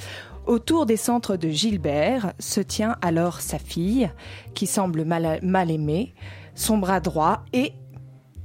Autour 0.48 0.88
des 0.88 0.98
centres 0.98 1.38
de 1.38 1.50
Gilbert 1.50 2.34
se 2.40 2.60
tient 2.60 2.96
alors 3.04 3.42
sa 3.42 3.60
fille, 3.60 4.10
qui 4.56 4.66
semble 4.66 5.06
mal, 5.06 5.40
mal 5.44 5.70
aimée, 5.70 6.16
son 6.60 6.78
bras 6.78 7.00
droit 7.00 7.44
et 7.54 7.74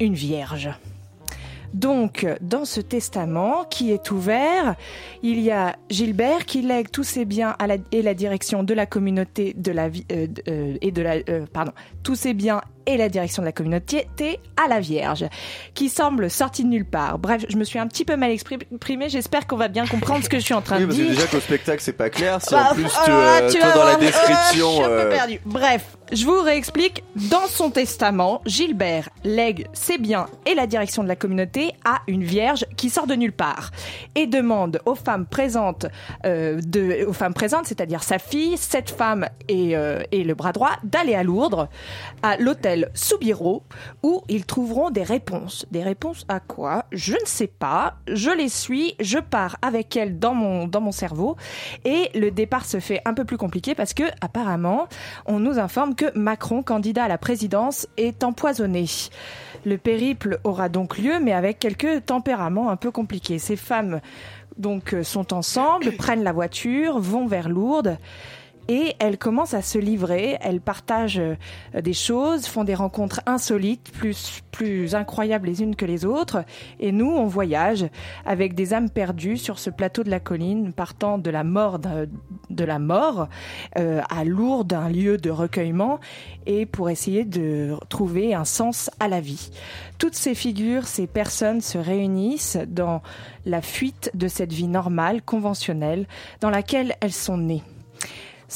une 0.01 0.15
vierge. 0.15 0.71
Donc, 1.75 2.25
dans 2.41 2.65
ce 2.65 2.81
testament 2.81 3.65
qui 3.65 3.91
est 3.91 4.13
ouvert, 4.13 4.77
il 5.25 5.41
y 5.41 5.51
a 5.51 5.75
Gilbert 5.91 6.47
qui 6.47 6.63
lègue 6.63 6.89
tous 6.89 7.03
ses 7.03 7.25
biens 7.25 7.57
à 7.59 7.67
la, 7.67 7.79
et 7.91 8.01
la 8.01 8.15
direction 8.15 8.63
de 8.63 8.73
la 8.75 8.87
communauté 8.87 9.55
de 9.57 9.73
la 9.73 9.87
euh, 10.13 10.29
euh, 10.49 10.77
et 10.81 10.93
de 10.93 11.03
la 11.03 11.17
euh, 11.29 11.47
pardon 11.53 11.73
tous 12.05 12.15
ses 12.15 12.35
biens 12.35 12.61
et 12.87 12.97
la 12.97 13.09
direction 13.09 13.43
de 13.43 13.47
la 13.47 13.53
communauté 13.53 14.07
à 14.63 14.69
la 14.69 14.81
Vierge, 14.81 15.27
qui 15.75 15.89
semble 15.89 16.31
sortie 16.31 16.65
de 16.65 16.69
nulle 16.69 16.85
part. 16.85 17.19
Bref, 17.19 17.45
je 17.49 17.57
me 17.57 17.65
suis 17.65 17.79
un 17.79 17.87
petit 17.87 18.05
peu 18.05 18.17
mal 18.17 18.31
exprimée. 18.31 19.09
J'espère 19.09 19.47
qu'on 19.47 19.57
va 19.57 19.69
bien 19.69 19.87
comprendre 19.87 20.23
ce 20.23 20.29
que 20.29 20.39
je 20.39 20.45
suis 20.45 20.55
en 20.55 20.63
train 20.63 20.81
de 20.81 20.87
dire. 20.87 21.09
déjà 21.09 21.27
qu'au 21.27 21.41
spectacle 21.41 21.83
c'est 21.83 21.93
pas 21.93 22.11
clair. 22.11 22.41
Si 22.43 22.55
en 22.55 22.59
bah, 22.59 22.71
plus 22.75 22.85
tu, 22.85 23.59
toi, 23.59 23.73
dans 23.75 23.85
la 23.85 23.97
description, 23.97 24.71
je 24.71 24.75
suis 24.75 24.85
un 24.85 24.89
peu 24.89 25.09
perdu. 25.09 25.41
Bref, 25.45 25.97
je 26.13 26.25
vous 26.25 26.41
réexplique. 26.43 27.03
Dans 27.17 27.47
son 27.47 27.71
testament, 27.71 28.43
Gilbert 28.45 29.09
lègue 29.25 29.67
ses 29.73 29.99
biens 29.99 30.27
et 30.47 30.55
la 30.55 30.67
direction 30.67 31.03
de 31.03 31.09
la 31.09 31.17
communauté 31.17 31.73
à 31.85 32.03
une 32.07 32.23
vierge 32.23 32.67
qui 32.77 32.91
sort 32.91 33.07
de 33.07 33.15
nulle 33.15 33.33
part 33.33 33.71
et 34.15 34.27
demande 34.27 34.81
aux 34.85 34.95
femmes 34.95 35.27
présentes, 35.27 35.87
euh, 36.27 36.61
de, 36.61 37.07
aux 37.07 37.13
femmes 37.13 37.35
présentes, 37.35 37.67
c'est-à-dire 37.67 38.03
sa 38.03 38.19
fille, 38.19 38.57
cette 38.57 38.91
femme 38.91 39.27
et, 39.49 39.77
euh, 39.77 40.03
et 40.13 40.25
le 40.25 40.35
bras 40.35 40.53
droit, 40.53 40.73
d'aller 40.83 41.15
à 41.15 41.23
Lourdes, 41.23 41.69
à 42.23 42.37
l'hôtel 42.37 42.91
Soubiro, 42.95 43.63
où 44.03 44.23
ils 44.29 44.47
trouveront 44.47 44.91
des 44.91 45.03
réponses. 45.03 45.67
Des 45.71 45.83
réponses 45.83 46.25
à 46.29 46.41
quoi? 46.41 46.87
Je 46.93 47.15
ne 47.15 47.27
sais 47.27 47.47
pas. 47.47 47.97
Je 48.09 48.31
les 48.31 48.49
suis, 48.49 48.95
je 49.01 49.19
pars 49.19 49.57
avec 49.63 49.97
elles 49.97 50.19
dans 50.19 50.35
mon 50.35 50.67
dans 50.67 50.81
mon 50.81 50.93
cerveau 50.93 51.37
et 51.85 52.11
le 52.15 52.31
départ 52.31 52.65
se 52.65 52.81
fait 52.81 53.01
un 53.05 53.15
peu 53.15 53.25
plus 53.25 53.37
compliqué 53.37 53.75
parce 53.75 53.95
que 53.95 54.05
apparemment, 54.21 54.89
on 55.27 55.39
nous 55.39 55.59
informe 55.59 55.95
que 55.95 56.17
Macron, 56.17 56.63
candidat 56.63 57.05
à 57.05 57.09
la 57.09 57.19
présidence, 57.19 57.87
est 57.97 58.25
empoisonné. 58.25 58.87
Le 59.65 59.79
périple 59.79 60.41
aura 60.45 60.69
donc 60.69 60.99
lieu, 60.99 61.21
mais 61.21 61.33
avec 61.33 61.59
quelques 61.59 62.05
tempéraments 62.07 62.71
un 62.71 62.77
peu 62.77 62.91
compliqués. 62.91 63.39
Ces 63.39 63.57
femmes 63.57 64.01
donc 64.59 64.95
euh, 64.95 65.03
sont 65.03 65.33
ensemble, 65.33 65.93
prennent 65.93 66.23
la 66.23 66.33
voiture, 66.33 66.99
vont 66.99 67.27
vers 67.27 67.49
Lourdes. 67.49 67.99
Et 68.69 68.95
elles 68.99 69.19
commencent 69.19 69.55
à 69.55 69.63
se 69.63 69.79
livrer, 69.79 70.39
elles 70.41 70.61
partagent 70.61 71.19
euh, 71.19 71.37
des 71.81 71.93
choses, 71.93 72.47
font 72.47 72.65
des 72.65 72.75
rencontres 72.75 73.21
insolites, 73.27 73.91
plus, 73.93 74.43
plus 74.51 74.95
incroyables 74.95 75.49
les 75.49 75.63
unes 75.63 75.77
que 75.77 75.85
les 75.85 76.05
autres, 76.05 76.45
et 76.81 76.93
nous, 76.93 77.11
on 77.11 77.27
voyage 77.27 77.87
avec 78.25 78.55
des 78.55 78.75
âmes 78.75 78.91
perdues 78.91 79.37
sur 79.37 79.59
ce 79.59 79.71
plateau 79.71 80.03
de 80.03 80.11
la 80.11 80.21
colline, 80.21 80.73
partant 80.73 81.19
de 81.19 81.31
la 81.31 81.45
mort 81.45 81.79
de, 81.79 82.65
la 82.65 82.79
mort 82.79 83.29
euh, 83.79 84.01
à 84.09 84.25
Lourdes, 84.25 84.73
un 84.73 84.89
lieu 84.89 85.19
de 85.19 85.31
recueillement, 85.31 86.01
et 86.47 86.67
pour 86.67 86.91
essayer 86.91 87.25
de 87.25 87.77
trouver 87.89 88.35
un 88.35 88.45
sens 88.45 88.91
à 89.01 89.09
la 89.09 89.21
vie. 89.21 89.51
Toutes 89.99 90.15
ces 90.15 90.35
figures, 90.35 90.87
ces 90.87 91.07
personnes 91.07 91.61
se 91.61 91.79
réunissent 91.79 92.59
dans 92.69 93.03
la 93.45 93.63
fuite 93.63 94.11
de 94.15 94.29
cette 94.29 94.53
vie 94.53 94.69
normale, 94.69 95.23
conventionnelle, 95.23 96.07
dans 96.41 96.51
laquelle 96.51 96.95
elles 97.01 97.13
sont 97.13 97.37
nées. 97.37 97.63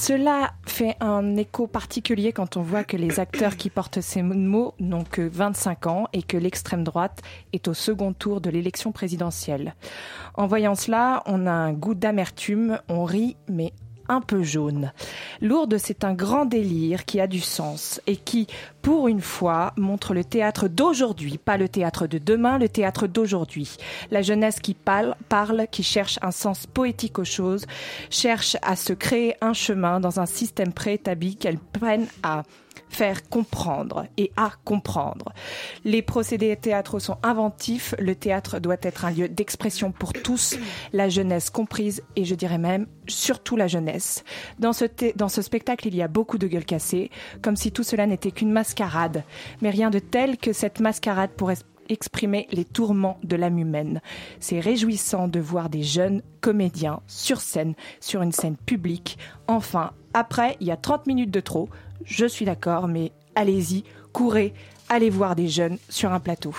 Cela 0.01 0.53
fait 0.65 0.95
un 1.01 1.37
écho 1.37 1.67
particulier 1.67 2.33
quand 2.33 2.57
on 2.57 2.63
voit 2.63 2.85
que 2.85 2.97
les 2.97 3.19
acteurs 3.19 3.57
qui 3.57 3.69
portent 3.69 4.01
ces 4.01 4.23
mots 4.23 4.73
n'ont 4.79 5.03
que 5.03 5.23
25 5.23 5.87
ans 5.89 6.07
et 6.13 6.23
que 6.23 6.37
l'extrême 6.37 6.85
droite 6.85 7.21
est 7.53 7.67
au 7.67 7.75
second 7.75 8.13
tour 8.13 8.41
de 8.41 8.49
l'élection 8.49 8.93
présidentielle. 8.93 9.75
En 10.35 10.47
voyant 10.47 10.77
cela, 10.77 11.25
on 11.27 11.49
a 11.49 11.51
un 11.51 11.73
goût 11.73 11.97
d'amertume, 11.97 12.79
on 12.89 13.03
rit, 13.03 13.37
mais 13.49 13.73
un 14.09 14.21
peu 14.21 14.45
jaune. 14.45 14.93
Lourdes, 15.41 15.79
c'est 15.79 16.05
un 16.05 16.15
grand 16.15 16.45
délire 16.45 17.05
qui 17.05 17.21
a 17.21 17.27
du 17.27 17.41
sens 17.41 18.01
et 18.07 18.17
qui, 18.17 18.47
pour 18.83 19.09
une 19.09 19.21
fois, 19.21 19.73
montre 19.77 20.15
le 20.15 20.25
théâtre 20.25 20.69
d'aujourd'hui, 20.69 21.39
pas 21.39 21.57
le 21.57 21.69
théâtre 21.69 22.07
de 22.07 22.19
demain, 22.19 22.59
le 22.59 22.69
théâtre 22.69 23.07
d'aujourd'hui. 23.07 23.77
La 24.11 24.23
jeunesse 24.23 24.61
qui 24.61 24.75
parle, 24.75 25.15
parle, 25.29 25.67
qui 25.71 25.83
cherche 25.83 26.19
un 26.23 26.31
sens 26.31 26.67
poétique 26.67 27.19
aux 27.19 27.25
choses, 27.25 27.67
cherche 28.11 28.57
à 28.63 28.77
se 28.77 28.93
créer 28.93 29.35
un 29.41 29.53
chemin 29.53 30.01
dans 30.01 30.21
un 30.21 30.27
système 30.27 30.73
préétabli 30.73 31.37
qu'elle 31.37 31.59
prenne 31.59 32.07
à 32.23 32.45
faire 32.89 33.29
comprendre 33.29 34.07
et 34.17 34.33
à 34.37 34.53
comprendre. 34.65 35.33
Les 35.85 36.03
procédés 36.03 36.57
théâtraux 36.57 37.01
sont 37.01 37.19
inventifs, 37.23 37.95
le 37.99 38.15
théâtre 38.15 38.59
doit 38.59 38.77
être 38.83 39.05
un 39.05 39.11
lieu 39.11 39.29
d'expression 39.29 39.93
pour 39.93 40.13
tous, 40.13 40.57
la 40.93 41.09
jeunesse 41.09 41.51
comprise 41.51 42.03
et 42.17 42.25
je 42.25 42.35
dirais 42.35 42.59
même 42.59 42.87
surtout 43.07 43.57
la 43.57 43.69
jeunesse. 43.69 44.25
Dans 44.59 44.73
ce, 44.73 44.85
dans 45.17 45.29
ce 45.29 45.43
spectacle, 45.43 45.87
il 45.87 45.97
y 45.97 46.03
a 46.03 46.09
beaucoup 46.09 46.39
de 46.39 46.47
gueules 46.47 46.65
cassées, 46.65 47.11
comme 47.43 47.57
si 47.57 47.73
tout 47.73 47.83
cela 47.83 48.07
n'était 48.07 48.31
qu'une 48.31 48.53
mascarade, 48.69 49.25
mais 49.63 49.71
rien 49.71 49.89
de 49.89 49.99
tel 49.99 50.37
que 50.37 50.53
cette 50.53 50.81
mascarade 50.81 51.31
pourrait 51.31 51.57
exprimer 51.89 52.47
les 52.53 52.67
tourments 52.67 53.19
de 53.23 53.35
l'âme 53.35 53.59
humaine. 53.59 54.03
C'est 54.41 54.61
réjouissant 54.61 55.27
de 55.27 55.41
voir 55.41 55.71
des 55.71 55.83
jeunes 55.83 56.21
comédiens 56.43 57.01
sur 57.07 57.41
scène, 57.41 57.73
sur 57.99 58.21
une 58.21 58.33
scène 58.33 58.57
publique. 58.57 59.17
Enfin, 59.47 59.93
après, 60.13 60.59
il 60.61 60.67
y 60.67 60.71
a 60.71 60.77
30 60.77 61.07
minutes 61.07 61.31
de 61.31 61.41
trop, 61.41 61.71
je 62.05 62.27
suis 62.27 62.45
d'accord, 62.45 62.89
mais 62.89 63.13
allez-y, 63.35 63.85
courez, 64.13 64.53
allez 64.91 65.09
voir 65.09 65.35
des 65.35 65.49
jeunes 65.49 65.79
sur 65.89 66.13
un 66.13 66.21
plateau. 66.21 66.55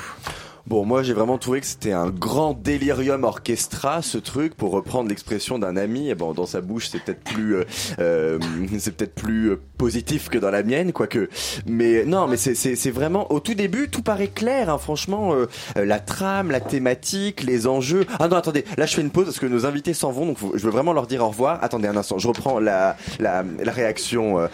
Bon, 0.70 0.86
moi 0.86 1.02
j'ai 1.02 1.14
vraiment 1.14 1.40
trouvé 1.40 1.62
que 1.62 1.66
c'était 1.66 1.94
un 1.94 2.12
grand 2.12 2.54
délirium 2.54 3.24
orchestra, 3.24 4.04
ce 4.04 4.20
truc, 4.20 4.54
pour 4.54 4.70
reprendre 4.70 5.10
l'expression 5.10 5.58
d'un 5.58 5.76
ami. 5.76 6.10
Et 6.10 6.14
bon, 6.16 6.34
dans 6.34 6.46
sa 6.46 6.62
bouche, 6.62 6.90
c'est 6.90 7.04
peut-être 7.04 7.24
plus, 7.24 7.56
euh, 7.56 7.64
euh 7.98 8.38
c'est 8.78 8.96
peut-être 8.96 9.16
plus 9.16 9.50
euh, 9.50 9.60
positif 9.80 10.30
que 10.30 10.38
dans 10.38 10.52
la 10.52 10.62
mienne, 10.62 10.94
quoique. 10.94 11.28
Mais 11.66 12.06
non, 12.06 12.28
mais 12.28 12.38
c'est 12.38 12.92
vraiment 12.92 13.32
au 13.32 13.40
tout 13.40 13.56
début, 13.56 13.90
tout 13.90 14.04
paraît 14.04 14.28
clair. 14.28 14.70
Hein, 14.70 14.78
franchement, 14.78 15.34
euh, 15.34 15.48
la 15.76 16.00
trame, 16.00 16.52
la 16.52 16.60
thématique, 16.60 17.42
les 17.42 17.66
enjeux. 17.66 18.06
Ah 18.20 18.28
non, 18.28 18.38
attendez, 18.38 18.64
là 18.78 18.86
je 18.86 18.94
fais 18.94 19.02
une 19.02 19.10
pause 19.10 19.26
parce 19.26 19.40
que 19.40 19.48
nos 19.48 19.66
invités 19.66 19.96
s'en 19.96 20.12
vont, 20.12 20.28
donc 20.28 20.38
je 20.54 20.64
veux 20.64 20.72
vraiment 20.72 20.94
leur 20.94 21.08
dire 21.08 21.24
au 21.24 21.30
revoir. 21.30 21.64
Attendez 21.64 21.88
un 21.88 21.98
instant, 21.98 22.20
je 22.20 22.28
reprends 22.28 22.60
la 22.60 22.96
la, 23.20 23.44
la 23.60 23.72
réaction. 23.72 24.48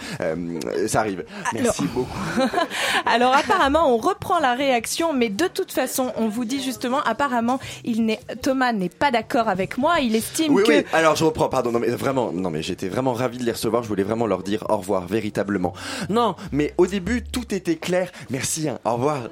ça 0.88 0.99
arrive. 1.01 1.26
Merci 1.53 1.84
beaucoup. 1.93 2.07
Alors 3.05 3.36
apparemment, 3.36 3.93
on 3.93 3.97
reprend 3.97 4.39
la 4.39 4.53
réaction, 4.53 5.11
mais 5.11 5.28
de 5.28 5.47
toute 5.47 5.74
façon 5.74 6.05
on 6.18 6.30
vous 6.30 6.45
dit 6.45 6.62
justement, 6.62 7.01
apparemment, 7.01 7.60
il 7.84 8.06
n'est, 8.06 8.20
Thomas 8.41 8.74
n'est 8.74 8.89
pas 8.89 9.12
d'accord 9.12 9.47
avec 9.47 9.78
moi. 9.78 9.99
Il 9.99 10.16
estime 10.16 10.53
oui, 10.53 10.64
que. 10.64 10.72
Oui, 10.72 10.86
alors 10.93 11.16
je 11.16 11.24
reprends, 11.24 11.49
pardon. 11.49 11.72
Non, 11.72 11.80
mais 11.80 11.89
vraiment, 11.89 12.32
non, 12.32 12.49
mais 12.49 12.62
j'étais 12.62 12.88
vraiment 12.88 13.14
ravi 13.14 13.38
de 13.38 13.43
les 13.43 13.51
recevoir. 13.51 13.84
Je 13.84 13.88
voulais 13.88 14.03
vraiment 14.03 14.28
leur 14.28 14.43
dire 14.43 14.64
au 14.70 14.78
revoir, 14.78 15.08
véritablement. 15.08 15.74
Non, 16.10 16.36
mais 16.51 16.74
au 16.78 16.88
début, 16.88 17.24
tout 17.24 17.53
était 17.53 17.76
clair. 17.76 18.12
Merci, 18.30 18.70
hein, 18.70 18.80
au 18.86 18.93
revoir. 18.93 19.30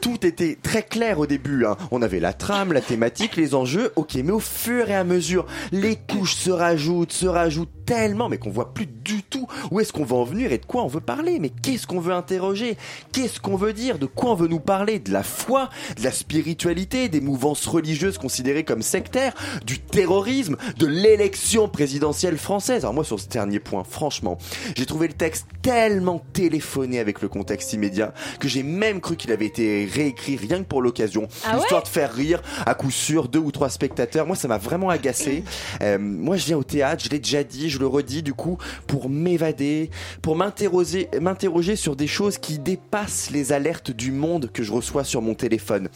Tout 0.00 0.26
était 0.26 0.58
très 0.62 0.82
clair 0.82 1.18
au 1.18 1.26
début. 1.26 1.64
Hein. 1.64 1.76
On 1.90 2.02
avait 2.02 2.20
la 2.20 2.32
trame, 2.32 2.72
la 2.72 2.80
thématique, 2.80 3.36
les 3.36 3.54
enjeux. 3.54 3.92
Ok, 3.96 4.14
mais 4.14 4.32
au 4.32 4.40
fur 4.40 4.90
et 4.90 4.94
à 4.94 5.04
mesure, 5.04 5.46
les 5.72 5.96
couches 5.96 6.36
se 6.36 6.50
rajoutent, 6.50 7.12
se 7.12 7.26
rajoutent 7.26 7.68
tellement, 7.86 8.28
mais 8.28 8.36
qu'on 8.36 8.50
voit 8.50 8.74
plus 8.74 8.86
du 8.86 9.22
tout 9.22 9.46
où 9.70 9.80
est-ce 9.80 9.92
qu'on 9.92 10.04
va 10.04 10.16
en 10.16 10.24
venir 10.24 10.52
et 10.52 10.58
de 10.58 10.66
quoi 10.66 10.82
on 10.82 10.88
veut 10.88 11.00
parler? 11.00 11.38
Mais 11.38 11.48
qu'est-ce 11.48 11.86
qu'on 11.86 12.00
veut 12.00 12.12
interroger? 12.12 12.76
Qu'est-ce 13.12 13.40
qu'on 13.40 13.56
veut 13.56 13.72
dire? 13.72 13.98
De 13.98 14.06
quoi 14.06 14.32
on 14.32 14.34
veut 14.34 14.48
nous 14.48 14.60
parler? 14.60 14.98
De 14.98 15.12
la 15.12 15.22
foi? 15.22 15.70
De 15.98 16.04
la 16.04 16.12
spiritualité 16.12 17.08
Des 17.08 17.20
mouvances 17.20 17.66
religieuses 17.66 18.18
considérées 18.18 18.64
comme 18.64 18.82
sectaires 18.82 19.34
Du 19.64 19.78
terrorisme 19.78 20.56
De 20.78 20.86
l'élection 20.86 21.68
présidentielle 21.68 22.38
française 22.38 22.84
Alors 22.84 22.94
moi, 22.94 23.04
sur 23.04 23.18
ce 23.20 23.28
dernier 23.28 23.60
point, 23.60 23.84
franchement, 23.84 24.38
j'ai 24.76 24.86
trouvé 24.86 25.08
le 25.08 25.14
texte 25.14 25.46
tellement 25.62 26.22
téléphoné 26.32 26.98
avec 26.98 27.20
le 27.20 27.28
contexte 27.28 27.72
immédiat 27.72 28.14
que 28.40 28.48
j'ai 28.48 28.62
même 28.62 29.00
cru 29.00 29.16
qu'il 29.16 29.32
avait 29.32 29.46
été 29.46 29.88
réécrit 29.92 30.36
rien 30.36 30.58
que 30.58 30.68
pour 30.68 30.82
l'occasion, 30.82 31.28
ah 31.44 31.58
histoire 31.58 31.82
de 31.82 31.88
faire 31.88 32.12
rire 32.12 32.42
à 32.66 32.74
coup 32.74 32.90
sûr 32.90 33.28
deux 33.28 33.38
ou 33.38 33.50
trois 33.50 33.68
spectateurs. 33.68 34.26
Moi, 34.26 34.36
ça 34.36 34.48
m'a 34.48 34.58
vraiment 34.58 34.90
agacé. 34.90 35.44
Euh, 35.82 35.98
moi, 35.98 36.36
je 36.36 36.46
viens 36.46 36.56
au 36.56 36.64
théâtre, 36.64 37.04
je 37.04 37.10
l'ai 37.10 37.18
déjà 37.18 37.44
dit, 37.44 37.68
je 37.70 37.78
le 37.78 37.86
redis 37.86 38.22
du 38.22 38.32
coup, 38.32 38.58
pour 38.86 39.08
m'évader, 39.08 39.90
pour 40.22 40.34
m'interroger, 40.34 41.08
m'interroger 41.20 41.76
sur 41.76 41.94
des 41.94 42.06
choses 42.06 42.38
qui 42.38 42.58
dépassent 42.58 43.30
les 43.30 43.52
alertes 43.52 43.90
du 43.90 44.10
monde 44.10 44.50
que 44.52 44.62
je 44.62 44.72
reçois 44.72 45.04
sur 45.04 45.22
mon 45.22 45.34
téléphone. 45.34 45.87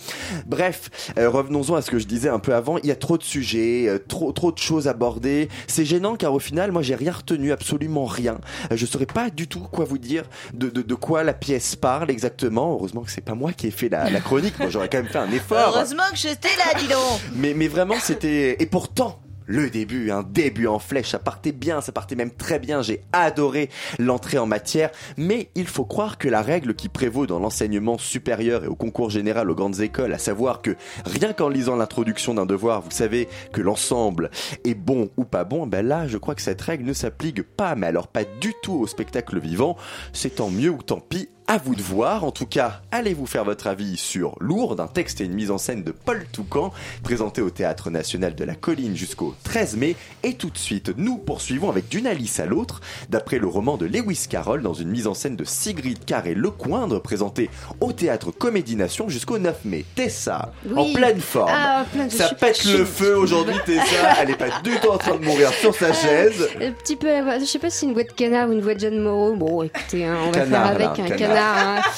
Bref, 0.46 0.90
euh, 1.18 1.28
revenons-en 1.28 1.74
à 1.74 1.82
ce 1.82 1.90
que 1.90 1.98
je 1.98 2.06
disais 2.06 2.28
un 2.28 2.38
peu 2.38 2.54
avant. 2.54 2.78
Il 2.78 2.86
y 2.86 2.90
a 2.90 2.96
trop 2.96 3.18
de 3.18 3.22
sujets, 3.22 3.88
euh, 3.88 3.98
trop 3.98 4.32
trop 4.32 4.52
de 4.52 4.58
choses 4.58 4.88
abordées. 4.88 5.48
C'est 5.66 5.84
gênant 5.84 6.16
car 6.16 6.34
au 6.34 6.38
final, 6.38 6.72
moi, 6.72 6.82
j'ai 6.82 6.94
rien 6.94 7.12
retenu, 7.12 7.52
absolument 7.52 8.04
rien. 8.04 8.38
Euh, 8.70 8.76
je 8.76 8.86
saurais 8.86 9.06
pas 9.06 9.30
du 9.30 9.48
tout 9.48 9.60
quoi 9.60 9.84
vous 9.84 9.98
dire 9.98 10.24
de, 10.54 10.68
de, 10.68 10.82
de 10.82 10.94
quoi 10.94 11.22
la 11.24 11.34
pièce 11.34 11.76
parle 11.76 12.10
exactement. 12.10 12.72
Heureusement 12.72 13.02
que 13.02 13.10
c'est 13.10 13.20
pas 13.20 13.34
moi 13.34 13.52
qui 13.52 13.68
ai 13.68 13.70
fait 13.70 13.88
la, 13.88 14.10
la 14.10 14.20
chronique. 14.20 14.58
Moi, 14.58 14.68
j'aurais 14.70 14.88
quand 14.88 14.98
même 14.98 15.08
fait 15.12 15.18
un 15.18 15.30
effort. 15.32 15.74
Heureusement 15.74 16.02
que 16.10 16.18
j'étais 16.18 16.48
là, 16.58 16.78
dis 16.78 16.88
donc. 16.88 17.20
mais 17.34 17.54
mais 17.54 17.68
vraiment, 17.68 17.96
c'était 18.00 18.56
et 18.60 18.66
pourtant 18.66 19.21
le 19.46 19.70
début, 19.70 20.10
un 20.10 20.22
début 20.22 20.66
en 20.66 20.78
flèche, 20.78 21.10
ça 21.10 21.18
partait 21.18 21.52
bien, 21.52 21.80
ça 21.80 21.92
partait 21.92 22.14
même 22.14 22.30
très 22.30 22.58
bien, 22.58 22.82
j'ai 22.82 23.02
adoré 23.12 23.70
l'entrée 23.98 24.38
en 24.38 24.46
matière, 24.46 24.90
mais 25.16 25.50
il 25.54 25.66
faut 25.66 25.84
croire 25.84 26.18
que 26.18 26.28
la 26.28 26.42
règle 26.42 26.74
qui 26.74 26.88
prévaut 26.88 27.26
dans 27.26 27.38
l'enseignement 27.38 27.98
supérieur 27.98 28.64
et 28.64 28.68
au 28.68 28.74
concours 28.74 29.10
général 29.10 29.50
aux 29.50 29.54
grandes 29.54 29.80
écoles, 29.80 30.12
à 30.12 30.18
savoir 30.18 30.62
que 30.62 30.76
rien 31.04 31.32
qu'en 31.32 31.48
lisant 31.48 31.76
l'introduction 31.76 32.34
d'un 32.34 32.46
devoir, 32.46 32.82
vous 32.82 32.90
savez 32.90 33.28
que 33.52 33.60
l'ensemble 33.60 34.30
est 34.64 34.74
bon 34.74 35.10
ou 35.16 35.24
pas 35.24 35.44
bon, 35.44 35.66
ben 35.66 35.86
là, 35.86 36.06
je 36.06 36.18
crois 36.18 36.34
que 36.34 36.42
cette 36.42 36.60
règle 36.60 36.84
ne 36.84 36.92
s'applique 36.92 37.42
pas, 37.42 37.74
mais 37.74 37.86
alors 37.86 38.08
pas 38.08 38.24
du 38.24 38.52
tout 38.62 38.74
au 38.74 38.86
spectacle 38.86 39.38
vivant, 39.38 39.76
c'est 40.12 40.36
tant 40.36 40.50
mieux 40.50 40.70
ou 40.70 40.82
tant 40.82 41.00
pis, 41.00 41.28
à 41.52 41.58
vous 41.58 41.74
de 41.74 41.82
voir. 41.82 42.24
En 42.24 42.30
tout 42.30 42.46
cas, 42.46 42.80
allez 42.90 43.12
vous 43.12 43.26
faire 43.26 43.44
votre 43.44 43.66
avis 43.66 43.98
sur 43.98 44.36
Lourdes, 44.40 44.80
un 44.80 44.86
texte 44.86 45.20
et 45.20 45.24
une 45.24 45.34
mise 45.34 45.50
en 45.50 45.58
scène 45.58 45.82
de 45.82 45.90
Paul 45.92 46.24
Toucan, 46.32 46.72
présenté 47.02 47.42
au 47.42 47.50
Théâtre 47.50 47.90
National 47.90 48.34
de 48.34 48.42
la 48.44 48.54
Colline 48.54 48.96
jusqu'au 48.96 49.34
13 49.44 49.76
mai. 49.76 49.94
Et 50.22 50.32
tout 50.32 50.48
de 50.48 50.56
suite, 50.56 50.92
nous 50.96 51.18
poursuivons 51.18 51.68
avec 51.68 51.90
D'une 51.90 52.06
Alice 52.06 52.40
à 52.40 52.46
l'autre, 52.46 52.80
d'après 53.10 53.38
le 53.38 53.48
roman 53.48 53.76
de 53.76 53.84
Lewis 53.84 54.24
Carroll, 54.30 54.62
dans 54.62 54.72
une 54.72 54.88
mise 54.88 55.06
en 55.06 55.12
scène 55.12 55.36
de 55.36 55.44
Sigrid 55.44 56.02
Carré 56.06 56.32
Lecoindre, 56.34 57.02
présenté 57.02 57.50
au 57.82 57.92
Théâtre 57.92 58.30
Comédie 58.30 58.76
Nation 58.76 59.10
jusqu'au 59.10 59.38
9 59.38 59.66
mai. 59.66 59.84
Tessa, 59.94 60.52
en 60.74 60.90
pleine 60.94 61.20
forme. 61.20 61.50
Ah, 61.52 61.84
plein 61.92 62.08
Ça 62.08 62.30
pète 62.34 62.64
le 62.64 62.86
feu 62.86 63.14
aujourd'hui, 63.14 63.56
Tessa. 63.66 64.14
Elle 64.22 64.30
est 64.30 64.36
pas 64.36 64.58
du 64.64 64.70
tout 64.80 64.88
en 64.88 64.96
train 64.96 65.16
de 65.18 65.24
mourir 65.26 65.52
sur 65.52 65.74
sa 65.74 65.92
chaise. 65.92 66.48
Un 66.62 66.72
petit 66.72 66.96
peu. 66.96 67.08
Je 67.38 67.44
sais 67.44 67.58
pas 67.58 67.68
si 67.68 67.80
c'est 67.80 67.86
une 67.86 67.92
voix 67.92 68.04
de 68.04 68.12
canard 68.12 68.48
ou 68.48 68.52
une 68.52 68.62
voix 68.62 68.72
de 68.74 68.80
John 68.80 68.98
Moreau. 68.98 69.34
Bon, 69.36 69.62
écoutez, 69.64 70.06
hein, 70.06 70.16
on 70.26 70.30
va 70.30 70.38
Canard, 70.40 70.62
faire 70.62 70.74
avec 70.74 70.86
là, 70.86 71.04
un 71.04 71.08
canard. 71.08 71.18
canard. 71.18 71.41
Hein. 71.44 71.82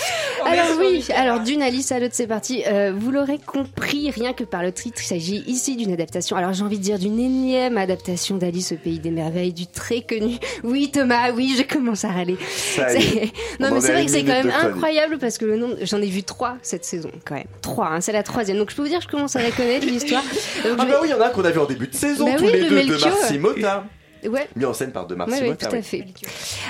Alors 0.46 0.66
oui, 0.78 1.02
alors 1.16 1.40
d'une 1.40 1.62
Alice 1.62 1.90
à 1.90 1.98
l'autre, 1.98 2.12
c'est 2.14 2.26
parti. 2.26 2.62
Euh, 2.66 2.92
vous 2.94 3.10
l'aurez 3.10 3.38
compris, 3.38 4.10
rien 4.10 4.34
que 4.34 4.44
par 4.44 4.62
le 4.62 4.72
titre, 4.72 5.00
il 5.02 5.06
s'agit 5.06 5.42
ici 5.46 5.74
d'une 5.74 5.90
adaptation. 5.92 6.36
Alors 6.36 6.52
j'ai 6.52 6.62
envie 6.62 6.76
de 6.76 6.82
dire 6.82 6.98
d'une 6.98 7.18
énième 7.18 7.78
adaptation 7.78 8.36
d'Alice 8.36 8.72
au 8.72 8.76
pays 8.76 8.98
des 8.98 9.10
merveilles, 9.10 9.54
du 9.54 9.66
très 9.66 10.02
connu. 10.02 10.34
Oui 10.62 10.90
Thomas, 10.92 11.30
oui, 11.32 11.54
je 11.56 11.62
commence 11.62 12.04
à 12.04 12.08
râler. 12.08 12.36
Ça 12.56 12.92
y 12.92 12.96
est. 12.96 13.00
C'est- 13.00 13.32
On 13.60 13.64
Non 13.64 13.70
mais 13.70 13.78
est 13.78 13.80
c'est 13.80 13.92
vrai 13.92 14.04
que 14.04 14.10
c'est 14.10 14.24
quand 14.24 14.32
même 14.44 14.52
incroyable 14.62 15.16
parce 15.18 15.38
que 15.38 15.46
le 15.46 15.56
nombre, 15.56 15.76
j'en 15.82 16.02
ai 16.02 16.06
vu 16.08 16.22
trois 16.24 16.56
cette 16.60 16.84
saison 16.84 17.10
quand 17.24 17.36
même. 17.36 17.44
Trois, 17.62 17.86
hein, 17.88 18.00
c'est 18.02 18.12
la 18.12 18.22
troisième. 18.22 18.58
Donc 18.58 18.70
je 18.70 18.76
peux 18.76 18.82
vous 18.82 18.88
dire, 18.88 18.98
que 18.98 19.04
je 19.04 19.08
commence 19.08 19.36
à 19.36 19.42
la 19.42 19.50
connaître 19.50 19.86
l'histoire. 19.86 20.22
Ah 20.64 20.68
bah 20.76 20.84
vais- 20.84 20.92
oui, 21.00 21.06
il 21.08 21.10
y 21.10 21.14
en 21.14 21.20
a 21.22 21.30
qu'on 21.30 21.44
avait 21.44 21.58
en 21.60 21.64
début 21.66 21.86
de 21.88 21.94
saison, 21.94 22.26
Bah 22.26 22.32
tous 22.36 22.44
oui, 22.44 22.52
les 22.52 22.60
le 22.64 22.68
deux 22.68 22.80
de 22.84 22.90
Melchior. 22.90 23.10
Marcy 23.18 23.38
Mota. 23.38 23.84
Ouais. 24.28 24.48
Mis 24.56 24.64
en 24.64 24.72
scène 24.74 24.92
par 24.92 25.06
De 25.06 25.14
Marcy 25.14 25.40
ouais, 25.40 25.48
Mota, 25.48 25.66
tout 25.66 25.74
à 25.74 25.78
oui. 25.78 25.82
fait. 25.84 26.04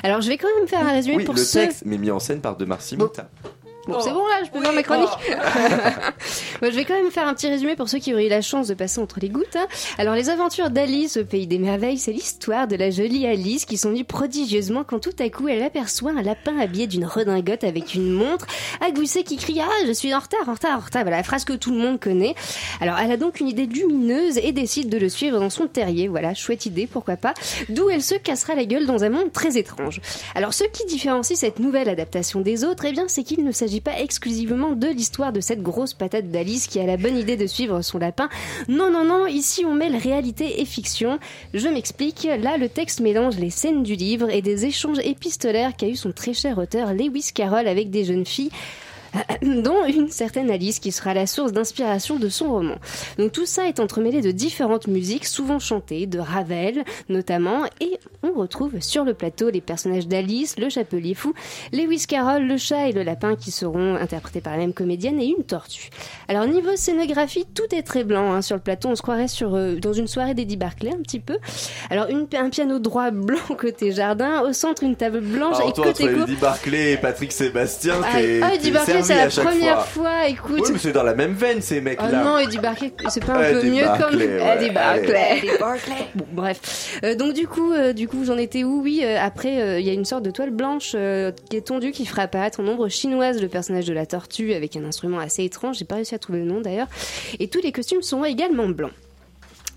Alors 0.03 0.21
je 0.21 0.29
vais 0.29 0.37
quand 0.39 0.49
même 0.59 0.69
faire 0.69 0.87
un 0.87 0.93
résumé 0.93 1.17
Oui, 1.19 1.25
pour 1.25 1.35
le 1.35 1.41
ceux. 1.41 1.61
texte, 1.61 1.83
mais 1.87 1.99
mis 1.99 2.11
en 2.11 2.19
scène 2.19 2.41
par 2.41 2.57
De 2.57 2.65
Marcy 2.65 2.97
Mota. 2.97 3.29
Bon, 3.87 4.01
c'est 4.01 4.13
bon 4.13 4.27
là, 4.27 4.43
je 4.45 4.51
peux 4.51 4.61
faire 4.63 4.73
ma 4.73 4.83
chronique. 4.83 5.09
je 6.63 6.69
vais 6.69 6.85
quand 6.85 6.95
même 6.95 7.11
faire 7.11 7.29
un 7.29 7.35
petit 7.35 7.49
résumé 7.49 7.77
pour 7.77 7.89
ceux 7.89 7.99
qui 7.99 8.15
auraient 8.15 8.27
eu 8.27 8.31
la 8.31 8.41
chance 8.41 8.69
de 8.69 8.75
passer 8.75 9.01
entre 9.01 9.21
les 9.21 9.29
gouttes. 9.29 9.57
Hein. 9.57 9.67
Alors, 9.99 10.15
les 10.15 10.31
aventures 10.31 10.71
d'Alice 10.71 11.19
au 11.19 11.25
pays 11.25 11.47
des 11.47 11.59
merveilles, 11.59 11.99
c'est 11.99 12.13
l'histoire 12.13 12.67
de 12.67 12.77
la 12.77 12.91
jolie 12.91 13.27
Alice 13.27 13.67
qui 13.67 13.77
s'ennuie 13.77 14.05
prodigieusement 14.05 14.85
quand 14.85 15.01
tout 15.01 15.15
à 15.19 15.29
coup 15.29 15.49
elle 15.49 15.63
aperçoit 15.63 16.13
un 16.13 16.23
lapin 16.23 16.59
habillé 16.59 16.87
d'une 16.87 17.05
redingote 17.05 17.65
avec 17.65 17.95
une 17.95 18.11
montre, 18.11 18.47
à 18.81 18.91
Gousset 18.91 19.23
qui 19.23 19.37
crie 19.37 19.61
Ah, 19.61 19.87
je 19.87 19.93
suis 19.93 20.15
en 20.15 20.19
retard, 20.19 20.49
en 20.49 20.55
retard, 20.55 20.79
en 20.79 20.81
retard. 20.81 21.03
Voilà, 21.03 21.19
la 21.19 21.23
phrase 21.23 21.45
que 21.45 21.53
tout 21.53 21.73
le 21.73 21.79
monde 21.79 22.01
connaît. 22.01 22.35
Alors, 22.81 22.99
elle 22.99 23.13
a 23.13 23.17
donc 23.17 23.41
une 23.41 23.49
idée 23.49 23.67
lumineuse 23.67 24.39
et 24.39 24.53
décide 24.53 24.89
de 24.89 24.99
le 24.99 25.09
suivre 25.09 25.39
dans 25.39 25.51
son 25.51 25.67
terrier. 25.67 26.09
Voilà, 26.09 26.33
chouette 26.35 26.67
idée, 26.67 26.87
pourquoi 26.87 27.17
pas. 27.17 27.35
D'où 27.69 27.91
elle 27.91 28.03
se 28.03 28.15
cassera 28.15 28.55
la 28.55 28.65
gueule 28.65 28.87
dans 28.87 29.05
un 29.05 29.11
monde 29.11 29.33
très 29.33 29.59
étrange. 29.59 30.01
Alors, 30.35 30.55
ce 30.55 30.65
qui 30.65 30.87
différencie 30.87 31.39
cette 31.39 31.59
nouvelle 31.59 31.89
adaptation 31.89 32.41
des 32.41 32.65
autres, 32.65 32.85
eh 32.87 32.93
bien, 32.93 33.05
c'est 33.09 33.23
qu'il 33.23 33.45
ne 33.45 33.53
s'agit 33.53 33.74
pas 33.81 34.01
exclusivement 34.01 34.73
de 34.73 34.89
l'histoire 34.89 35.33
de 35.33 35.41
cette 35.41 35.63
grosse 35.63 35.95
patate 35.95 36.31
d'Alice 36.31 36.67
qui 36.67 36.81
a 36.81 36.87
la 36.87 36.97
bonne 36.97 37.17
idée 37.17 37.37
de 37.37 37.47
suivre 37.47 37.83
son 37.83 37.99
lapin. 37.99 38.29
Non, 38.69 38.91
non, 38.91 39.05
non, 39.05 39.27
ici 39.27 39.65
on 39.65 39.75
mêle 39.75 39.97
réalité 39.97 40.61
et 40.61 40.65
fiction. 40.65 41.19
Je 41.53 41.69
m'explique, 41.69 42.29
là 42.41 42.57
le 42.57 42.69
texte 42.69 43.01
mélange 43.01 43.37
les 43.37 43.51
scènes 43.51 43.83
du 43.83 43.95
livre 43.95 44.31
et 44.31 44.43
des 44.43 44.67
échanges 44.67 45.01
épistolaires 45.03 45.77
qu'a 45.77 45.89
eu 45.89 45.97
son 45.97 46.13
très 46.13 46.35
cher 46.35 46.59
auteur 46.59 46.93
Lewis 46.93 47.31
Carroll 47.35 47.69
avec 47.69 47.91
des 47.91 48.05
jeunes 48.05 48.27
filles 48.27 48.51
dont 49.43 49.85
une 49.87 50.11
certaine 50.11 50.51
Alice 50.51 50.79
qui 50.79 50.93
sera 50.93 51.15
la 51.15 51.27
source 51.27 51.53
d'inspiration 51.53 52.17
de 52.17 52.29
son 52.29 52.51
roman. 52.51 52.77
Donc 53.19 53.33
tout 53.33 53.47
ça 53.47 53.69
est 53.69 53.81
entremêlé 53.81 54.21
de 54.21 54.31
différentes 54.31 54.87
musiques, 54.87 55.27
souvent 55.27 55.59
chantées, 55.59 56.07
de 56.07 56.19
Ravel 56.19 56.85
notamment, 57.09 57.65
et 57.81 57.99
on 58.23 58.33
retrouve 58.33 58.81
sur 58.81 59.05
le 59.05 59.15
plateau 59.15 59.51
les 59.51 59.61
personnages 59.61 60.09
d'Alice, 60.09 60.57
le 60.59 60.69
chapelier 60.69 61.15
fou, 61.15 61.35
Lewis 61.73 62.07
Carroll, 62.09 62.47
le 62.47 62.57
chat 62.57 62.89
et 62.89 62.93
le 62.93 63.03
lapin 63.03 63.37
qui 63.37 63.51
seront 63.51 63.97
interprétés 63.97 64.41
par 64.41 64.53
la 64.53 64.59
même 64.59 64.73
comédienne 64.73 65.21
et 65.21 65.27
une 65.27 65.45
tortue. 65.45 65.91
Alors 66.29 66.47
niveau 66.47 66.77
scénographie, 66.77 67.45
tout 67.55 67.75
est 67.75 67.83
très 67.83 68.05
blanc 68.05 68.33
hein. 68.33 68.43
sur 68.43 68.57
le 68.57 68.63
plateau, 68.63 68.89
on 68.89 68.97
se 68.97 69.03
croirait 69.03 69.29
sur 69.29 69.55
euh, 69.55 69.77
dans 69.77 69.93
une 69.93 70.07
soirée 70.07 70.35
d'Eddie 70.35 70.57
Barclay 70.57 70.91
un 70.93 71.03
petit 71.03 71.21
peu. 71.21 71.39
Alors 71.91 72.09
une, 72.09 72.27
un 72.37 72.51
piano 72.51 72.79
droit 72.79 73.11
blanc 73.11 73.39
côté 73.59 73.93
jardin, 73.93 74.43
au 74.43 74.53
centre 74.53 74.83
une 74.83 74.97
table 74.97 75.21
blanche 75.21 75.57
Alors, 75.57 75.69
et 75.69 75.73
toi, 75.73 75.85
côté. 75.87 76.05
Eddie 76.05 76.37
Barclay 76.37 76.93
et 76.93 76.97
Patrick 76.97 77.33
Sébastien, 77.33 77.95
Ah, 78.03 78.17
ah, 78.43 78.55
Eddie 78.55 78.71
Barclay, 78.71 79.03
c'est 79.05 79.15
la 79.15 79.29
première 79.51 79.87
fois. 79.87 80.03
fois, 80.03 80.29
écoute. 80.29 80.61
Oui, 80.61 80.69
mais 80.73 80.79
c'est 80.79 80.93
dans 80.93 81.03
la 81.03 81.15
même 81.15 81.33
veine, 81.33 81.61
ces 81.63 81.79
Oh 81.79 81.83
mecs-là. 81.83 82.25
non, 82.25 82.39
Eddie 82.39 82.59
Barclay, 82.59 82.93
c'est 83.09 83.25
pas 83.25 83.35
un 83.35 83.53
peu 83.53 83.63
mieux 83.65 83.85
Barclay, 83.85 84.05
comme 84.05 84.19
ouais, 84.19 84.57
Eddie 84.57 84.71
Barclay. 84.71 85.39
Eddie 85.39 85.59
Barclay. 85.59 85.95
Bon, 86.15 86.27
bref. 86.33 86.99
Euh, 87.05 87.15
donc 87.15 87.35
du 87.35 87.47
coup, 87.47 87.73
euh, 87.73 87.93
du 87.93 88.09
coup, 88.09 88.25
j'en 88.25 88.39
étais 88.39 88.65
où? 88.65 88.83
Oui, 88.83 89.01
euh, 89.05 89.19
après, 89.21 89.61
euh, 89.61 89.81
il 89.81 89.87
y 89.87 89.91
a 89.91 89.93
une 89.93 90.05
sorte 90.05 90.23
de 90.25 90.31
toile 90.31 90.51
blanche 90.51 90.93
euh, 90.95 91.33
qui 91.51 91.57
est 91.57 91.67
tondue, 91.67 91.93
qui 91.93 92.07
fera 92.07 92.23
apparaître 92.23 92.61
en 92.61 92.67
ombre 92.67 92.89
chinoise 92.89 93.41
le 93.41 93.49
personnage 93.49 93.87
de 93.87 93.93
la 93.93 94.07
tortue 94.07 94.53
avec 94.55 94.77
un 94.77 94.85
instrument 94.85 95.19
assez 95.19 95.45
étrange. 95.45 95.77
J'ai 95.79 95.85
pas 95.85 95.97
réussi 95.97 96.15
à 96.15 96.19
trouver 96.19 96.41
le 96.41 96.47
nom 96.47 96.61
d'ailleurs. 96.61 96.89
Et 97.39 97.49
tous 97.49 97.61
les 97.63 97.73
costumes 97.73 98.03
sont 98.03 98.25
également 98.25 98.69
blancs. 98.69 98.93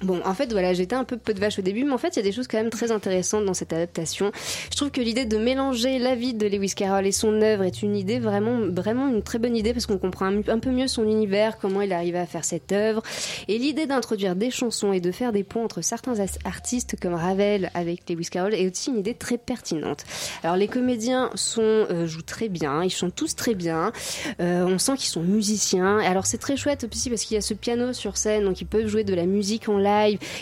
Bon, 0.04 0.22
en 0.26 0.34
fait, 0.36 0.52
voilà, 0.52 0.74
j'étais 0.74 0.96
un 0.96 1.04
peu 1.04 1.18
peu 1.18 1.34
de 1.34 1.40
vache 1.40 1.58
au 1.58 1.62
début, 1.62 1.84
mais 1.84 1.92
en 1.92 1.98
fait, 1.98 2.10
il 2.10 2.18
y 2.18 2.20
a 2.20 2.24
des 2.24 2.32
choses 2.32 2.48
quand 2.48 2.58
même 2.58 2.70
très 2.70 2.92
intéressantes 2.92 3.46
dans 3.46 3.54
cette 3.54 3.74
adaptation. 3.74 4.32
Je 4.72 4.78
trouve 4.78 4.92
que 4.92 5.02
l'idée 5.02 5.26
de 5.26 5.38
mélanger 5.38 5.98
la 5.98 6.16
vie 6.16 6.34
de 6.34 6.48
Lewis 6.48 6.74
Carroll 6.76 7.08
et 7.08 7.12
son 7.12 7.42
œuvre 7.42 7.64
est 7.64 7.82
une 7.82 7.96
idée 7.96 8.20
vraiment, 8.20 8.60
vraiment 8.60 9.08
une 9.08 9.24
très 9.24 9.40
bonne 9.40 9.58
idée 9.58 9.74
parce 9.74 9.88
qu'on 9.88 9.98
comprend 9.98 10.28
un, 10.28 10.60
peu 10.60 10.70
mieux 10.70 10.88
son 10.88 11.04
univers, 11.04 11.58
comment 11.58 11.82
il 11.82 11.92
arrivait 11.92 12.20
à 12.20 12.28
faire 12.28 12.46
cette 12.46 12.72
œuvre. 12.72 13.02
Et 13.48 13.58
l'idée 13.58 13.88
d'introduire 13.88 14.36
des 14.36 14.52
chansons 14.52 14.94
et 14.94 15.02
de 15.02 15.12
faire 15.12 15.32
des 15.32 15.44
ponts 15.44 15.64
entre 15.64 15.82
certains 15.82 16.14
artistes 16.46 16.96
comme 17.02 17.16
Ravel 17.16 17.72
avec 17.74 18.08
Lewis 18.10 18.28
Carroll 18.32 18.54
est 18.54 18.70
aussi 18.70 18.92
une 18.92 19.00
idée 19.00 19.16
très 19.16 19.38
pertinente. 19.38 20.06
Alors, 20.44 20.58
les 20.58 20.68
comédiens 20.68 21.32
sont, 21.34 21.62
euh, 21.62 22.06
jouent 22.06 22.22
très 22.22 22.50
bien, 22.50 22.84
ils 22.84 22.92
chantent 22.92 23.16
tous 23.16 23.36
très 23.36 23.56
bien. 23.56 23.92
Euh, 24.40 24.64
on 24.66 24.78
sent 24.78 24.94
qu'ils 24.98 25.10
sont 25.10 25.24
musiciens. 25.24 25.98
Alors, 26.00 26.28
c'est 26.28 26.38
très 26.38 26.56
chouette 26.56 26.88
aussi 26.90 27.10
parce 27.10 27.24
qu'il 27.24 27.36
y 27.36 27.38
a 27.38 27.42
ce 27.42 27.56
piano 27.56 27.94
sur 27.94 28.18
scène, 28.18 28.46
donc 28.46 28.62
ils 28.62 28.68
peuvent 28.68 28.88
jouer 28.88 29.04
de 29.04 29.16
la 29.16 29.26
musique 29.26 29.68
en 29.70 29.78
live. 29.78 29.87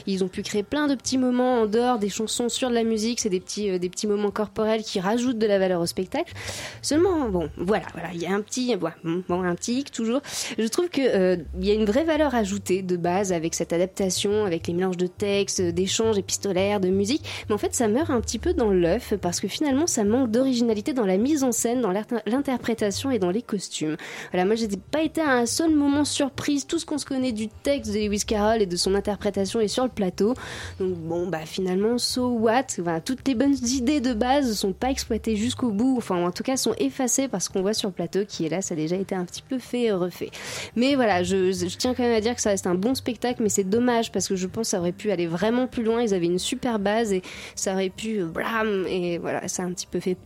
Ils 0.07 0.23
ont 0.23 0.27
pu 0.27 0.41
créer 0.41 0.63
plein 0.63 0.87
de 0.87 0.95
petits 0.95 1.17
moments 1.17 1.61
en 1.61 1.65
dehors 1.65 1.99
des 1.99 2.09
chansons 2.09 2.49
sur 2.49 2.69
de 2.69 2.75
la 2.75 2.83
musique. 2.83 3.19
C'est 3.19 3.29
des 3.29 3.39
petits, 3.39 3.69
euh, 3.69 3.79
des 3.79 3.89
petits 3.89 4.07
moments 4.07 4.31
corporels 4.31 4.83
qui 4.83 4.99
rajoutent 4.99 5.37
de 5.37 5.47
la 5.47 5.59
valeur 5.59 5.81
au 5.81 5.85
spectacle. 5.85 6.33
Seulement, 6.81 7.29
bon, 7.29 7.49
voilà, 7.57 7.85
voilà, 7.93 8.09
il 8.13 8.21
y 8.21 8.25
a 8.25 8.33
un 8.33 8.41
petit, 8.41 8.75
bon, 8.75 9.43
un 9.43 9.55
petit 9.55 9.83
toujours. 9.83 10.21
Je 10.57 10.67
trouve 10.67 10.89
que 10.89 11.01
euh, 11.01 11.37
il 11.59 11.67
y 11.67 11.71
a 11.71 11.73
une 11.73 11.85
vraie 11.85 12.03
valeur 12.03 12.35
ajoutée 12.35 12.81
de 12.81 12.97
base 12.97 13.31
avec 13.31 13.53
cette 13.55 13.73
adaptation, 13.73 14.45
avec 14.45 14.67
les 14.67 14.73
mélanges 14.73 14.97
de 14.97 15.07
textes, 15.07 15.61
d'échanges 15.61 16.17
épistolaires, 16.17 16.79
de 16.79 16.89
musique. 16.89 17.23
Mais 17.47 17.55
en 17.55 17.57
fait, 17.57 17.75
ça 17.75 17.87
meurt 17.87 18.09
un 18.09 18.21
petit 18.21 18.39
peu 18.39 18.53
dans 18.53 18.69
l'œuf 18.69 19.13
parce 19.21 19.39
que 19.39 19.47
finalement, 19.47 19.87
ça 19.87 20.03
manque 20.03 20.31
d'originalité 20.31 20.93
dans 20.93 21.05
la 21.05 21.17
mise 21.17 21.43
en 21.43 21.51
scène, 21.51 21.81
dans 21.81 21.91
l'inter- 21.91 22.21
l'interprétation 22.25 23.11
et 23.11 23.19
dans 23.19 23.31
les 23.31 23.41
costumes. 23.41 23.97
Voilà, 24.31 24.45
moi, 24.45 24.55
j'ai 24.55 24.67
pas 24.91 25.01
été 25.01 25.21
à 25.21 25.31
un 25.31 25.45
seul 25.45 25.71
moment 25.71 26.05
surprise. 26.05 26.65
Tout 26.67 26.79
ce 26.79 26.85
qu'on 26.85 26.97
se 26.97 27.05
connaît 27.05 27.31
du 27.31 27.47
texte 27.47 27.93
de 27.93 27.99
Lewis 27.99 28.23
Carroll 28.25 28.61
et 28.61 28.65
de 28.65 28.75
son 28.75 28.95
interprétation 28.95 29.34
est 29.41 29.67
sur 29.67 29.83
le 29.83 29.89
plateau. 29.89 30.33
Donc 30.79 30.95
bon, 30.95 31.27
bah 31.27 31.45
finalement, 31.45 31.97
so 31.97 32.29
what? 32.29 32.63
Toutes 33.03 33.27
les 33.27 33.36
bonnes 33.36 33.55
idées 33.63 33.99
de 33.99 34.13
base 34.13 34.53
sont 34.53 34.73
pas 34.73 34.89
exploitées 34.89 35.36
jusqu'au 35.36 35.71
bout. 35.71 35.95
Enfin, 35.97 36.23
en 36.23 36.31
tout 36.31 36.43
cas, 36.43 36.57
sont 36.57 36.73
effacées 36.79 37.27
parce 37.27 37.49
qu'on 37.49 37.61
voit 37.61 37.73
sur 37.73 37.89
le 37.89 37.93
plateau 37.93 38.25
qui 38.25 38.45
ça 38.61 38.73
a 38.73 38.77
déjà 38.77 38.95
été 38.95 39.15
un 39.15 39.25
petit 39.25 39.41
peu 39.41 39.59
fait 39.59 39.83
et 39.83 39.91
refait. 39.91 40.31
Mais 40.75 40.95
voilà, 40.95 41.23
je, 41.23 41.51
je 41.51 41.77
tiens 41.77 41.93
quand 41.93 42.03
même 42.03 42.15
à 42.15 42.21
dire 42.21 42.36
que 42.36 42.41
ça 42.41 42.49
reste 42.49 42.67
un 42.67 42.75
bon 42.75 42.95
spectacle, 42.95 43.41
mais 43.41 43.49
c'est 43.49 43.63
dommage 43.63 44.11
parce 44.11 44.27
que 44.27 44.36
je 44.36 44.47
pense 44.47 44.67
que 44.67 44.71
ça 44.71 44.79
aurait 44.79 44.91
pu 44.91 45.11
aller 45.11 45.27
vraiment 45.27 45.67
plus 45.67 45.83
loin. 45.83 46.01
Ils 46.01 46.13
avaient 46.13 46.25
une 46.25 46.39
super 46.39 46.79
base 46.79 47.11
et 47.11 47.21
ça 47.55 47.73
aurait 47.73 47.89
pu 47.89 48.19
euh, 48.19 48.25
blam 48.25 48.86
et 48.88 49.17
voilà, 49.17 49.47
ça 49.47 49.63
a 49.63 49.65
un 49.65 49.71
petit 49.71 49.88
peu 49.88 49.99
fait. 49.99 50.17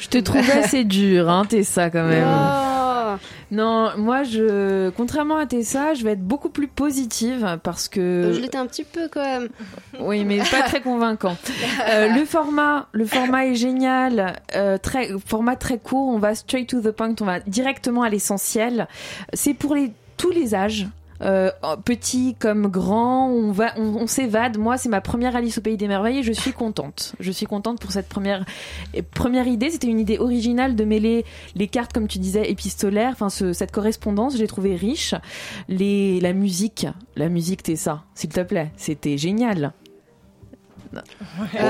Je 0.00 0.08
te 0.08 0.18
trouve 0.18 0.48
assez 0.50 0.84
dur, 0.84 1.28
hein, 1.28 1.44
Tessa, 1.44 1.90
quand 1.90 2.04
même. 2.04 2.26
Oh 2.26 3.16
Non, 3.50 3.90
moi, 3.96 4.22
je, 4.22 4.88
contrairement 4.90 5.36
à 5.36 5.46
Tessa, 5.46 5.94
je 5.94 6.04
vais 6.04 6.12
être 6.12 6.24
beaucoup 6.24 6.48
plus 6.48 6.68
positive 6.68 7.58
parce 7.62 7.88
que. 7.88 8.00
Euh, 8.00 8.32
Je 8.32 8.40
l'étais 8.40 8.56
un 8.56 8.66
petit 8.66 8.84
peu 8.84 9.08
quand 9.12 9.22
même. 9.22 9.48
Oui, 10.00 10.24
mais 10.24 10.38
pas 10.38 10.62
très 10.62 10.80
convaincant. 10.80 11.36
Euh, 11.88 12.08
le 12.08 12.24
format, 12.24 12.88
le 12.92 13.04
format 13.04 13.46
est 13.46 13.54
génial, 13.54 14.40
euh, 14.54 14.78
très 14.78 15.10
format 15.26 15.56
très 15.56 15.78
court. 15.78 16.08
On 16.08 16.18
va 16.18 16.34
straight 16.34 16.68
to 16.68 16.80
the 16.80 16.90
point, 16.90 17.14
on 17.20 17.24
va 17.24 17.40
directement 17.40 18.02
à 18.02 18.08
l'essentiel. 18.08 18.88
C'est 19.32 19.54
pour 19.54 19.74
les 19.74 19.92
tous 20.16 20.30
les 20.30 20.54
âges. 20.54 20.86
Euh, 21.22 21.50
petit 21.84 22.34
comme 22.38 22.68
grand, 22.68 23.28
on 23.28 23.52
va, 23.52 23.72
on, 23.76 24.06
s'évade. 24.06 24.56
Moi, 24.58 24.78
c'est 24.78 24.88
ma 24.88 25.00
première 25.00 25.36
Alice 25.36 25.58
au 25.58 25.60
pays 25.60 25.76
des 25.76 25.88
merveilles 25.88 26.18
et 26.18 26.22
je 26.22 26.32
suis 26.32 26.52
contente. 26.52 27.14
Je 27.20 27.30
suis 27.30 27.46
contente 27.46 27.80
pour 27.80 27.92
cette 27.92 28.08
première 28.08 28.44
première 29.14 29.46
idée. 29.46 29.70
C'était 29.70 29.88
une 29.88 30.00
idée 30.00 30.18
originale 30.18 30.76
de 30.76 30.84
mêler 30.84 31.24
les 31.54 31.68
cartes, 31.68 31.92
comme 31.92 32.08
tu 32.08 32.18
disais, 32.18 32.50
épistolaires. 32.50 33.10
Enfin, 33.12 33.28
ce- 33.28 33.52
cette 33.52 33.70
correspondance, 33.72 34.34
je 34.34 34.38
l'ai 34.38 34.46
trouvée 34.46 34.76
riche. 34.76 35.14
Les, 35.68 36.20
la 36.20 36.32
musique, 36.32 36.86
la 37.16 37.28
musique, 37.28 37.62
t'es 37.62 37.76
ça, 37.76 38.04
s'il 38.14 38.30
te 38.30 38.40
plaît, 38.40 38.70
c'était 38.76 39.18
génial. 39.18 39.72
Bon, 40.92 41.00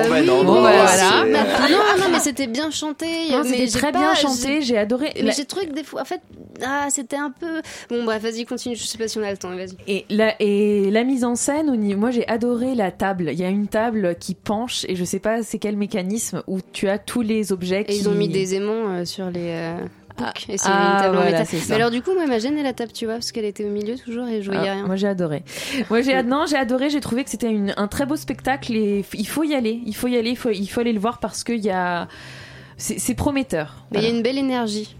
bah 0.09 0.23
non, 0.23 0.45
bon, 0.45 0.55
non, 0.55 0.63
bah, 0.63 0.73
voilà. 0.73 1.25
Bah, 1.33 1.69
non, 1.71 1.79
non, 2.05 2.09
mais 2.13 2.21
c'était 2.21 2.47
bien 2.47 2.71
chanté. 2.71 3.07
C'était 3.45 3.67
très 3.69 3.93
pas- 3.93 3.99
bien 3.99 4.15
chanté, 4.15 4.63
j'ai 4.63 4.79
adoré. 4.79 5.13
Mais 5.17 5.23
La- 5.23 5.31
j'ai 5.33 5.45
trouvé 5.45 5.67
que 5.67 5.73
des 5.75 5.85
fois, 5.85 6.03
en 6.03 6.05
fait, 6.05 6.21
ah, 6.65 6.87
c'était 6.91 7.17
un 7.17 7.31
peu. 7.31 7.61
Bon, 7.91 8.05
bref, 8.05 8.23
vas-y, 8.23 8.45
continue. 8.45 8.77
Je 8.77 8.85
sais 8.85 8.99
pas 8.99 9.09
si 9.09 9.19
on 9.19 9.23
a 9.23 9.31
le 9.31 9.37
temps. 9.37 9.55
Vas-y. 9.55 9.77
Et 9.87 10.07
la, 10.11 10.35
et 10.41 10.91
la 10.91 11.05
mise 11.05 11.25
en 11.25 11.35
scène, 11.37 11.75
moi 11.97 12.11
j'ai 12.11 12.27
adoré 12.29 12.75
la 12.75 12.91
table. 12.91 13.31
Il 13.33 13.39
y 13.39 13.45
a 13.45 13.49
une 13.49 13.69
table 13.69 14.17
qui 14.19 14.35
penche 14.35 14.85
et 14.89 14.97
je 14.97 15.05
sais 15.05 15.19
pas 15.21 15.43
c'est 15.43 15.59
quel 15.59 15.77
mécanisme 15.77 16.43
où 16.47 16.59
tu 16.73 16.89
as 16.89 16.99
tous 16.99 17.23
les 17.23 17.53
objets 17.53 17.83
Et 17.83 17.85
qui... 17.85 17.99
ils 17.99 18.09
ont 18.09 18.13
mis 18.15 18.29
des 18.29 18.55
aimants 18.55 18.89
euh, 18.91 19.05
sur 19.05 19.31
les. 19.31 19.49
euh, 19.51 19.77
books. 20.17 20.47
et 20.49 20.59
c'est 20.59 20.69
ah, 20.71 20.95
une 20.95 21.03
table 21.03 21.17
en 21.17 21.21
voilà, 21.21 21.31
métal. 21.33 21.47
c'est 21.47 21.59
ça. 21.59 21.67
Mais 21.69 21.75
alors, 21.77 21.91
du 21.91 22.03
coup, 22.03 22.13
moi, 22.13 22.23
elle 22.25 22.29
m'a 22.29 22.39
gêné 22.39 22.63
la 22.63 22.73
table, 22.73 22.93
tu 22.93 23.05
vois, 23.07 23.15
parce 23.15 23.33
qu'elle 23.33 23.45
était 23.45 23.65
au 23.65 23.71
milieu 23.71 23.97
toujours 23.97 24.27
et 24.29 24.43
je 24.43 24.51
voyais 24.51 24.69
Ah, 24.69 24.73
rien. 24.75 24.87
Moi 24.87 24.97
j'ai 24.97 25.09
adoré. 25.09 25.43
Moi 25.89 26.03
j'ai 26.03 26.23
non 26.23 26.45
j'ai 26.49 26.57
adoré. 26.57 26.91
J'ai 26.91 27.01
trouvé 27.01 27.25
que 27.25 27.31
c'était 27.31 27.55
un 27.77 27.89
très 27.89 28.07
beau 28.07 28.17
spectacle 28.17 28.75
et 28.75 29.05
il 29.15 29.29
faut 29.29 29.45
y 29.45 29.55
aller. 29.55 29.81
Il 29.87 29.95
faut 29.95 30.09
y 30.09 30.17
aller. 30.17 30.31
Il 30.31 30.37
faut 30.37 30.51
il 30.51 30.67
faut 30.67 30.81
aller 30.81 30.93
le 30.93 31.01
voir 31.01 31.19
parce 31.19 31.45
qu'il 31.45 31.65
y 31.65 31.71
a 31.71 32.09
c'est 32.77 32.99
c'est 32.99 33.15
prometteur. 33.15 33.85
Mais 33.93 33.99
il 34.01 34.05
y 34.05 34.07
a 34.07 34.11
une 34.11 34.23
belle 34.23 34.39
énergie. 34.39 34.97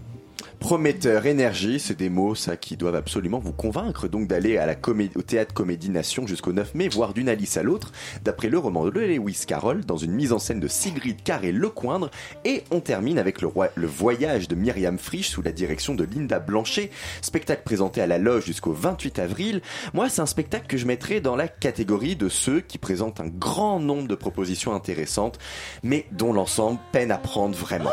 Prometteur, 0.61 1.25
énergie, 1.25 1.79
c'est 1.79 1.97
des 1.97 2.09
mots 2.09 2.35
ça 2.35 2.55
qui 2.55 2.77
doivent 2.77 2.95
absolument 2.95 3.39
vous 3.39 3.51
convaincre 3.51 4.07
donc 4.07 4.27
d'aller 4.27 4.57
à 4.57 4.67
la 4.67 4.75
au 5.15 5.21
théâtre 5.23 5.55
Comédie 5.55 5.89
Nation 5.89 6.27
jusqu'au 6.27 6.53
9 6.53 6.75
mai, 6.75 6.87
voire 6.87 7.15
d'une 7.15 7.29
Alice 7.29 7.57
à 7.57 7.63
l'autre, 7.63 7.91
d'après 8.23 8.47
le 8.47 8.59
roman 8.59 8.85
de 8.85 8.91
Lewis 8.91 9.43
Carroll, 9.47 9.83
dans 9.83 9.97
une 9.97 10.11
mise 10.11 10.31
en 10.31 10.37
scène 10.37 10.59
de 10.59 10.67
Sigrid 10.67 11.23
Carré 11.23 11.51
Lecoindre, 11.51 12.11
et 12.45 12.63
on 12.69 12.79
termine 12.79 13.17
avec 13.17 13.41
le, 13.41 13.49
le 13.73 13.87
voyage 13.87 14.47
de 14.47 14.55
Myriam 14.55 14.99
Frisch 14.99 15.29
sous 15.29 15.41
la 15.41 15.51
direction 15.51 15.95
de 15.95 16.03
Linda 16.03 16.39
Blanchet, 16.39 16.91
spectacle 17.23 17.63
présenté 17.65 17.99
à 17.99 18.07
la 18.07 18.19
loge 18.19 18.45
jusqu'au 18.45 18.71
28 18.71 19.17
avril. 19.17 19.61
Moi, 19.95 20.09
c'est 20.09 20.21
un 20.21 20.27
spectacle 20.27 20.67
que 20.67 20.77
je 20.77 20.85
mettrais 20.85 21.21
dans 21.21 21.35
la 21.35 21.47
catégorie 21.47 22.15
de 22.15 22.29
ceux 22.29 22.61
qui 22.61 22.77
présentent 22.77 23.19
un 23.19 23.27
grand 23.27 23.79
nombre 23.79 24.07
de 24.07 24.15
propositions 24.15 24.75
intéressantes, 24.75 25.39
mais 25.81 26.05
dont 26.11 26.33
l'ensemble 26.33 26.79
peine 26.91 27.11
à 27.11 27.17
prendre 27.17 27.57
vraiment. 27.57 27.89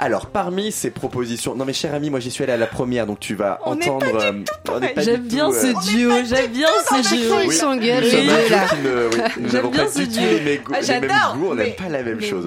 Alors, 0.00 0.26
parmi 0.26 0.70
ces 0.70 0.90
propositions, 0.92 1.56
non 1.56 1.64
mais 1.64 1.72
cher 1.72 1.92
ami, 1.92 2.08
moi 2.08 2.20
j'y 2.20 2.30
suis 2.30 2.44
allé 2.44 2.52
à 2.52 2.56
la 2.56 2.68
première, 2.68 3.04
donc 3.04 3.18
tu 3.18 3.34
vas 3.34 3.58
On 3.66 3.72
entendre. 3.72 4.06
euh, 4.14 4.32
J'aime 4.98 5.22
du 5.22 5.28
bien 5.34 5.48
tout, 5.50 5.56
euh, 5.56 5.60
ce 5.74 5.90
duo, 5.90 6.10
j'aime 6.24 6.52
bien 6.52 6.68
ce 6.88 7.14
duo. 7.16 7.34
Ils 7.44 7.52
s'engueulent, 7.52 8.04
les 8.04 8.26
deux, 8.26 8.48
là. 8.48 8.66
qui 8.68 8.76
ne- 8.76 9.08
oui, 9.08 9.16
nous 9.40 9.48
J'aime 9.48 9.52
n'avons 9.54 9.70
bien 9.70 9.84
pas 9.86 9.90
ce 9.90 9.98
du 9.98 10.08
tout 10.08 10.20
les, 10.20 10.40
mêmes- 10.40 11.08
Ah, 11.10 11.34
goûts, 11.36 11.46
on 11.50 11.54
n'aime 11.56 11.74
pas 11.74 11.88
la 11.88 12.02
même 12.04 12.20
chose. 12.20 12.46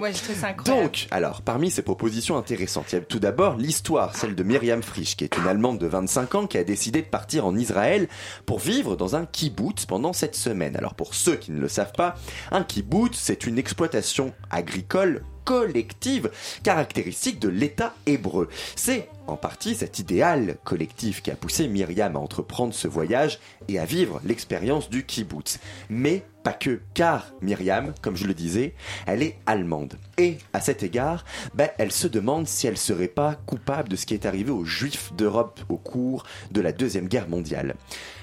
Donc, 0.65 1.07
alors, 1.11 1.41
parmi 1.41 1.69
ces 1.71 1.81
propositions 1.81 2.37
intéressantes, 2.37 2.85
il 2.93 2.95
y 2.95 2.97
a 2.99 3.01
tout 3.01 3.19
d'abord 3.19 3.57
l'histoire, 3.57 4.15
celle 4.15 4.33
de 4.35 4.43
Myriam 4.43 4.81
Frisch, 4.81 5.17
qui 5.17 5.25
est 5.25 5.37
une 5.37 5.45
Allemande 5.47 5.77
de 5.77 5.87
25 5.87 6.35
ans 6.35 6.47
qui 6.47 6.57
a 6.57 6.63
décidé 6.63 7.01
de 7.01 7.07
partir 7.07 7.45
en 7.45 7.57
Israël 7.57 8.07
pour 8.45 8.59
vivre 8.59 8.95
dans 8.95 9.17
un 9.17 9.25
kibbutz 9.25 9.85
pendant 9.85 10.13
cette 10.13 10.35
semaine. 10.35 10.77
Alors, 10.77 10.93
pour 10.93 11.13
ceux 11.15 11.35
qui 11.35 11.51
ne 11.51 11.59
le 11.59 11.67
savent 11.67 11.91
pas, 11.97 12.15
un 12.51 12.63
kibbutz, 12.63 13.17
c'est 13.19 13.45
une 13.45 13.57
exploitation 13.57 14.31
agricole 14.51 15.23
collective 15.43 16.31
caractéristique 16.63 17.39
de 17.39 17.49
l'État 17.49 17.93
hébreu. 18.05 18.49
C'est 18.75 19.09
en 19.27 19.35
partie 19.35 19.75
cet 19.75 19.99
idéal 19.99 20.57
collectif 20.63 21.21
qui 21.21 21.31
a 21.31 21.35
poussé 21.35 21.67
Myriam 21.67 22.15
à 22.15 22.19
entreprendre 22.19 22.73
ce 22.73 22.87
voyage 22.87 23.39
et 23.67 23.79
à 23.79 23.85
vivre 23.85 24.21
l'expérience 24.23 24.89
du 24.89 25.05
kibbutz. 25.05 25.59
Mais 25.89 26.23
pas 26.43 26.53
que, 26.53 26.81
car 26.93 27.31
Myriam, 27.41 27.93
comme 28.01 28.15
je 28.15 28.25
le 28.25 28.33
disais, 28.33 28.73
elle 29.05 29.21
est 29.21 29.37
allemande. 29.45 29.93
Et 30.17 30.37
à 30.53 30.61
cet 30.61 30.81
égard, 30.83 31.23
ben, 31.53 31.69
elle 31.77 31.91
se 31.91 32.07
demande 32.07 32.47
si 32.47 32.67
elle 32.67 32.77
serait 32.77 33.07
pas 33.07 33.35
coupable 33.45 33.89
de 33.89 33.95
ce 33.95 34.05
qui 34.05 34.13
est 34.13 34.25
arrivé 34.25 34.51
aux 34.51 34.65
juifs 34.65 35.13
d'Europe 35.13 35.59
au 35.69 35.77
cours 35.77 36.25
de 36.51 36.61
la 36.61 36.71
Deuxième 36.71 37.07
Guerre 37.07 37.29
mondiale. 37.29 37.75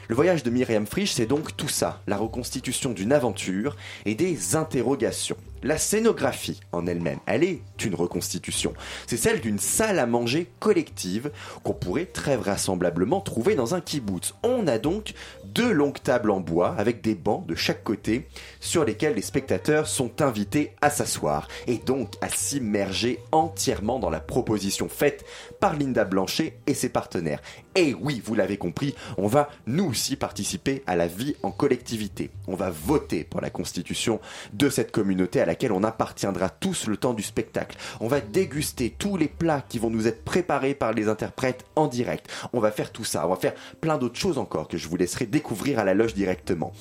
Le 0.08 0.14
voyage 0.14 0.42
de 0.42 0.48
Myriam 0.48 0.86
Frisch, 0.86 1.12
c'est 1.12 1.26
donc 1.26 1.54
tout 1.54 1.68
ça, 1.68 2.00
la 2.06 2.16
reconstitution 2.16 2.92
d'une 2.92 3.12
aventure 3.12 3.76
et 4.06 4.14
des 4.14 4.56
interrogations. 4.56 5.36
La 5.62 5.76
scénographie 5.76 6.60
en 6.72 6.86
elle-même, 6.86 7.18
elle 7.26 7.44
est 7.44 7.60
une 7.84 7.94
reconstitution. 7.94 8.72
C'est 9.06 9.18
celle 9.18 9.40
d'une 9.42 9.58
salle 9.58 9.98
à 9.98 10.06
manger 10.06 10.48
collective 10.60 10.87
qu'on 11.62 11.72
pourrait 11.72 12.06
très 12.06 12.36
vraisemblablement 12.36 13.20
trouver 13.20 13.54
dans 13.54 13.74
un 13.74 13.80
kibbutz. 13.80 14.34
On 14.42 14.66
a 14.66 14.78
donc 14.78 15.14
deux 15.44 15.72
longues 15.72 16.02
tables 16.02 16.30
en 16.30 16.40
bois 16.40 16.74
avec 16.78 17.00
des 17.00 17.14
bancs 17.14 17.46
de 17.46 17.54
chaque 17.54 17.84
côté 17.84 18.28
sur 18.60 18.84
lesquels 18.84 19.14
les 19.14 19.22
spectateurs 19.22 19.86
sont 19.86 20.22
invités 20.22 20.72
à 20.80 20.90
s'asseoir 20.90 21.48
et 21.66 21.78
donc 21.78 22.14
à 22.20 22.28
s'immerger 22.28 23.18
entièrement 23.32 23.98
dans 23.98 24.10
la 24.10 24.20
proposition 24.20 24.88
faite 24.88 25.24
par 25.60 25.76
Linda 25.76 26.04
Blanchet 26.04 26.58
et 26.66 26.74
ses 26.74 26.88
partenaires. 26.88 27.40
Et 27.74 27.94
oui, 27.94 28.22
vous 28.24 28.34
l'avez 28.34 28.56
compris, 28.56 28.94
on 29.16 29.26
va 29.26 29.50
nous 29.66 29.84
aussi 29.84 30.16
participer 30.16 30.82
à 30.86 30.96
la 30.96 31.06
vie 31.06 31.36
en 31.42 31.50
collectivité. 31.50 32.30
On 32.46 32.54
va 32.54 32.70
voter 32.70 33.24
pour 33.24 33.40
la 33.40 33.50
constitution 33.50 34.20
de 34.52 34.68
cette 34.68 34.92
communauté 34.92 35.40
à 35.40 35.46
laquelle 35.46 35.72
on 35.72 35.84
appartiendra 35.84 36.48
tous 36.48 36.86
le 36.86 36.96
temps 36.96 37.14
du 37.14 37.22
spectacle. 37.22 37.78
On 38.00 38.08
va 38.08 38.20
déguster 38.20 38.94
tous 38.98 39.16
les 39.16 39.28
plats 39.28 39.64
qui 39.68 39.78
vont 39.78 39.90
nous 39.90 40.08
être 40.08 40.24
préparés 40.24 40.74
par 40.74 40.92
les 40.92 41.08
interprètes 41.08 41.64
en 41.76 41.86
direct. 41.86 42.30
On 42.52 42.60
va 42.60 42.70
faire 42.70 42.92
tout 42.92 43.04
ça. 43.04 43.26
On 43.26 43.30
va 43.30 43.36
faire 43.36 43.54
plein 43.80 43.98
d'autres 43.98 44.18
choses 44.18 44.38
encore 44.38 44.68
que 44.68 44.78
je 44.78 44.88
vous 44.88 44.96
laisserai 44.96 45.26
découvrir 45.26 45.78
à 45.78 45.84
la 45.84 45.94
loge 45.94 46.14
directement. 46.14 46.72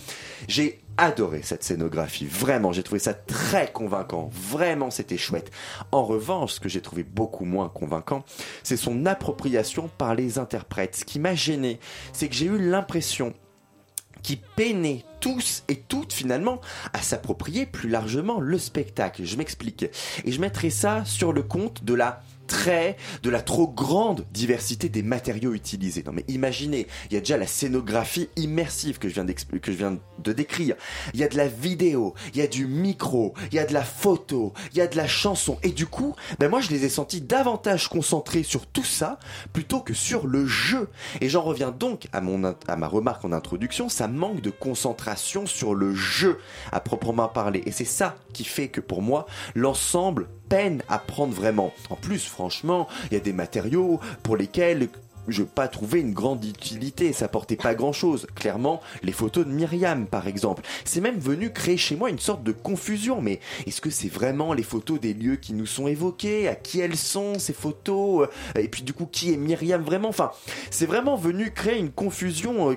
J'ai 0.48 0.80
adoré 0.98 1.42
cette 1.44 1.64
scénographie. 1.64 2.26
Vraiment, 2.26 2.72
j'ai 2.72 2.84
trouvé 2.84 3.00
ça 3.00 3.14
très 3.14 3.72
convaincant. 3.72 4.30
Vraiment, 4.32 4.92
c'était 4.92 5.18
chouette. 5.18 5.52
En 5.92 6.04
revanche, 6.04 6.54
ce 6.54 6.60
que 6.60 6.70
j'ai 6.70 6.82
trouvé 6.82 7.04
beaucoup 7.04 7.46
moins 7.46 7.70
convaincant, 7.70 8.24
c'est 8.64 8.78
son 8.78 9.06
appropriation 9.06 9.90
par 9.98 10.16
les 10.16 10.40
interprètes. 10.40 10.98
Ce 10.98 11.06
qui 11.06 11.20
m'a 11.20 11.36
gêné, 11.36 11.80
c'est 12.14 12.28
que 12.28 12.36
j'ai 12.36 12.48
eu 12.48 12.58
l'impression 12.58 13.34
qui 14.24 14.36
peinaient 14.36 15.06
tous 15.20 15.64
et 15.68 15.78
toutes 15.78 16.12
finalement 16.12 16.60
à 16.94 17.02
s'approprier 17.02 17.66
plus 17.66 17.90
largement 17.90 18.40
le 18.40 18.58
spectacle. 18.58 19.24
Je 19.24 19.38
m'explique. 19.38 19.86
Et 20.26 20.32
je 20.32 20.42
mettrai 20.42 20.70
ça 20.70 21.06
sur 21.06 21.32
le 21.32 21.44
compte 21.44 21.84
de 21.84 21.94
la 21.94 22.22
très 22.48 22.98
de 23.24 23.30
la 23.30 23.42
trop 23.42 23.68
grande 23.68 24.26
diversité 24.32 24.90
des 24.90 25.04
matériaux 25.04 25.54
utilisés. 25.54 26.04
Non 26.06 26.14
mais 26.14 26.26
imaginez, 26.28 26.88
il 27.10 27.14
y 27.14 27.18
a 27.18 27.20
déjà 27.20 27.38
la 27.38 27.48
scénographie 27.48 28.30
immersive 28.36 28.98
que 28.98 29.10
je 29.10 29.14
viens 29.14 29.26
que 29.26 29.72
je 29.72 29.78
viens 29.78 29.98
de 30.20 30.34
décrire. 30.34 30.76
Il 31.14 31.20
y 31.20 31.24
a 31.24 31.28
de 31.28 31.38
la 31.38 31.48
vidéo, 31.48 32.14
il 32.34 32.40
y 32.40 32.42
a 32.42 32.48
du 32.48 32.66
micro, 32.66 33.34
il 33.52 33.56
y 33.56 33.60
a 33.60 33.66
de 33.66 33.74
la 33.74 33.84
photo, 33.84 34.54
il 34.72 34.78
y 34.78 34.82
a 34.82 34.88
de 34.88 34.98
la 34.98 35.08
chanson 35.08 35.58
et 35.64 35.70
du 35.70 35.86
coup, 35.86 36.16
ben 36.40 36.50
moi 36.50 36.62
je 36.62 36.70
les 36.70 36.86
ai 36.86 36.90
sentis 36.90 37.22
davantage 37.22 37.90
concentrés 37.90 38.44
sur 38.44 38.66
tout 38.66 38.84
ça 38.84 39.20
plutôt 39.54 39.82
que 39.82 39.94
sur 39.94 40.28
le 40.28 40.46
jeu. 40.46 40.90
Et 41.22 41.30
j'en 41.30 41.42
reviens 41.42 41.72
donc 41.72 42.08
à 42.14 42.22
mon 42.22 42.56
à 42.68 42.76
ma 42.76 42.88
remarque 42.88 43.26
en 43.26 43.32
introduction, 43.32 43.90
ça 43.90 44.08
manque 44.08 44.42
de 44.42 44.50
concentration 44.50 45.46
sur 45.46 45.76
le 45.76 45.94
jeu 45.94 46.40
à 46.72 46.80
proprement 46.80 47.28
parler 47.28 47.64
et 47.66 47.72
c'est 47.72 47.86
ça 47.86 48.16
qui 48.34 48.44
fait 48.44 48.70
que 48.70 48.82
pour 48.82 49.02
moi 49.02 49.26
l'ensemble 49.56 50.28
peine 50.50 50.82
à 50.88 51.00
prendre 51.00 51.34
vraiment. 51.34 51.74
En 51.90 51.96
plus, 51.96 52.26
franchement, 52.26 52.88
il 53.12 53.14
y 53.14 53.18
a 53.18 53.22
des 53.22 53.34
matériaux 53.34 54.00
pour 54.24 54.38
lesquels 54.38 54.90
je 55.28 55.42
n'ai 55.42 55.48
pas 55.48 55.68
trouvé 55.68 56.00
une 56.00 56.14
grande 56.14 56.44
utilité, 56.46 57.14
ça 57.14 57.28
portait 57.28 57.56
pas 57.56 57.76
grand 57.76 57.92
chose. 57.92 58.28
Clairement, 58.36 58.82
les 59.04 59.12
photos 59.12 59.46
de 59.46 59.52
Myriam, 59.52 60.08
par 60.08 60.28
exemple. 60.28 60.64
C'est 60.86 61.02
même 61.02 61.20
venu 61.20 61.52
créer 61.52 61.78
chez 61.78 61.96
moi 61.96 62.10
une 62.10 62.20
sorte 62.20 62.44
de 62.44 62.52
confusion. 62.52 63.22
Mais 63.22 63.40
est-ce 63.66 63.82
que 63.82 63.90
c'est 63.90 64.08
vraiment 64.08 64.54
les 64.54 64.64
photos 64.64 65.00
des 65.00 65.14
lieux 65.14 65.36
qui 65.36 65.54
nous 65.54 65.66
sont 65.66 65.88
évoqués 65.88 66.48
À 66.48 66.56
qui 66.56 66.80
elles 66.80 66.96
sont, 66.96 67.40
ces 67.40 67.54
photos? 67.54 68.28
Et 68.58 68.68
puis 68.68 68.84
du 68.84 68.94
coup, 68.94 69.06
qui 69.06 69.34
est 69.34 69.38
Myriam 69.38 69.84
vraiment? 69.84 70.10
Enfin, 70.10 70.32
c'est 70.72 70.86
vraiment 70.86 71.16
venu 71.16 71.52
créer 71.52 71.78
une 71.78 71.92
confusion 71.92 72.72
euh, 72.72 72.76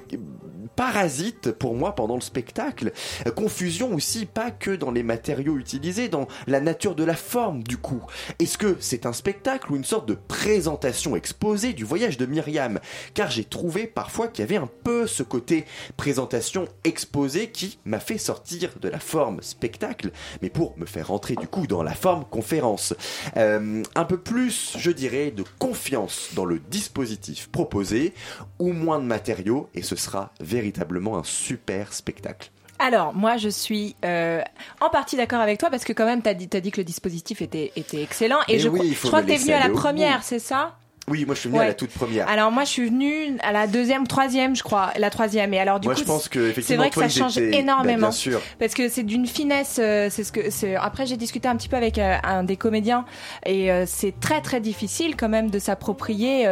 parasite 0.81 1.53
pour 1.53 1.74
moi 1.74 1.95
pendant 1.95 2.14
le 2.14 2.22
spectacle. 2.22 2.93
Confusion 3.37 3.93
aussi 3.93 4.24
pas 4.24 4.51
que 4.51 4.70
dans 4.70 4.91
les 4.91 5.03
matériaux 5.03 5.59
utilisés, 5.59 6.09
dans 6.09 6.26
la 6.47 6.59
nature 6.59 6.95
de 6.95 7.05
la 7.05 7.16
forme 7.16 7.62
du 7.62 7.76
coup. 7.76 8.03
Est-ce 8.39 8.57
que 8.57 8.78
c'est 8.81 9.05
un 9.05 9.12
spectacle 9.12 9.70
ou 9.70 9.76
une 9.76 9.85
sorte 9.85 10.09
de 10.09 10.14
présentation 10.14 11.16
exposée 11.16 11.74
du 11.74 11.85
voyage 11.85 12.16
de 12.16 12.24
Myriam? 12.24 12.81
Car 13.12 13.31
j'ai 13.31 13.45
trouvé 13.45 13.87
parfois 13.87 14.28
qu'il 14.28 14.43
y 14.43 14.49
avait 14.49 14.57
un 14.57 14.70
peu 14.83 15.07
ce 15.07 15.22
côté 15.22 15.66
présentation 15.99 16.66
exposée 16.85 17.51
qui 17.51 17.78
m'a 17.85 18.01
fait 18.01 18.16
sortir 18.16 18.70
de 18.81 18.89
la 18.89 19.01
forme 19.01 19.43
spectacle, 19.43 20.12
mais 20.41 20.49
pour 20.49 20.78
me 20.78 20.87
faire 20.87 21.09
rentrer 21.09 21.35
du 21.35 21.47
coup 21.47 21.66
dans 21.66 21.83
la 21.83 21.95
forme 21.95 22.24
conférence. 22.24 22.95
Euh, 23.37 23.83
un 23.95 24.05
peu 24.07 24.16
plus, 24.16 24.78
je 24.78 24.91
dirais, 24.91 25.31
de 25.31 25.45
confiance 25.59 26.31
dans 26.35 26.47
le 26.47 26.59
dispositif 26.59 27.51
proposé, 27.51 28.14
ou 28.59 28.72
moins 28.72 28.99
de 28.99 29.05
matériaux, 29.05 29.68
et 29.74 29.83
ce 29.83 29.95
sera 29.95 30.33
véritablement 30.41 30.70
un 30.79 31.25
super 31.25 31.93
spectacle. 31.93 32.51
Alors, 32.79 33.12
moi, 33.14 33.37
je 33.37 33.51
suis 33.51 33.95
euh, 34.07 34.43
en 34.81 34.89
partie 34.89 35.16
d'accord 35.16 35.41
avec 35.41 35.59
toi 35.59 35.68
parce 35.68 35.85
que 35.85 35.93
quand 35.93 36.07
même, 36.07 36.23
tu 36.23 36.29
as 36.31 36.35
dit, 36.35 36.49
t'as 36.49 36.61
dit 36.61 36.71
que 36.71 36.79
le 36.79 36.85
dispositif 36.85 37.43
était, 37.43 37.73
était 37.77 38.03
excellent. 38.03 38.39
Et 38.49 38.55
Mais 38.55 38.59
je, 38.59 38.68
oui, 38.71 38.97
je 38.99 39.07
crois 39.07 39.21
que 39.21 39.27
tu 39.27 39.35
es 39.35 39.37
venu 39.37 39.53
à 39.53 39.61
la 39.61 39.68
première, 39.68 40.23
c'est 40.23 40.39
ça? 40.39 40.79
Oui, 41.11 41.25
moi 41.27 41.35
je 41.35 41.41
suis 41.41 41.49
venu 41.51 41.61
à 41.61 41.67
la 41.67 41.75
toute 41.75 41.91
première. 41.91 42.29
Alors 42.29 42.51
moi 42.53 42.65
je 42.65 42.69
suis 42.71 42.87
venue 42.89 43.37
à 43.43 43.53
la 43.53 43.67
deuxième, 43.67 44.07
troisième 44.07 44.55
je 44.57 44.63
crois, 44.63 44.93
la 44.97 45.11
troisième. 45.11 45.53
Et 45.55 45.59
alors 45.61 45.81
du 45.81 45.89
moi 45.89 45.95
coup 45.95 46.01
je 46.01 46.07
pense 46.07 46.29
que 46.29 46.53
c'est 46.63 46.77
vrai 46.77 46.89
que 46.91 46.95
ça 46.95 47.01
toi, 47.03 47.09
change 47.09 47.37
étaient- 47.39 47.51
bah, 47.51 47.59
énormément 47.59 47.99
bien 48.09 48.11
sûr. 48.13 48.41
parce 48.59 48.75
que 48.75 48.89
c'est 48.89 49.03
d'une 49.03 49.27
finesse. 49.27 49.79
euh, 49.83 50.09
c'est 50.11 50.25
ce 50.25 50.33
que 50.33 50.51
c'est. 50.51 50.77
Après 50.77 51.07
j'ai 51.07 51.17
discuté 51.17 51.49
un 51.49 51.57
petit 51.57 51.69
peu 51.69 51.77
avec 51.77 51.99
euh, 51.99 52.17
un 52.23 52.45
des 52.45 52.57
comédiens 52.57 53.05
et 53.45 53.71
euh, 53.73 53.85
c'est 53.87 54.19
très 54.21 54.41
très 54.41 54.61
difficile 54.61 55.17
quand 55.17 55.29
même 55.29 55.51
de 55.51 55.59
s'approprier 55.59 56.47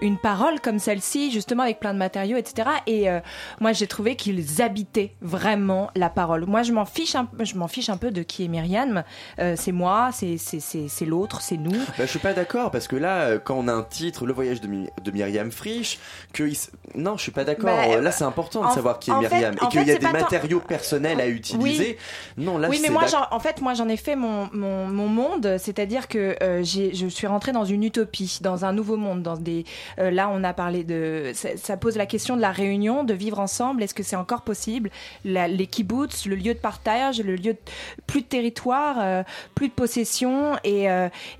une 0.00 0.18
parole 0.18 0.60
comme 0.60 0.78
celle-ci 0.78 1.30
justement 1.30 1.62
avec 1.62 1.80
plein 1.80 1.94
de 1.94 1.98
matériaux 1.98 2.36
etc. 2.36 2.68
Et 2.86 3.06
moi 3.60 3.72
j'ai 3.72 3.86
trouvé 3.86 4.16
qu'ils 4.16 4.60
habitaient 4.62 5.12
vraiment 5.20 5.90
la 5.94 6.10
parole. 6.10 6.44
Moi 6.46 6.62
je 6.62 6.72
m'en 6.72 6.84
fiche 6.84 7.14
un, 7.14 7.28
je 7.40 7.54
m'en 7.54 7.68
fiche 7.68 7.88
un 7.88 7.96
peu 7.96 8.10
de 8.10 8.22
qui 8.22 8.44
est 8.44 8.48
Myriam. 8.48 9.04
C'est 9.56 9.72
moi, 9.72 10.10
c'est 10.12 10.36
c'est 10.36 10.60
c'est 10.60 10.88
c'est 10.88 11.04
l'autre, 11.06 11.40
c'est 11.40 11.56
nous. 11.56 11.70
Bah, 11.70 12.04
je 12.04 12.06
suis 12.06 12.18
pas 12.18 12.32
d'accord 12.34 12.70
parce 12.70 12.88
que 12.88 12.96
là, 12.96 13.38
quand 13.38 13.54
on 13.56 13.68
a 13.68 13.72
un 13.72 13.82
titre, 13.82 14.01
le 14.24 14.32
voyage 14.32 14.60
de, 14.60 14.68
de 14.68 15.10
Myriam 15.10 15.50
Frisch, 15.50 15.98
que 16.32 16.42
il 16.44 16.52
s- 16.52 16.70
non, 16.94 17.16
je 17.16 17.22
suis 17.22 17.32
pas 17.32 17.44
d'accord. 17.44 17.64
Bah, 17.76 18.00
là, 18.00 18.10
c'est 18.12 18.24
important 18.24 18.68
de 18.68 18.72
savoir 18.74 18.98
qui 18.98 19.10
est 19.10 19.14
fait- 19.28 19.34
Myriam 19.36 19.54
et 19.54 19.68
qu'il 19.68 19.86
y 19.86 19.90
a 19.90 19.94
des 19.94 19.98
tant- 20.00 20.12
matériaux 20.12 20.60
personnels 20.60 21.20
à 21.20 21.26
utiliser. 21.28 21.98
Non, 22.36 22.58
là, 22.58 22.68
oui, 22.68 22.78
mais 22.82 22.88
moi, 22.90 23.04
en 23.30 23.40
fait, 23.40 23.60
moi, 23.60 23.74
j'en 23.74 23.88
ai 23.88 23.96
fait 23.96 24.16
mon, 24.16 24.48
mon, 24.52 24.86
mon 24.86 25.06
monde, 25.08 25.56
c'est-à-dire 25.58 26.08
que 26.08 26.36
euh, 26.42 26.62
je 26.64 27.06
suis 27.08 27.26
rentrée 27.26 27.52
dans 27.52 27.64
une 27.64 27.84
utopie, 27.84 28.38
dans 28.40 28.64
un 28.64 28.72
nouveau 28.72 28.96
monde, 28.96 29.22
dans 29.22 29.36
des. 29.36 29.64
euh, 29.98 30.10
là, 30.10 30.28
on 30.32 30.42
a 30.44 30.52
parlé 30.52 30.84
de. 30.84 31.32
Ça, 31.34 31.50
ça 31.56 31.76
pose 31.76 31.96
la 31.96 32.06
question 32.06 32.36
de 32.36 32.40
la 32.40 32.50
réunion, 32.52 33.04
de 33.04 33.14
vivre 33.14 33.38
ensemble. 33.40 33.82
Est-ce 33.82 33.94
que 33.94 34.02
c'est 34.02 34.16
encore 34.16 34.42
possible? 34.42 34.90
La- 35.24 35.48
Les 35.48 35.66
kibbutz, 35.66 36.26
le 36.26 36.36
lieu 36.36 36.54
de 36.54 36.58
partage, 36.58 37.20
le 37.20 37.36
lieu 37.36 37.52
de 37.54 37.58
plus 38.06 38.22
de 38.22 38.26
territoire, 38.26 38.96
euh, 39.00 39.22
plus 39.54 39.68
de 39.68 39.72
possession 39.74 40.56
et 40.64 40.86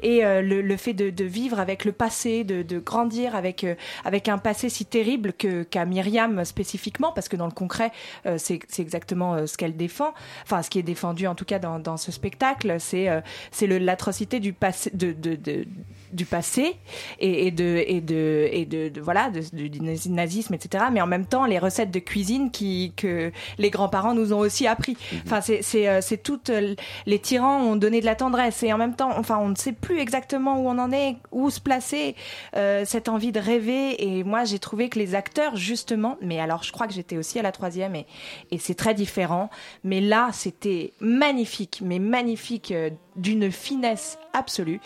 et 0.02 0.20
le, 0.22 0.60
le 0.62 0.76
fait 0.76 0.92
de, 0.92 1.10
de 1.10 1.24
vivre 1.24 1.58
avec 1.60 1.84
le 1.84 1.92
passé, 1.92 2.44
de 2.44 2.51
de, 2.52 2.62
de 2.62 2.78
grandir 2.78 3.34
avec 3.34 3.66
avec 4.04 4.28
un 4.28 4.38
passé 4.38 4.68
si 4.68 4.84
terrible 4.84 5.32
que 5.32 5.62
qu'à 5.62 5.84
Myriam 5.84 6.44
spécifiquement, 6.44 7.12
parce 7.12 7.28
que 7.28 7.36
dans 7.36 7.46
le 7.46 7.52
concret, 7.52 7.92
c'est 8.36 8.60
exactement 8.78 9.46
ce 9.46 9.56
qu'elle 9.56 9.76
défend, 9.76 10.12
enfin 10.44 10.62
ce 10.62 10.70
qui 10.70 10.78
est 10.78 10.82
défendu 10.82 11.26
en 11.26 11.34
tout 11.34 11.44
cas 11.44 11.58
dans, 11.58 11.78
dans 11.78 11.96
ce 11.96 12.12
spectacle, 12.12 12.76
c'est 12.78 13.08
c'est 13.50 13.66
l'atrocité 13.66 14.40
du 14.40 14.52
passé 14.52 14.90
de, 14.94 15.12
de, 15.12 15.36
de 15.36 15.64
du 16.12 16.26
passé 16.26 16.76
et, 17.20 17.46
et, 17.46 17.50
de 17.50 17.82
et 17.86 18.00
de 18.00 18.48
et 18.52 18.66
de, 18.66 19.00
voilà 19.00 19.30
du 19.30 19.80
nazisme 20.10 20.54
etc 20.54 20.84
mais 20.92 21.00
en 21.00 21.06
même 21.06 21.26
temps 21.26 21.46
les 21.46 21.58
recettes 21.58 21.90
de 21.90 21.98
cuisine 21.98 22.50
qui 22.50 22.92
que 22.96 23.32
les 23.58 23.70
grands-parents 23.70 24.14
nous 24.14 24.32
ont 24.32 24.38
aussi 24.38 24.66
appris 24.66 24.92
mhm. 24.92 25.20
enfin 25.24 25.40
c'est 25.40 25.62
c'est 25.62 25.88
euh, 25.88 26.00
c'est 26.02 26.22
toutes 26.22 26.50
euh, 26.50 26.74
les 27.06 27.18
tyrans 27.18 27.62
ont 27.62 27.76
donné 27.76 28.00
de 28.00 28.06
la 28.06 28.14
tendresse 28.14 28.62
et 28.62 28.72
en 28.72 28.78
même 28.78 28.94
temps 28.94 29.10
enfin 29.16 29.38
on 29.38 29.48
ne 29.48 29.54
sait 29.54 29.72
plus 29.72 29.98
exactement 29.98 30.60
où 30.60 30.68
on 30.68 30.78
en 30.78 30.92
est 30.92 31.16
où 31.30 31.48
se 31.50 31.60
placer 31.60 32.14
euh, 32.56 32.84
cette 32.84 33.08
envie 33.08 33.32
de 33.32 33.40
rêver. 33.40 34.02
Et 34.02 34.24
moi 34.24 34.44
j'ai 34.44 34.58
trouvé 34.58 34.88
que 34.88 34.98
les 34.98 35.14
acteurs 35.14 35.56
justement 35.56 36.16
mais 36.20 36.40
alors 36.40 36.62
je 36.62 36.72
crois 36.72 36.86
que 36.86 36.94
j'étais 36.94 37.16
aussi 37.16 37.38
à 37.38 37.42
la 37.42 37.52
troisième 37.52 37.94
et 37.94 38.06
et 38.50 38.58
c'est 38.58 38.74
très 38.74 38.94
différent. 38.94 39.50
Mais 39.84 40.00
là 40.00 40.30
c'était 40.32 40.92
magnifique 41.00 41.80
mais 41.84 41.98
magnifique 41.98 42.72
d'une 43.16 43.50
finesse 43.50 44.18
absolue. 44.32 44.80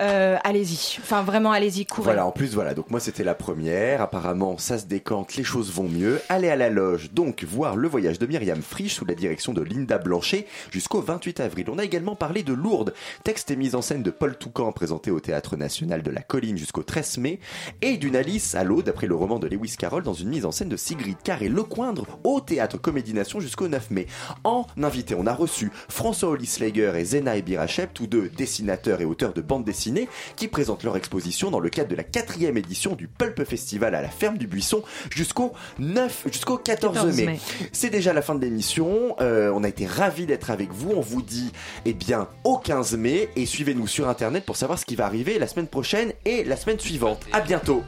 Euh, 0.00 0.36
allez-y, 0.44 0.98
enfin 1.00 1.22
vraiment 1.22 1.50
allez-y, 1.50 1.86
courez. 1.86 2.04
Voilà, 2.04 2.26
en 2.26 2.30
plus 2.30 2.54
voilà, 2.54 2.74
donc 2.74 2.90
moi 2.90 3.00
c'était 3.00 3.24
la 3.24 3.34
première, 3.34 4.00
apparemment 4.00 4.58
ça 4.58 4.78
se 4.78 4.86
décante, 4.86 5.34
les 5.36 5.44
choses 5.44 5.72
vont 5.72 5.88
mieux. 5.88 6.20
Allez 6.28 6.48
à 6.48 6.56
la 6.56 6.70
loge, 6.70 7.12
donc 7.12 7.44
voir 7.44 7.76
le 7.76 7.88
voyage 7.88 8.18
de 8.18 8.26
Myriam 8.26 8.62
Frisch 8.62 8.94
sous 8.94 9.04
la 9.04 9.14
direction 9.14 9.52
de 9.52 9.62
Linda 9.62 9.98
Blanchet 9.98 10.46
jusqu'au 10.70 11.00
28 11.00 11.40
avril. 11.40 11.66
On 11.70 11.78
a 11.78 11.84
également 11.84 12.14
parlé 12.14 12.42
de 12.42 12.52
Lourdes, 12.52 12.94
texte 13.24 13.50
et 13.50 13.56
mise 13.56 13.74
en 13.74 13.82
scène 13.82 14.02
de 14.02 14.10
Paul 14.10 14.36
Toucan 14.36 14.72
présenté 14.72 15.10
au 15.10 15.20
Théâtre 15.20 15.56
National 15.56 16.02
de 16.02 16.10
la 16.10 16.22
Colline 16.22 16.56
jusqu'au 16.56 16.82
13 16.82 17.18
mai, 17.18 17.40
et 17.80 17.96
d'une 17.96 18.16
Alice 18.16 18.54
à 18.54 18.64
l'eau 18.64 18.82
d'après 18.82 19.06
le 19.06 19.14
roman 19.14 19.38
de 19.38 19.48
Lewis 19.48 19.74
Carroll 19.78 20.02
dans 20.02 20.14
une 20.14 20.28
mise 20.28 20.46
en 20.46 20.52
scène 20.52 20.68
de 20.68 20.76
Sigrid 20.76 21.16
Carré 21.22 21.48
Lecoindre 21.48 22.06
au 22.24 22.40
Théâtre 22.40 22.78
Comédie 22.78 23.14
Nation 23.14 23.40
jusqu'au 23.40 23.68
9 23.68 23.90
mai. 23.90 24.06
En 24.44 24.66
invité, 24.80 25.14
on 25.14 25.26
a 25.26 25.34
reçu 25.34 25.70
François 25.88 26.30
Olisleger 26.30 26.92
et 26.96 27.04
Zena 27.04 27.36
Ebirachep, 27.72 27.94
tous 27.94 28.06
deux 28.06 28.28
dessinateurs 28.28 29.00
et 29.00 29.04
auteurs 29.04 29.32
de 29.32 29.40
bandes 29.40 29.64
dessinées, 29.64 30.08
qui 30.36 30.48
présentent 30.48 30.84
leur 30.84 30.96
exposition 30.96 31.50
dans 31.50 31.60
le 31.60 31.70
cadre 31.70 31.88
de 31.88 31.94
la 31.94 32.04
quatrième 32.04 32.56
édition 32.56 32.94
du 32.94 33.08
Pulp 33.08 33.44
Festival 33.44 33.94
à 33.94 34.02
la 34.02 34.08
ferme 34.08 34.38
du 34.38 34.46
Buisson 34.46 34.82
jusqu'au 35.10 35.52
9, 35.78 36.26
jusqu'au 36.30 36.58
14, 36.58 37.16
mai. 37.16 37.38
C'est 37.72 37.90
déjà 37.90 38.12
la 38.12 38.22
fin 38.22 38.34
de 38.34 38.40
l'émission. 38.40 39.16
Euh, 39.20 39.50
on 39.54 39.64
a 39.64 39.68
été 39.68 39.86
ravis 39.86 40.26
d'être 40.26 40.50
avec 40.50 40.72
vous. 40.72 40.92
On 40.94 41.00
vous 41.00 41.22
dit, 41.22 41.52
eh 41.84 41.94
bien, 41.94 42.28
au 42.44 42.58
15 42.58 42.96
mai 42.96 43.28
et 43.36 43.46
suivez-nous 43.46 43.86
sur 43.86 44.08
internet 44.08 44.44
pour 44.44 44.56
savoir 44.56 44.78
ce 44.78 44.84
qui 44.84 44.96
va 44.96 45.06
arriver 45.06 45.38
la 45.38 45.46
semaine 45.46 45.68
prochaine 45.68 46.12
et 46.24 46.44
la 46.44 46.56
semaine 46.56 46.78
suivante. 46.78 47.20
À 47.32 47.40
bientôt. 47.40 47.82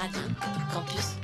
Radio 0.00 0.20
Campus 0.72 1.16